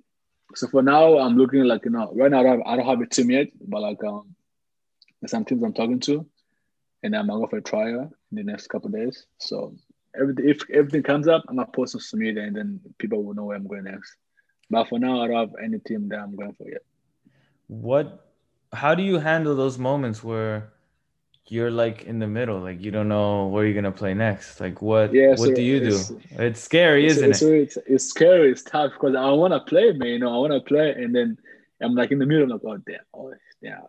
So 0.55 0.67
for 0.67 0.81
now, 0.81 1.17
I'm 1.17 1.37
looking 1.37 1.63
like 1.65 1.85
you 1.85 1.91
know 1.91 2.11
right 2.15 2.31
now 2.31 2.39
I 2.39 2.43
don't 2.43 2.57
have, 2.59 2.67
I 2.67 2.75
don't 2.77 2.85
have 2.85 3.01
a 3.01 3.07
team 3.07 3.31
yet, 3.31 3.47
but 3.67 3.81
like 3.81 4.03
um, 4.03 4.35
there's 5.21 5.31
some 5.31 5.43
teams 5.43 5.63
I'm 5.63 5.73
talking 5.73 5.99
to, 6.01 6.25
and 7.03 7.15
I'm 7.15 7.27
gonna 7.27 7.41
go 7.41 7.47
for 7.47 7.57
a 7.57 7.61
trial 7.61 8.11
in 8.31 8.37
the 8.37 8.43
next 8.43 8.67
couple 8.67 8.89
days. 8.89 9.25
So 9.37 9.75
everything 10.19 10.49
if 10.49 10.69
everything 10.69 11.03
comes 11.03 11.27
up, 11.27 11.43
I'm 11.47 11.55
gonna 11.57 11.69
post 11.71 11.95
on 11.95 12.01
social 12.01 12.19
media, 12.19 12.43
and 12.43 12.55
then 12.55 12.79
people 12.97 13.23
will 13.23 13.33
know 13.33 13.45
where 13.45 13.57
I'm 13.57 13.67
going 13.67 13.83
next. 13.83 14.15
But 14.69 14.89
for 14.89 14.99
now, 14.99 15.21
I 15.21 15.27
don't 15.27 15.37
have 15.37 15.55
any 15.63 15.79
team 15.79 16.09
that 16.09 16.19
I'm 16.19 16.35
going 16.35 16.53
for 16.53 16.67
yet. 16.69 16.81
What? 17.67 18.25
How 18.73 18.95
do 18.95 19.03
you 19.03 19.19
handle 19.19 19.55
those 19.55 19.77
moments 19.77 20.23
where 20.23 20.73
you're 21.47 21.69
like 21.69 22.03
in 22.05 22.17
the 22.19 22.27
middle, 22.27 22.59
like 22.59 22.81
you 22.81 22.89
don't 22.91 23.07
know 23.07 23.47
where 23.47 23.65
you're 23.65 23.75
gonna 23.75 23.91
play 23.91 24.13
next? 24.13 24.59
Like 24.59 24.81
what? 24.81 25.13
Yeah, 25.13 25.29
what 25.29 25.39
so 25.39 25.53
do 25.53 25.61
you 25.61 25.79
do? 25.79 26.21
It's 26.31 26.61
scary, 26.61 27.05
isn't 27.05 27.29
it's, 27.29 27.41
it? 27.41 27.53
It's, 27.53 27.77
it's 27.85 28.05
scary. 28.05 28.51
It's 28.51 28.63
tough 28.63 28.91
because 28.93 29.15
I 29.15 29.29
want 29.31 29.53
to 29.53 29.59
play, 29.59 29.91
man. 29.93 30.07
You 30.09 30.19
know, 30.19 30.33
I 30.33 30.37
want 30.37 30.53
to 30.53 30.61
play, 30.61 30.91
and 30.91 31.15
then 31.15 31.37
I'm 31.81 31.95
like 31.95 32.11
in 32.11 32.19
the 32.19 32.25
middle. 32.25 32.43
I'm 32.43 32.49
like, 32.49 32.61
oh 32.65 32.77
damn, 32.77 32.99
oh 33.13 33.33
yeah. 33.61 33.81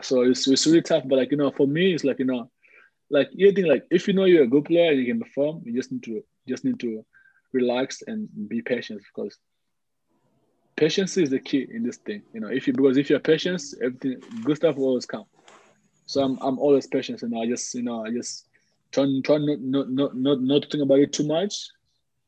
So 0.00 0.22
it's, 0.22 0.46
it's 0.48 0.66
really 0.66 0.82
tough. 0.82 1.04
But 1.06 1.18
like 1.18 1.30
you 1.30 1.36
know, 1.36 1.50
for 1.50 1.66
me, 1.66 1.94
it's 1.94 2.04
like 2.04 2.18
you 2.18 2.24
know, 2.24 2.50
like 3.12 3.28
you 3.32 3.52
think 3.52 3.68
like 3.68 3.84
if 3.90 4.08
you 4.08 4.14
know 4.14 4.24
you're 4.24 4.44
a 4.44 4.48
good 4.48 4.64
player 4.64 4.90
and 4.90 4.98
you 4.98 5.06
can 5.06 5.20
perform, 5.20 5.62
you 5.64 5.74
just 5.74 5.92
need 5.92 6.02
to 6.04 6.24
just 6.48 6.64
need 6.64 6.80
to 6.80 7.04
relax 7.52 8.02
and 8.06 8.28
be 8.48 8.62
patient 8.62 9.02
because 9.14 9.38
patience 10.76 11.16
is 11.18 11.28
the 11.30 11.38
key 11.38 11.66
in 11.70 11.82
this 11.82 11.98
thing. 11.98 12.22
You 12.32 12.40
know, 12.40 12.48
if 12.48 12.66
you 12.66 12.72
because 12.72 12.96
if 12.96 13.10
you're 13.10 13.20
patient, 13.20 13.62
everything 13.84 14.20
good 14.42 14.56
stuff 14.56 14.76
will 14.76 14.86
always 14.86 15.06
come. 15.06 15.26
So 16.06 16.22
I'm 16.22 16.38
I'm 16.40 16.58
always 16.58 16.86
patient 16.86 17.22
and 17.22 17.38
I 17.38 17.46
just 17.46 17.74
you 17.74 17.82
know 17.82 18.04
I 18.04 18.10
just 18.10 18.48
try 18.92 19.04
try 19.24 19.36
not 19.36 19.60
not 19.60 19.90
not 19.90 20.16
not, 20.16 20.40
not 20.40 20.62
to 20.62 20.68
think 20.68 20.82
about 20.82 21.00
it 21.00 21.12
too 21.12 21.26
much 21.26 21.68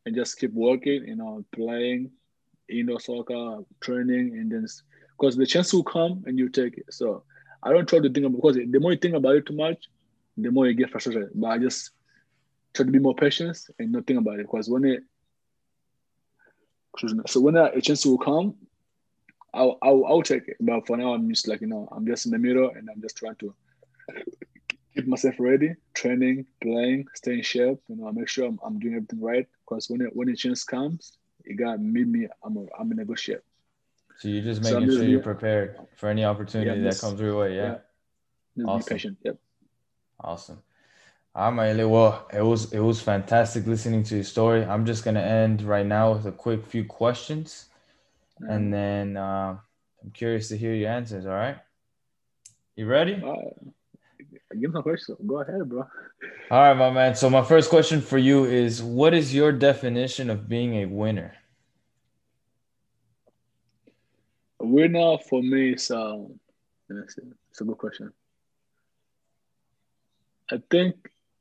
and 0.04 0.14
just 0.14 0.38
keep 0.38 0.52
working, 0.52 1.04
you 1.06 1.16
know, 1.16 1.42
playing 1.52 2.10
indoor 2.68 3.00
soccer, 3.00 3.58
training, 3.80 4.36
and 4.38 4.52
then 4.52 4.66
because 5.16 5.36
the 5.36 5.46
chance 5.46 5.72
will 5.72 5.84
come 5.84 6.22
and 6.26 6.38
you 6.38 6.50
take 6.50 6.76
it. 6.76 6.92
So 6.92 7.24
I 7.62 7.72
don't 7.72 7.88
try 7.88 8.00
to 8.00 8.10
think 8.10 8.26
about 8.26 8.36
because 8.36 8.56
the 8.56 8.80
more 8.80 8.92
you 8.92 8.98
think 8.98 9.14
about 9.14 9.36
it 9.36 9.46
too 9.46 9.56
much, 9.56 9.88
the 10.36 10.50
more 10.50 10.66
you 10.66 10.74
get 10.74 10.90
frustrated. 10.90 11.30
But 11.34 11.48
I 11.48 11.58
just 11.58 11.90
try 12.74 12.84
to 12.84 12.90
be 12.90 12.98
more 12.98 13.14
patient 13.14 13.58
and 13.78 13.92
not 13.92 14.06
think 14.06 14.20
about 14.20 14.38
it 14.40 14.46
because 14.50 14.68
when 14.68 14.84
it 14.84 15.02
so 17.26 17.40
when 17.40 17.56
a 17.56 17.80
chance 17.80 18.06
will 18.06 18.18
come, 18.18 18.54
I'll, 19.52 19.78
I'll 19.82 20.04
I'll 20.06 20.22
take 20.22 20.48
it. 20.48 20.56
But 20.60 20.86
for 20.86 20.96
now, 20.96 21.14
I'm 21.14 21.28
just 21.28 21.48
like 21.48 21.60
you 21.60 21.66
know, 21.66 21.88
I'm 21.90 22.06
just 22.06 22.26
in 22.26 22.32
the 22.32 22.38
middle 22.38 22.70
and 22.70 22.88
I'm 22.88 23.00
just 23.00 23.16
trying 23.16 23.36
to 23.36 23.54
keep 24.94 25.06
myself 25.06 25.34
ready, 25.38 25.74
training, 25.94 26.46
playing, 26.62 27.06
stay 27.14 27.34
in 27.34 27.42
shape. 27.42 27.78
You 27.88 27.96
know, 27.96 28.08
I 28.08 28.12
make 28.12 28.28
sure 28.28 28.46
I'm, 28.46 28.60
I'm 28.64 28.78
doing 28.78 28.94
everything 28.94 29.20
right 29.20 29.46
because 29.64 29.90
when 29.90 30.02
it, 30.02 30.14
when 30.14 30.28
a 30.28 30.36
chance 30.36 30.62
comes, 30.64 31.18
it 31.44 31.54
got 31.54 31.80
meet 31.80 32.06
me. 32.06 32.28
I'm 32.44 32.56
a, 32.56 32.66
I'm 32.78 32.92
in 32.92 33.00
a 33.00 33.04
good 33.04 33.18
shape. 33.18 33.40
So 34.18 34.28
you're 34.28 34.44
just 34.44 34.62
making 34.62 34.88
so 34.88 34.96
sure 34.96 35.04
you're 35.04 35.20
prepared 35.20 35.78
for 35.96 36.08
any 36.08 36.24
opportunity 36.24 36.80
yeah, 36.80 36.90
that 36.90 37.00
comes 37.00 37.20
your 37.20 37.36
way. 37.38 37.56
Yeah. 37.56 37.78
yeah. 38.56 38.64
Awesome. 38.64 38.88
Be 38.88 38.94
patient. 38.94 39.18
Yep. 39.24 39.38
Awesome. 40.20 40.62
All 41.34 41.50
right, 41.50 41.76
Mayele. 41.76 41.90
Well, 41.90 42.28
it 42.32 42.42
was 42.42 42.72
it 42.72 42.78
was 42.78 43.00
fantastic 43.02 43.66
listening 43.66 44.04
to 44.04 44.14
your 44.16 44.24
story. 44.24 44.64
I'm 44.64 44.86
just 44.86 45.04
gonna 45.04 45.20
end 45.20 45.62
right 45.62 45.84
now 45.86 46.12
with 46.12 46.26
a 46.26 46.32
quick 46.32 46.64
few 46.64 46.84
questions, 46.84 47.66
and 48.40 48.72
then 48.72 49.16
uh, 49.16 49.58
I'm 50.02 50.10
curious 50.12 50.48
to 50.48 50.56
hear 50.56 50.72
your 50.74 50.90
answers. 50.90 51.26
All 51.26 51.32
right. 51.32 51.56
You 52.76 52.86
ready? 52.86 53.14
Uh, 53.14 53.70
give 54.60 54.72
me 54.72 54.78
a 54.78 54.82
question. 54.82 55.16
Go 55.26 55.40
ahead, 55.40 55.68
bro. 55.68 55.84
All 56.50 56.60
right, 56.60 56.74
my 56.74 56.90
man. 56.90 57.14
So 57.16 57.28
my 57.28 57.42
first 57.42 57.68
question 57.68 58.00
for 58.00 58.18
you 58.18 58.44
is: 58.44 58.80
What 58.82 59.12
is 59.12 59.34
your 59.34 59.50
definition 59.50 60.30
of 60.30 60.48
being 60.48 60.74
a 60.74 60.86
winner? 60.86 61.34
A 64.60 64.66
winner 64.66 65.18
for 65.28 65.42
me 65.42 65.72
is 65.72 65.90
um, 65.90 66.38
it's 66.88 67.60
a 67.60 67.64
good 67.64 67.78
question. 67.78 68.12
I 70.50 70.58
think 70.70 70.94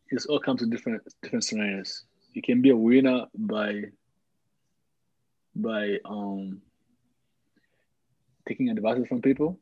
it's 0.10 0.26
all 0.26 0.40
comes 0.40 0.62
in 0.62 0.70
different 0.70 1.02
different 1.22 1.44
scenarios. 1.44 2.04
You 2.34 2.42
can 2.42 2.62
be 2.62 2.70
a 2.70 2.76
winner 2.76 3.26
by 3.36 3.84
by 5.56 6.00
um 6.06 6.62
taking 8.48 8.70
advice 8.70 9.06
from 9.08 9.22
people. 9.22 9.60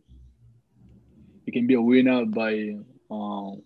You 1.45 1.53
can 1.53 1.65
be 1.67 1.73
a 1.73 1.81
winner 1.81 2.25
by 2.25 2.75
um 3.09 3.63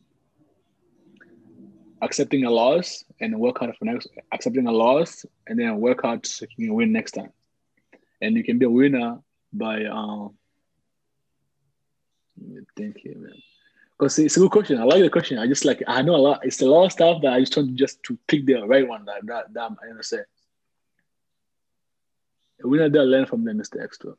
accepting 2.01 2.45
a 2.45 2.51
loss 2.51 3.03
and 3.19 3.37
work 3.39 3.59
hard 3.59 3.75
for 3.77 3.85
next 3.85 4.07
accepting 4.31 4.67
a 4.67 4.71
loss 4.71 5.25
and 5.47 5.59
then 5.59 5.79
work 5.79 6.01
hard 6.01 6.25
so 6.25 6.45
you 6.57 6.67
can 6.67 6.75
win 6.75 6.91
next 6.91 7.11
time. 7.11 7.31
And 8.21 8.35
you 8.37 8.43
can 8.43 8.59
be 8.59 8.65
a 8.65 8.69
winner 8.69 9.19
by 9.51 9.85
um 9.85 10.37
thank 12.77 13.03
you 13.03 13.15
man 13.17 13.41
because 13.97 14.19
it's 14.19 14.37
a 14.37 14.39
good 14.41 14.51
question. 14.51 14.79
I 14.79 14.83
like 14.83 15.01
the 15.01 15.09
question. 15.09 15.37
I 15.37 15.47
just 15.47 15.65
like 15.65 15.81
I 15.87 16.01
know 16.01 16.15
a 16.15 16.17
lot. 16.17 16.39
It's 16.43 16.61
a 16.61 16.65
lot 16.65 16.85
of 16.85 16.91
stuff 16.91 17.21
that 17.21 17.33
I 17.33 17.39
just 17.39 17.55
want 17.55 17.69
to 17.69 17.75
just 17.75 18.03
to 18.03 18.17
pick 18.27 18.45
the 18.45 18.61
right 18.65 18.87
one 18.87 19.05
that 19.05 19.25
that, 19.25 19.53
that 19.53 19.63
I'm 19.63 19.77
gonna 19.87 20.03
say. 20.03 20.19
We 22.63 22.77
need 22.77 22.93
to 22.93 23.03
learn 23.03 23.25
from 23.25 23.43
the 23.43 23.53
mistakes 23.53 23.97
too. 23.97 24.17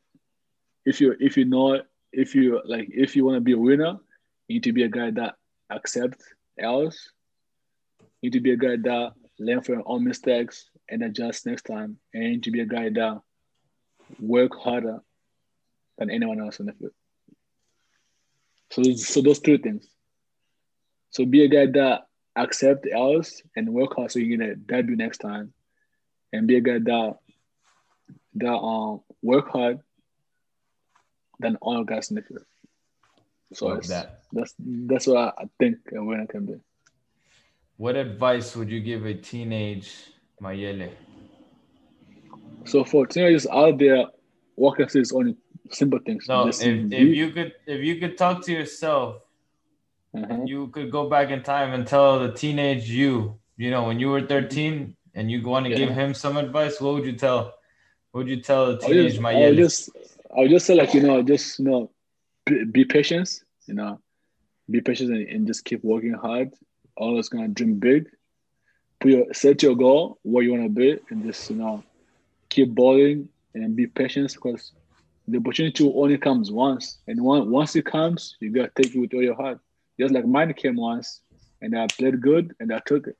If 0.85 1.01
you 1.01 1.15
if 1.19 1.37
you 1.37 1.45
know 1.45 1.81
if 2.11 2.33
you 2.33 2.61
like 2.65 2.89
if 2.91 3.15
you 3.15 3.25
want 3.25 3.37
to 3.37 3.41
be 3.41 3.53
a 3.53 3.57
winner, 3.57 3.97
you 4.47 4.55
need 4.55 4.63
to 4.63 4.73
be 4.73 4.83
a 4.83 4.89
guy 4.89 5.11
that 5.11 5.35
accepts 5.71 6.23
else. 6.59 7.11
You 8.21 8.29
need 8.29 8.33
to 8.33 8.41
be 8.41 8.51
a 8.51 8.57
guy 8.57 8.77
that 8.77 9.13
learn 9.37 9.61
from 9.61 9.83
own 9.85 10.03
mistakes 10.03 10.69
and 10.89 11.03
adjust 11.03 11.45
next 11.45 11.63
time. 11.63 11.97
And 12.13 12.23
you 12.23 12.29
need 12.31 12.43
to 12.43 12.51
be 12.51 12.61
a 12.61 12.65
guy 12.65 12.89
that 12.89 13.21
work 14.19 14.55
harder 14.55 15.01
than 15.97 16.09
anyone 16.09 16.41
else 16.41 16.59
in 16.59 16.67
the 16.67 16.73
field. 16.73 16.93
So, 18.71 18.83
so 18.93 19.21
those 19.21 19.39
two 19.39 19.57
things. 19.57 19.87
So 21.11 21.25
be 21.25 21.43
a 21.43 21.47
guy 21.47 21.65
that 21.71 22.07
accept 22.35 22.87
else 22.91 23.41
and 23.55 23.73
work 23.73 23.95
hard 23.95 24.11
so 24.11 24.19
you're 24.19 24.37
gonna 24.37 24.55
debut 24.55 24.95
next 24.95 25.19
time, 25.19 25.53
and 26.33 26.47
be 26.47 26.57
a 26.57 26.61
guy 26.61 26.79
that 26.79 27.17
that 28.35 28.53
um 28.55 29.01
work 29.21 29.49
hard 29.49 29.79
than 31.39 31.55
all 31.61 31.83
guys 31.83 32.09
in 32.11 32.15
the 32.15 32.21
field. 32.21 32.45
So 33.53 33.75
that. 33.75 34.21
that's 34.33 34.53
that's 34.59 35.07
what 35.07 35.35
I 35.37 35.45
think 35.59 35.77
a 35.95 36.03
winner 36.03 36.27
can 36.27 36.45
be. 36.45 36.55
What 37.77 37.95
advice 37.95 38.55
would 38.55 38.69
you 38.69 38.79
give 38.79 39.05
a 39.05 39.13
teenage 39.13 39.93
Mayele? 40.41 40.91
So 42.65 42.83
for 42.83 43.07
teenagers 43.07 43.47
out 43.47 43.77
there, 43.77 44.05
can 44.55 44.95
is 44.95 45.11
only 45.11 45.37
simple 45.71 45.99
things. 45.99 46.27
No, 46.27 46.47
if, 46.47 46.61
if 46.61 46.91
you 46.91 47.31
could 47.31 47.53
if 47.65 47.83
you 47.83 47.95
could 47.97 48.17
talk 48.17 48.43
to 48.45 48.51
yourself, 48.51 49.21
uh-huh. 50.15 50.43
you 50.45 50.67
could 50.67 50.91
go 50.91 51.09
back 51.09 51.29
in 51.29 51.43
time 51.43 51.73
and 51.73 51.85
tell 51.85 52.19
the 52.19 52.31
teenage 52.31 52.89
you, 52.89 53.37
you 53.57 53.71
know, 53.71 53.83
when 53.83 53.99
you 53.99 54.09
were 54.09 54.21
13 54.21 54.95
and 55.15 55.31
you 55.31 55.41
want 55.41 55.65
to 55.65 55.71
yeah. 55.71 55.77
give 55.77 55.89
him 55.89 56.13
some 56.13 56.37
advice, 56.37 56.79
what 56.79 56.95
would 56.95 57.05
you 57.05 57.13
tell? 57.13 57.53
What 58.11 58.25
would 58.25 58.29
you 58.29 58.41
tell 58.41 58.67
the 58.67 58.77
teenage 58.77 59.19
Mayele? 59.19 59.45
I 59.45 59.49
would 59.49 59.57
just 59.57 59.89
I'll 60.35 60.47
just 60.47 60.65
say 60.65 60.75
like, 60.75 60.93
you 60.93 61.01
know, 61.01 61.21
just 61.23 61.59
you 61.59 61.65
know, 61.65 61.91
be, 62.45 62.63
be 62.65 62.85
patient, 62.85 63.43
you 63.65 63.73
know, 63.73 63.99
be 64.69 64.81
patient 64.81 65.11
and, 65.11 65.27
and 65.27 65.47
just 65.47 65.65
keep 65.65 65.83
working 65.83 66.13
hard. 66.13 66.53
Always 66.95 67.29
gonna 67.29 67.47
dream 67.47 67.75
big. 67.75 68.09
Put 68.99 69.11
your 69.11 69.33
set 69.33 69.61
your 69.61 69.75
goal 69.75 70.19
where 70.23 70.43
you 70.43 70.51
wanna 70.51 70.69
be 70.69 70.97
and 71.09 71.23
just 71.23 71.49
you 71.49 71.57
know 71.57 71.83
keep 72.49 72.73
balling 72.73 73.29
and 73.53 73.75
be 73.75 73.87
patient 73.87 74.33
because 74.33 74.71
the 75.27 75.37
opportunity 75.37 75.91
only 75.93 76.17
comes 76.17 76.51
once, 76.51 76.99
and 77.07 77.21
one, 77.21 77.51
once 77.51 77.75
it 77.75 77.85
comes, 77.85 78.35
you 78.39 78.49
gotta 78.49 78.71
take 78.75 78.95
it 78.95 78.99
with 78.99 79.13
all 79.13 79.21
your 79.21 79.35
heart. 79.35 79.59
Just 79.99 80.13
like 80.13 80.25
mine 80.25 80.53
came 80.53 80.77
once, 80.77 81.21
and 81.61 81.77
I 81.77 81.87
played 81.87 82.21
good, 82.21 82.55
and 82.59 82.73
I 82.73 82.79
took 82.85 83.07
it. 83.07 83.17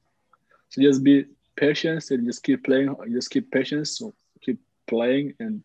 So 0.70 0.82
just 0.82 1.04
be 1.04 1.26
patient 1.56 2.10
and 2.12 2.26
just 2.26 2.44
keep 2.44 2.64
playing. 2.64 2.96
Just 3.12 3.30
keep 3.30 3.52
patience. 3.52 3.98
So 3.98 4.14
keep 4.42 4.60
playing, 4.88 5.34
and 5.40 5.64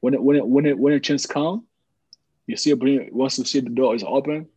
when 0.00 0.14
it 0.14 0.22
when 0.22 0.36
it 0.36 0.46
when 0.46 0.66
it 0.66 0.78
when 0.78 0.92
a 0.92 1.00
chance 1.00 1.26
come, 1.26 1.64
you 2.46 2.56
see 2.56 2.72
bring 2.74 3.08
once 3.12 3.38
you 3.38 3.44
see 3.44 3.60
the 3.60 3.70
door 3.70 3.94
is 3.94 4.04
open, 4.06 4.48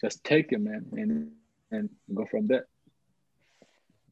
just 0.00 0.22
take 0.22 0.52
it, 0.52 0.60
man, 0.60 0.86
and 0.92 1.32
and 1.70 1.90
go 2.14 2.24
from 2.26 2.46
there. 2.46 2.66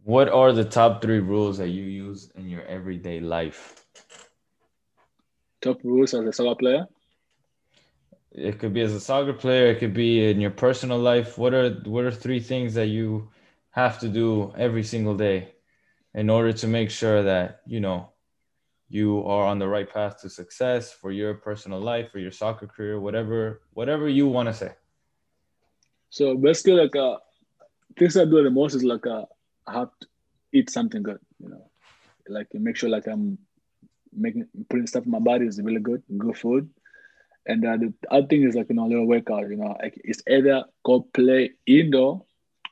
What 0.02 0.28
are 0.28 0.52
the 0.52 0.64
top 0.64 1.02
three 1.02 1.18
rules 1.18 1.58
that 1.58 1.68
you 1.68 1.84
use 1.84 2.30
in 2.34 2.48
your 2.48 2.62
everyday 2.62 3.20
life? 3.20 3.85
Top 5.66 5.82
rules 5.82 6.14
as 6.14 6.24
a 6.24 6.32
soccer 6.32 6.54
player. 6.54 6.86
It 8.30 8.60
could 8.60 8.72
be 8.72 8.82
as 8.82 8.92
a 8.94 9.00
soccer 9.00 9.32
player. 9.32 9.66
It 9.66 9.80
could 9.80 9.94
be 9.94 10.30
in 10.30 10.40
your 10.40 10.52
personal 10.52 10.98
life. 10.98 11.38
What 11.38 11.54
are 11.54 11.70
what 11.84 12.04
are 12.04 12.12
three 12.12 12.40
things 12.40 12.74
that 12.74 12.86
you 12.86 13.30
have 13.70 13.98
to 14.00 14.08
do 14.08 14.54
every 14.56 14.84
single 14.84 15.16
day 15.16 15.54
in 16.14 16.30
order 16.30 16.52
to 16.52 16.66
make 16.68 16.90
sure 16.90 17.22
that 17.22 17.62
you 17.66 17.80
know 17.80 18.10
you 18.88 19.24
are 19.24 19.44
on 19.46 19.58
the 19.58 19.68
right 19.68 19.92
path 19.92 20.20
to 20.20 20.30
success 20.30 20.92
for 20.92 21.10
your 21.10 21.34
personal 21.34 21.80
life 21.80 22.10
for 22.12 22.18
your 22.20 22.30
soccer 22.30 22.66
career 22.66 23.00
whatever 23.00 23.62
whatever 23.74 24.08
you 24.08 24.26
want 24.28 24.48
to 24.48 24.54
say 24.54 24.72
so 26.10 26.36
basically 26.36 26.74
like 26.74 26.96
uh 26.96 27.16
things 27.98 28.16
i 28.16 28.24
do 28.24 28.42
the 28.42 28.50
most 28.50 28.74
is 28.74 28.84
like 28.84 29.06
uh, 29.06 29.24
i 29.66 29.72
have 29.74 29.90
to 30.00 30.06
eat 30.52 30.70
something 30.70 31.02
good 31.02 31.18
you 31.40 31.48
know 31.48 31.70
like 32.28 32.48
make 32.54 32.76
sure 32.76 32.88
like 32.88 33.06
i'm 33.06 33.38
making 34.16 34.46
putting 34.68 34.86
stuff 34.86 35.04
in 35.04 35.10
my 35.10 35.18
body 35.18 35.46
is 35.46 35.60
really 35.60 35.80
good 35.80 36.02
good 36.18 36.36
food 36.36 36.68
and 37.46 37.64
uh, 37.64 37.76
the 37.76 37.92
other 38.10 38.26
thing 38.26 38.42
is 38.42 38.54
like 38.54 38.68
you 38.68 38.74
know 38.74 38.86
a 38.86 38.88
little 38.92 39.06
workout 39.06 39.48
you 39.48 39.56
know 39.56 39.76
like 39.80 40.00
it's 40.04 40.22
either 40.28 40.64
go 40.84 41.00
play 41.00 41.50
indoor 41.66 42.24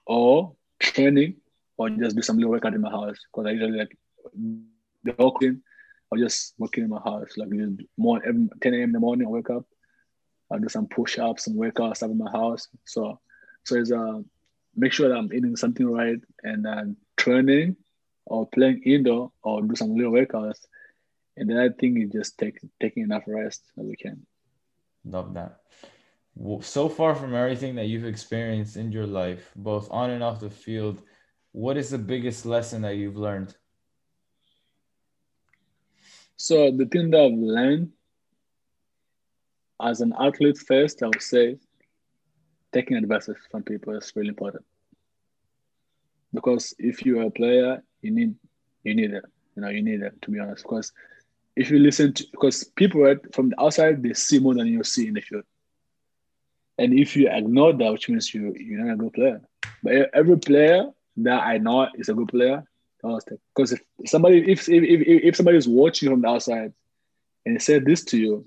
or 0.07 0.55
training 0.81 1.37
or 1.77 1.91
just 1.91 2.17
do 2.17 2.23
some 2.23 2.37
little 2.37 2.53
workout 2.53 2.75
in 2.75 2.81
my 2.81 2.91
house 2.91 3.19
because 3.33 3.47
i 3.47 3.51
usually 3.51 3.79
like 3.79 3.97
the 5.05 5.13
clean 5.39 5.63
or 6.11 6.19
just 6.19 6.55
working 6.59 6.85
in 6.85 6.91
my 6.91 7.01
house, 7.01 7.37
like 7.37 7.49
more 7.97 8.21
10 8.21 8.51
a.m. 8.65 8.75
in 8.75 8.93
the 8.93 9.01
morning, 9.01 9.27
I 9.27 9.31
wake 9.31 9.51
up, 9.51 9.65
I 10.51 10.59
do 10.59 10.69
some 10.69 10.87
push-ups 10.87 11.47
and 11.47 11.57
workouts 11.57 11.97
stuff 11.97 12.11
in 12.11 12.19
my 12.19 12.31
house. 12.31 12.69
So, 12.85 13.21
so 13.65 13.77
it's 13.77 13.93
uh, 13.93 14.21
make 14.77 14.93
sure 14.93 15.09
that 15.09 15.17
I'm 15.17 15.33
eating 15.33 15.57
something 15.57 15.87
right 15.87 16.19
and 16.43 16.65
then 16.65 16.97
training 17.17 17.77
or 18.27 18.47
playing 18.47 18.83
indoor 18.85 19.33
or 19.43 19.63
do 19.63 19.75
some 19.75 19.97
little 19.97 20.13
workouts. 20.13 20.61
And 21.37 21.51
then 21.51 21.59
I 21.59 21.69
think 21.69 21.99
you 21.99 22.09
just 22.09 22.39
take 22.39 22.59
taking 22.81 23.03
enough 23.03 23.25
rest 23.27 23.63
as 23.79 23.85
we 23.85 23.97
can. 23.97 24.27
Love 25.05 25.35
that. 25.35 25.61
So 26.63 26.89
far 26.89 27.15
from 27.15 27.35
everything 27.35 27.77
that 27.77 27.87
you've 27.87 28.07
experienced 28.07 28.77
in 28.77 28.91
your 28.91 29.07
life, 29.07 29.51
both 29.55 29.89
on 29.91 30.11
and 30.11 30.23
off 30.23 30.41
the 30.41 30.51
field, 30.51 31.03
what 31.53 31.77
is 31.77 31.91
the 31.91 31.99
biggest 31.99 32.45
lesson 32.45 32.83
that 32.83 32.97
you've 32.97 33.17
learned? 33.17 33.55
So 36.37 36.71
the 36.71 36.87
thing 36.87 37.11
that 37.11 37.21
I've 37.21 37.39
learned 37.39 37.93
as 39.81 40.01
an 40.01 40.13
athlete 40.19 40.59
first, 40.59 41.03
I 41.03 41.07
would 41.07 41.23
say 41.23 41.57
taking 42.73 42.97
advice 42.97 43.29
from 43.51 43.63
people 43.63 43.97
is 43.97 44.13
really 44.17 44.31
important. 44.31 44.65
Because 46.33 46.75
if 46.79 47.07
you're 47.07 47.23
a 47.23 47.31
player, 47.31 47.83
you 48.03 48.11
need 48.11 48.35
you 48.83 48.95
need 48.95 49.13
it. 49.13 49.25
You 49.55 49.63
know, 49.63 49.69
you 49.69 49.83
need 49.83 50.03
it 50.03 50.21
to 50.23 50.31
be 50.33 50.41
honest. 50.41 50.65
Because 50.65 50.93
if 51.57 51.71
you 51.71 51.79
listen 51.79 52.13
to 52.13 52.27
because 52.31 52.65
people 52.65 53.03
right, 53.03 53.35
from 53.35 53.51
the 53.51 53.61
outside 53.61 54.03
they 54.03 54.15
see 54.15 54.39
more 54.39 54.55
than 54.55 54.67
you 54.67 54.83
see 54.85 55.09
in 55.09 55.15
the 55.15 55.21
field. 55.21 55.45
And 56.79 56.99
if 56.99 57.17
you 57.17 57.31
ignore 57.31 57.73
that, 57.73 57.93
which 57.93 58.09
means 58.09 58.35
you 58.35 58.55
you're 58.59 58.85
not 58.85 58.95
a 58.95 58.97
good 58.97 59.13
player. 59.13 59.41
But 59.83 60.11
every 60.13 60.39
player 60.39 60.91
that 61.19 61.43
I 61.43 61.59
know 61.59 61.89
is 61.95 62.09
a 62.09 62.15
good 62.15 62.29
player, 62.29 62.65
because 63.03 63.73
if 63.73 63.81
somebody, 64.07 64.51
if, 64.51 64.69
if 64.69 64.83
if 64.83 65.23
if 65.25 65.37
somebody 65.37 65.59
is 65.59 65.69
watching 65.69 66.11
from 66.11 66.23
the 66.23 66.29
outside 66.29 66.73
and 67.47 67.63
said 67.63 67.85
this 67.85 68.03
to 68.07 68.19
you, 68.19 68.47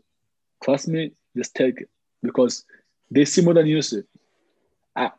trust 0.64 0.88
me, 0.88 1.12
just 1.36 1.56
take 1.56 1.82
it 1.82 1.90
because 2.22 2.66
they 3.10 3.24
see 3.24 3.42
more 3.42 3.54
than 3.54 3.68
you 3.68 3.82
see. 3.82 4.02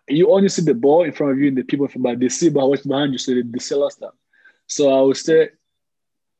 You 0.08 0.30
only 0.30 0.48
see 0.48 0.62
the 0.62 0.74
ball 0.74 1.04
in 1.04 1.12
front 1.12 1.32
of 1.32 1.38
you 1.38 1.48
and 1.48 1.56
the 1.56 1.62
people, 1.62 1.88
but 1.96 2.18
they 2.18 2.28
see 2.28 2.50
what's 2.50 2.84
behind 2.84 3.12
you, 3.12 3.18
so 3.18 3.32
they, 3.32 3.42
they 3.42 3.60
see 3.60 3.80
of 3.80 3.92
stuff. 3.92 4.14
So 4.66 4.92
I 4.92 5.00
would 5.00 5.16
say, 5.16 5.50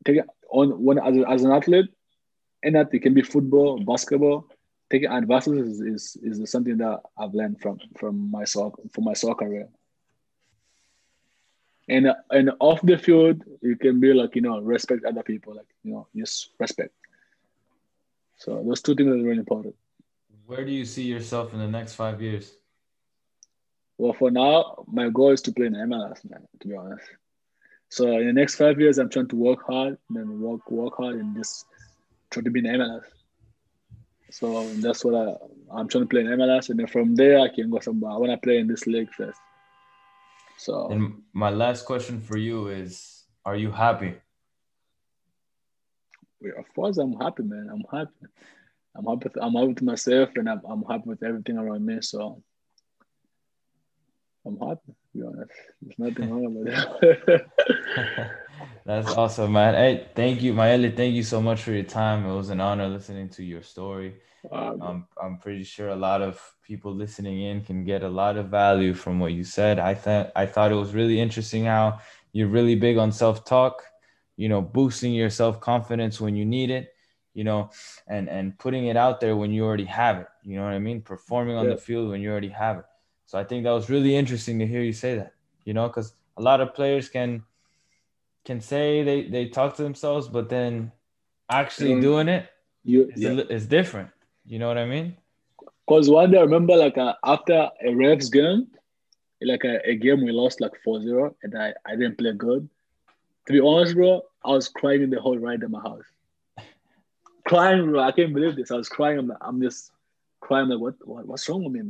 take 0.05 0.19
it 0.19 0.27
on 0.49 0.83
when 0.83 0.99
as, 0.99 1.17
as 1.29 1.45
an 1.45 1.53
athlete, 1.53 1.91
and 2.63 2.75
that 2.75 2.93
it 2.93 3.01
can 3.01 3.15
be 3.15 3.23
football, 3.23 3.79
basketball. 3.81 4.49
Taking 4.91 5.11
advances 5.11 5.81
is, 5.81 6.17
is, 6.17 6.41
is 6.41 6.51
something 6.51 6.79
that 6.79 7.01
I've 7.19 7.35
learned 7.35 7.61
from 7.61 7.79
from 7.99 8.31
my 8.31 8.45
soccer 8.45 8.83
from 8.91 9.05
my 9.05 9.13
soccer 9.13 9.45
career. 9.45 9.69
And 11.89 12.09
and 12.31 12.53
off 12.59 12.81
the 12.83 12.97
field 12.97 13.43
you 13.61 13.77
can 13.77 14.01
be 14.01 14.13
like 14.15 14.35
you 14.35 14.43
know 14.43 14.61
respect 14.61 15.05
other 15.05 15.23
people 15.23 15.55
like 15.55 15.67
you 15.83 15.93
know 15.93 16.09
just 16.17 16.51
respect. 16.59 16.95
So 18.37 18.63
those 18.67 18.81
two 18.81 18.95
things 18.95 19.09
are 19.09 19.23
really 19.23 19.39
important. 19.39 19.75
Where 20.47 20.65
do 20.65 20.73
you 20.73 20.87
see 20.87 21.03
yourself 21.03 21.53
in 21.53 21.59
the 21.59 21.69
next 21.69 21.95
five 21.95 22.23
years? 22.23 22.55
Well 23.99 24.15
for 24.15 24.31
now 24.31 24.85
my 24.87 25.11
goal 25.11 25.33
is 25.33 25.43
to 25.43 25.53
play 25.53 25.67
in 25.67 25.75
mls 25.75 26.25
man 26.31 26.47
to 26.61 26.69
be 26.69 26.75
honest 26.77 27.05
so 27.89 28.19
in 28.19 28.27
the 28.27 28.33
next 28.33 28.57
five 28.57 28.81
years 28.81 28.99
i'm 28.99 29.09
trying 29.09 29.29
to 29.29 29.37
work 29.37 29.67
hard 29.67 29.97
and 30.09 30.17
then 30.17 30.41
work 30.41 30.71
work 30.71 30.97
hard 30.97 31.17
and 31.17 31.37
just 31.37 31.67
try 32.31 32.43
to 32.43 32.51
be 32.51 32.61
in 32.61 32.67
mls 32.67 33.05
so 34.31 34.69
that's 34.75 35.05
what 35.05 35.15
I, 35.15 35.35
i'm 35.79 35.89
trying 35.89 36.05
to 36.05 36.09
play 36.09 36.21
in 36.21 36.27
mls 36.27 36.71
and 36.71 36.79
then 36.79 36.87
from 36.87 37.15
there 37.15 37.39
i 37.41 37.49
can 37.49 37.71
go 37.71 37.79
somewhere 37.81 38.13
i 38.13 38.17
want 38.17 38.33
to 38.33 38.39
play 38.39 38.59
in 38.59 38.67
this 38.67 38.87
league 38.87 39.13
first 39.13 39.41
so, 40.59 40.89
and 40.91 41.23
my 41.33 41.51
last 41.51 41.87
question 41.87 42.21
for 42.21 42.37
you 42.37 42.67
is: 42.67 43.25
Are 43.45 43.55
you 43.55 43.71
happy? 43.71 44.15
Of 46.59 46.75
course, 46.75 46.99
I'm 46.99 47.15
happy, 47.15 47.45
man. 47.45 47.69
I'm 47.73 47.85
happy. 47.97 48.27
I'm 48.97 49.05
happy. 49.05 49.25
With, 49.25 49.39
I'm 49.41 49.53
happy 49.53 49.69
with 49.69 49.83
myself, 49.83 50.31
and 50.35 50.49
I'm, 50.49 50.61
I'm 50.69 50.83
happy 50.83 51.05
with 51.07 51.23
everything 51.23 51.59
around 51.59 51.87
me. 51.87 51.99
So, 52.01 52.43
I'm 54.45 54.59
happy. 54.59 54.81
To 54.89 54.95
be 55.15 55.23
honest, 55.23 55.53
there's 55.81 55.99
nothing 55.99 56.29
wrong 56.29 56.55
with 56.55 56.75
that. 56.75 57.47
That's 58.85 59.13
awesome, 59.15 59.53
man. 59.53 59.75
Hey, 59.75 60.07
thank 60.15 60.43
you, 60.43 60.55
Mayele. 60.55 60.97
Thank 60.97 61.15
you 61.15 61.23
so 61.23 61.41
much 61.41 61.63
for 61.63 61.73
your 61.73 61.85
time. 61.85 62.25
It 62.25 62.35
was 62.35 62.51
an 62.51 62.61
honor 62.61 62.89
listening 62.89 63.29
to 63.31 63.45
your 63.45 63.63
story. 63.63 64.15
Um, 64.51 64.83
I'm, 64.83 65.07
I'm 65.23 65.39
pretty 65.39 65.65
sure 65.65 65.89
a 65.89 65.97
lot 65.97 66.23
of 66.23 66.41
people 66.63 66.95
listening 66.95 67.43
in 67.43 67.63
can 67.63 67.85
get 67.85 68.03
a 68.03 68.09
lot 68.09 68.37
of 68.37 68.49
value 68.49 68.95
from 68.95 69.19
what 69.19 69.33
you 69.33 69.45
said. 69.45 69.79
I 69.79 69.95
thought 69.95 70.33
I 70.37 70.47
thought 70.47 70.73
it 70.73 70.77
was 70.77 70.95
really 70.95 71.21
interesting 71.21 71.65
how 71.65 72.01
you're 72.33 72.49
really 72.49 72.77
big 72.77 72.99
on 72.99 73.11
self-talk, 73.13 73.83
you 74.37 74.49
know, 74.49 74.63
boosting 74.63 75.13
your 75.13 75.31
self-confidence 75.31 76.21
when 76.21 76.37
you 76.37 76.45
need 76.45 76.71
it, 76.71 76.95
you 77.35 77.45
know, 77.45 77.71
and 78.07 78.29
and 78.29 78.59
putting 78.59 78.87
it 78.87 78.97
out 78.97 79.21
there 79.21 79.37
when 79.37 79.51
you 79.51 79.65
already 79.65 79.85
have 79.85 80.19
it. 80.19 80.29
You 80.45 80.57
know 80.57 80.65
what 80.65 80.73
I 80.73 80.79
mean? 80.79 81.03
Performing 81.03 81.57
on 81.57 81.67
yeah. 81.67 81.75
the 81.75 81.81
field 81.81 82.11
when 82.11 82.21
you 82.21 82.31
already 82.31 82.49
have 82.49 82.79
it. 82.79 82.85
So 83.27 83.39
I 83.39 83.45
think 83.45 83.65
that 83.65 83.73
was 83.73 83.91
really 83.91 84.17
interesting 84.17 84.59
to 84.61 84.67
hear 84.67 84.83
you 84.83 84.93
say 84.93 85.17
that, 85.17 85.35
you 85.65 85.75
know, 85.75 85.89
because 85.89 86.15
a 86.39 86.43
lot 86.43 86.61
of 86.61 86.75
players 86.75 87.09
can 87.09 87.43
can 88.49 88.61
say 88.63 89.03
they 89.03 89.29
they 89.29 89.45
talk 89.47 89.77
to 89.77 89.83
themselves, 89.83 90.27
but 90.27 90.49
then 90.49 90.91
actually 91.51 91.93
um, 91.93 92.01
doing 92.01 92.29
it 92.29 92.49
you, 92.83 93.01
is, 93.15 93.21
yeah. 93.21 93.57
is 93.57 93.67
different. 93.67 94.09
You 94.47 94.59
know 94.59 94.69
what 94.69 94.79
I 94.79 94.87
mean? 94.87 95.17
Because 95.87 96.09
one 96.09 96.31
day 96.31 96.39
I 96.39 96.47
remember 96.51 96.75
like 96.75 96.97
uh, 96.97 97.15
after 97.23 97.69
a 97.89 97.95
Revs 97.95 98.31
game, 98.31 98.69
like 99.43 99.65
a, 99.65 99.75
a, 99.91 99.95
game 99.97 100.25
we 100.25 100.33
lost 100.33 100.63
like 100.63 100.73
4-0 100.87 101.35
and 101.43 101.59
I, 101.59 101.75
I 101.87 101.93
didn't 101.97 102.17
play 102.17 102.33
good. 102.33 102.69
To 103.47 103.53
be 103.53 103.61
honest, 103.61 103.95
bro, 103.95 104.23
I 104.45 104.51
was 104.51 104.69
crying 104.69 105.03
in 105.03 105.11
the 105.11 105.21
whole 105.21 105.39
ride 105.39 105.63
in 105.63 105.71
my 105.71 105.81
house. 105.81 106.09
crying, 107.47 107.91
bro. 107.91 108.01
I 108.01 108.13
can't 108.13 108.33
believe 108.33 108.57
this. 108.57 108.71
I 108.71 108.77
was 108.77 108.89
crying. 108.89 109.19
I'm, 109.19 109.33
I'm 109.43 109.61
just 109.61 109.93
crying 110.41 110.69
like, 110.69 110.81
what, 110.81 110.95
what 111.07 111.27
what's 111.27 111.47
wrong 111.49 111.65
with 111.65 111.75
me? 111.75 111.83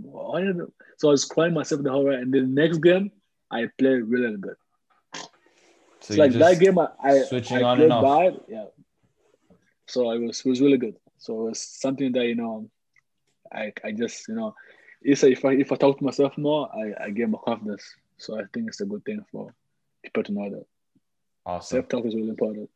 So 0.99 1.09
I 1.09 1.13
was 1.13 1.25
crying 1.25 1.55
myself 1.55 1.83
the 1.83 1.93
whole 1.93 2.07
ride. 2.09 2.21
And 2.21 2.35
the 2.35 2.43
next 2.43 2.79
game, 2.79 3.13
I 3.51 3.69
played 3.79 4.03
really 4.03 4.37
good. 4.37 4.57
So, 6.09 6.15
like 6.15 6.33
that 6.33 6.59
game, 6.59 6.79
I, 6.79 6.89
I 7.03 7.23
switching 7.23 7.59
I 7.59 7.63
on 7.63 7.81
and 7.83 7.93
off. 7.93 8.03
Bad, 8.03 8.41
yeah. 8.49 8.65
So 9.87 10.11
it 10.13 10.21
was 10.21 10.41
it 10.41 10.49
was 10.49 10.61
really 10.61 10.79
good. 10.79 10.97
So 11.19 11.49
it's 11.49 11.81
something 11.81 12.13
that 12.13 12.25
you 12.25 12.35
know, 12.35 12.71
I 13.53 13.73
I 13.85 13.93
just 13.93 14.27
you 14.29 14.35
know, 14.35 14.55
it's 15.03 15.23
a, 15.23 15.31
if 15.31 15.45
I 15.45 15.53
if 15.53 15.71
I 15.71 15.77
talk 15.77 15.99
to 15.99 16.05
myself 16.05 16.39
more, 16.39 16.71
I 16.75 17.05
I 17.05 17.11
get 17.11 17.29
more 17.29 17.43
confidence. 17.43 17.85
So 18.17 18.39
I 18.39 18.45
think 18.53 18.69
it's 18.69 18.81
a 18.81 18.87
good 18.87 19.05
thing 19.05 19.25
for 19.31 19.55
people 20.03 20.23
to 20.25 20.33
know 20.33 20.51
that. 20.51 20.67
Awesome. 21.45 21.77
Self 21.77 21.89
talk 21.89 22.07
is 22.07 22.15
really 22.15 22.31
important. 22.31 22.71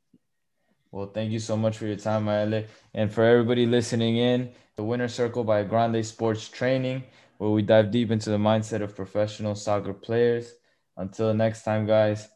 Well, 0.90 1.06
thank 1.06 1.32
you 1.32 1.38
so 1.38 1.56
much 1.56 1.78
for 1.78 1.86
your 1.86 1.96
time, 1.96 2.26
Mayele. 2.26 2.66
And 2.92 3.10
for 3.10 3.24
everybody 3.24 3.64
listening 3.64 4.18
in, 4.18 4.50
the 4.76 4.84
Winner 4.84 5.08
Circle 5.08 5.44
by 5.44 5.62
Grande 5.64 6.04
Sports 6.04 6.50
Training, 6.50 7.04
where 7.38 7.48
we 7.48 7.62
dive 7.62 7.90
deep 7.90 8.10
into 8.10 8.28
the 8.28 8.36
mindset 8.36 8.82
of 8.82 8.94
professional 8.94 9.54
soccer 9.54 9.94
players. 9.94 10.52
Until 10.98 11.32
next 11.32 11.62
time, 11.62 11.86
guys. 11.86 12.28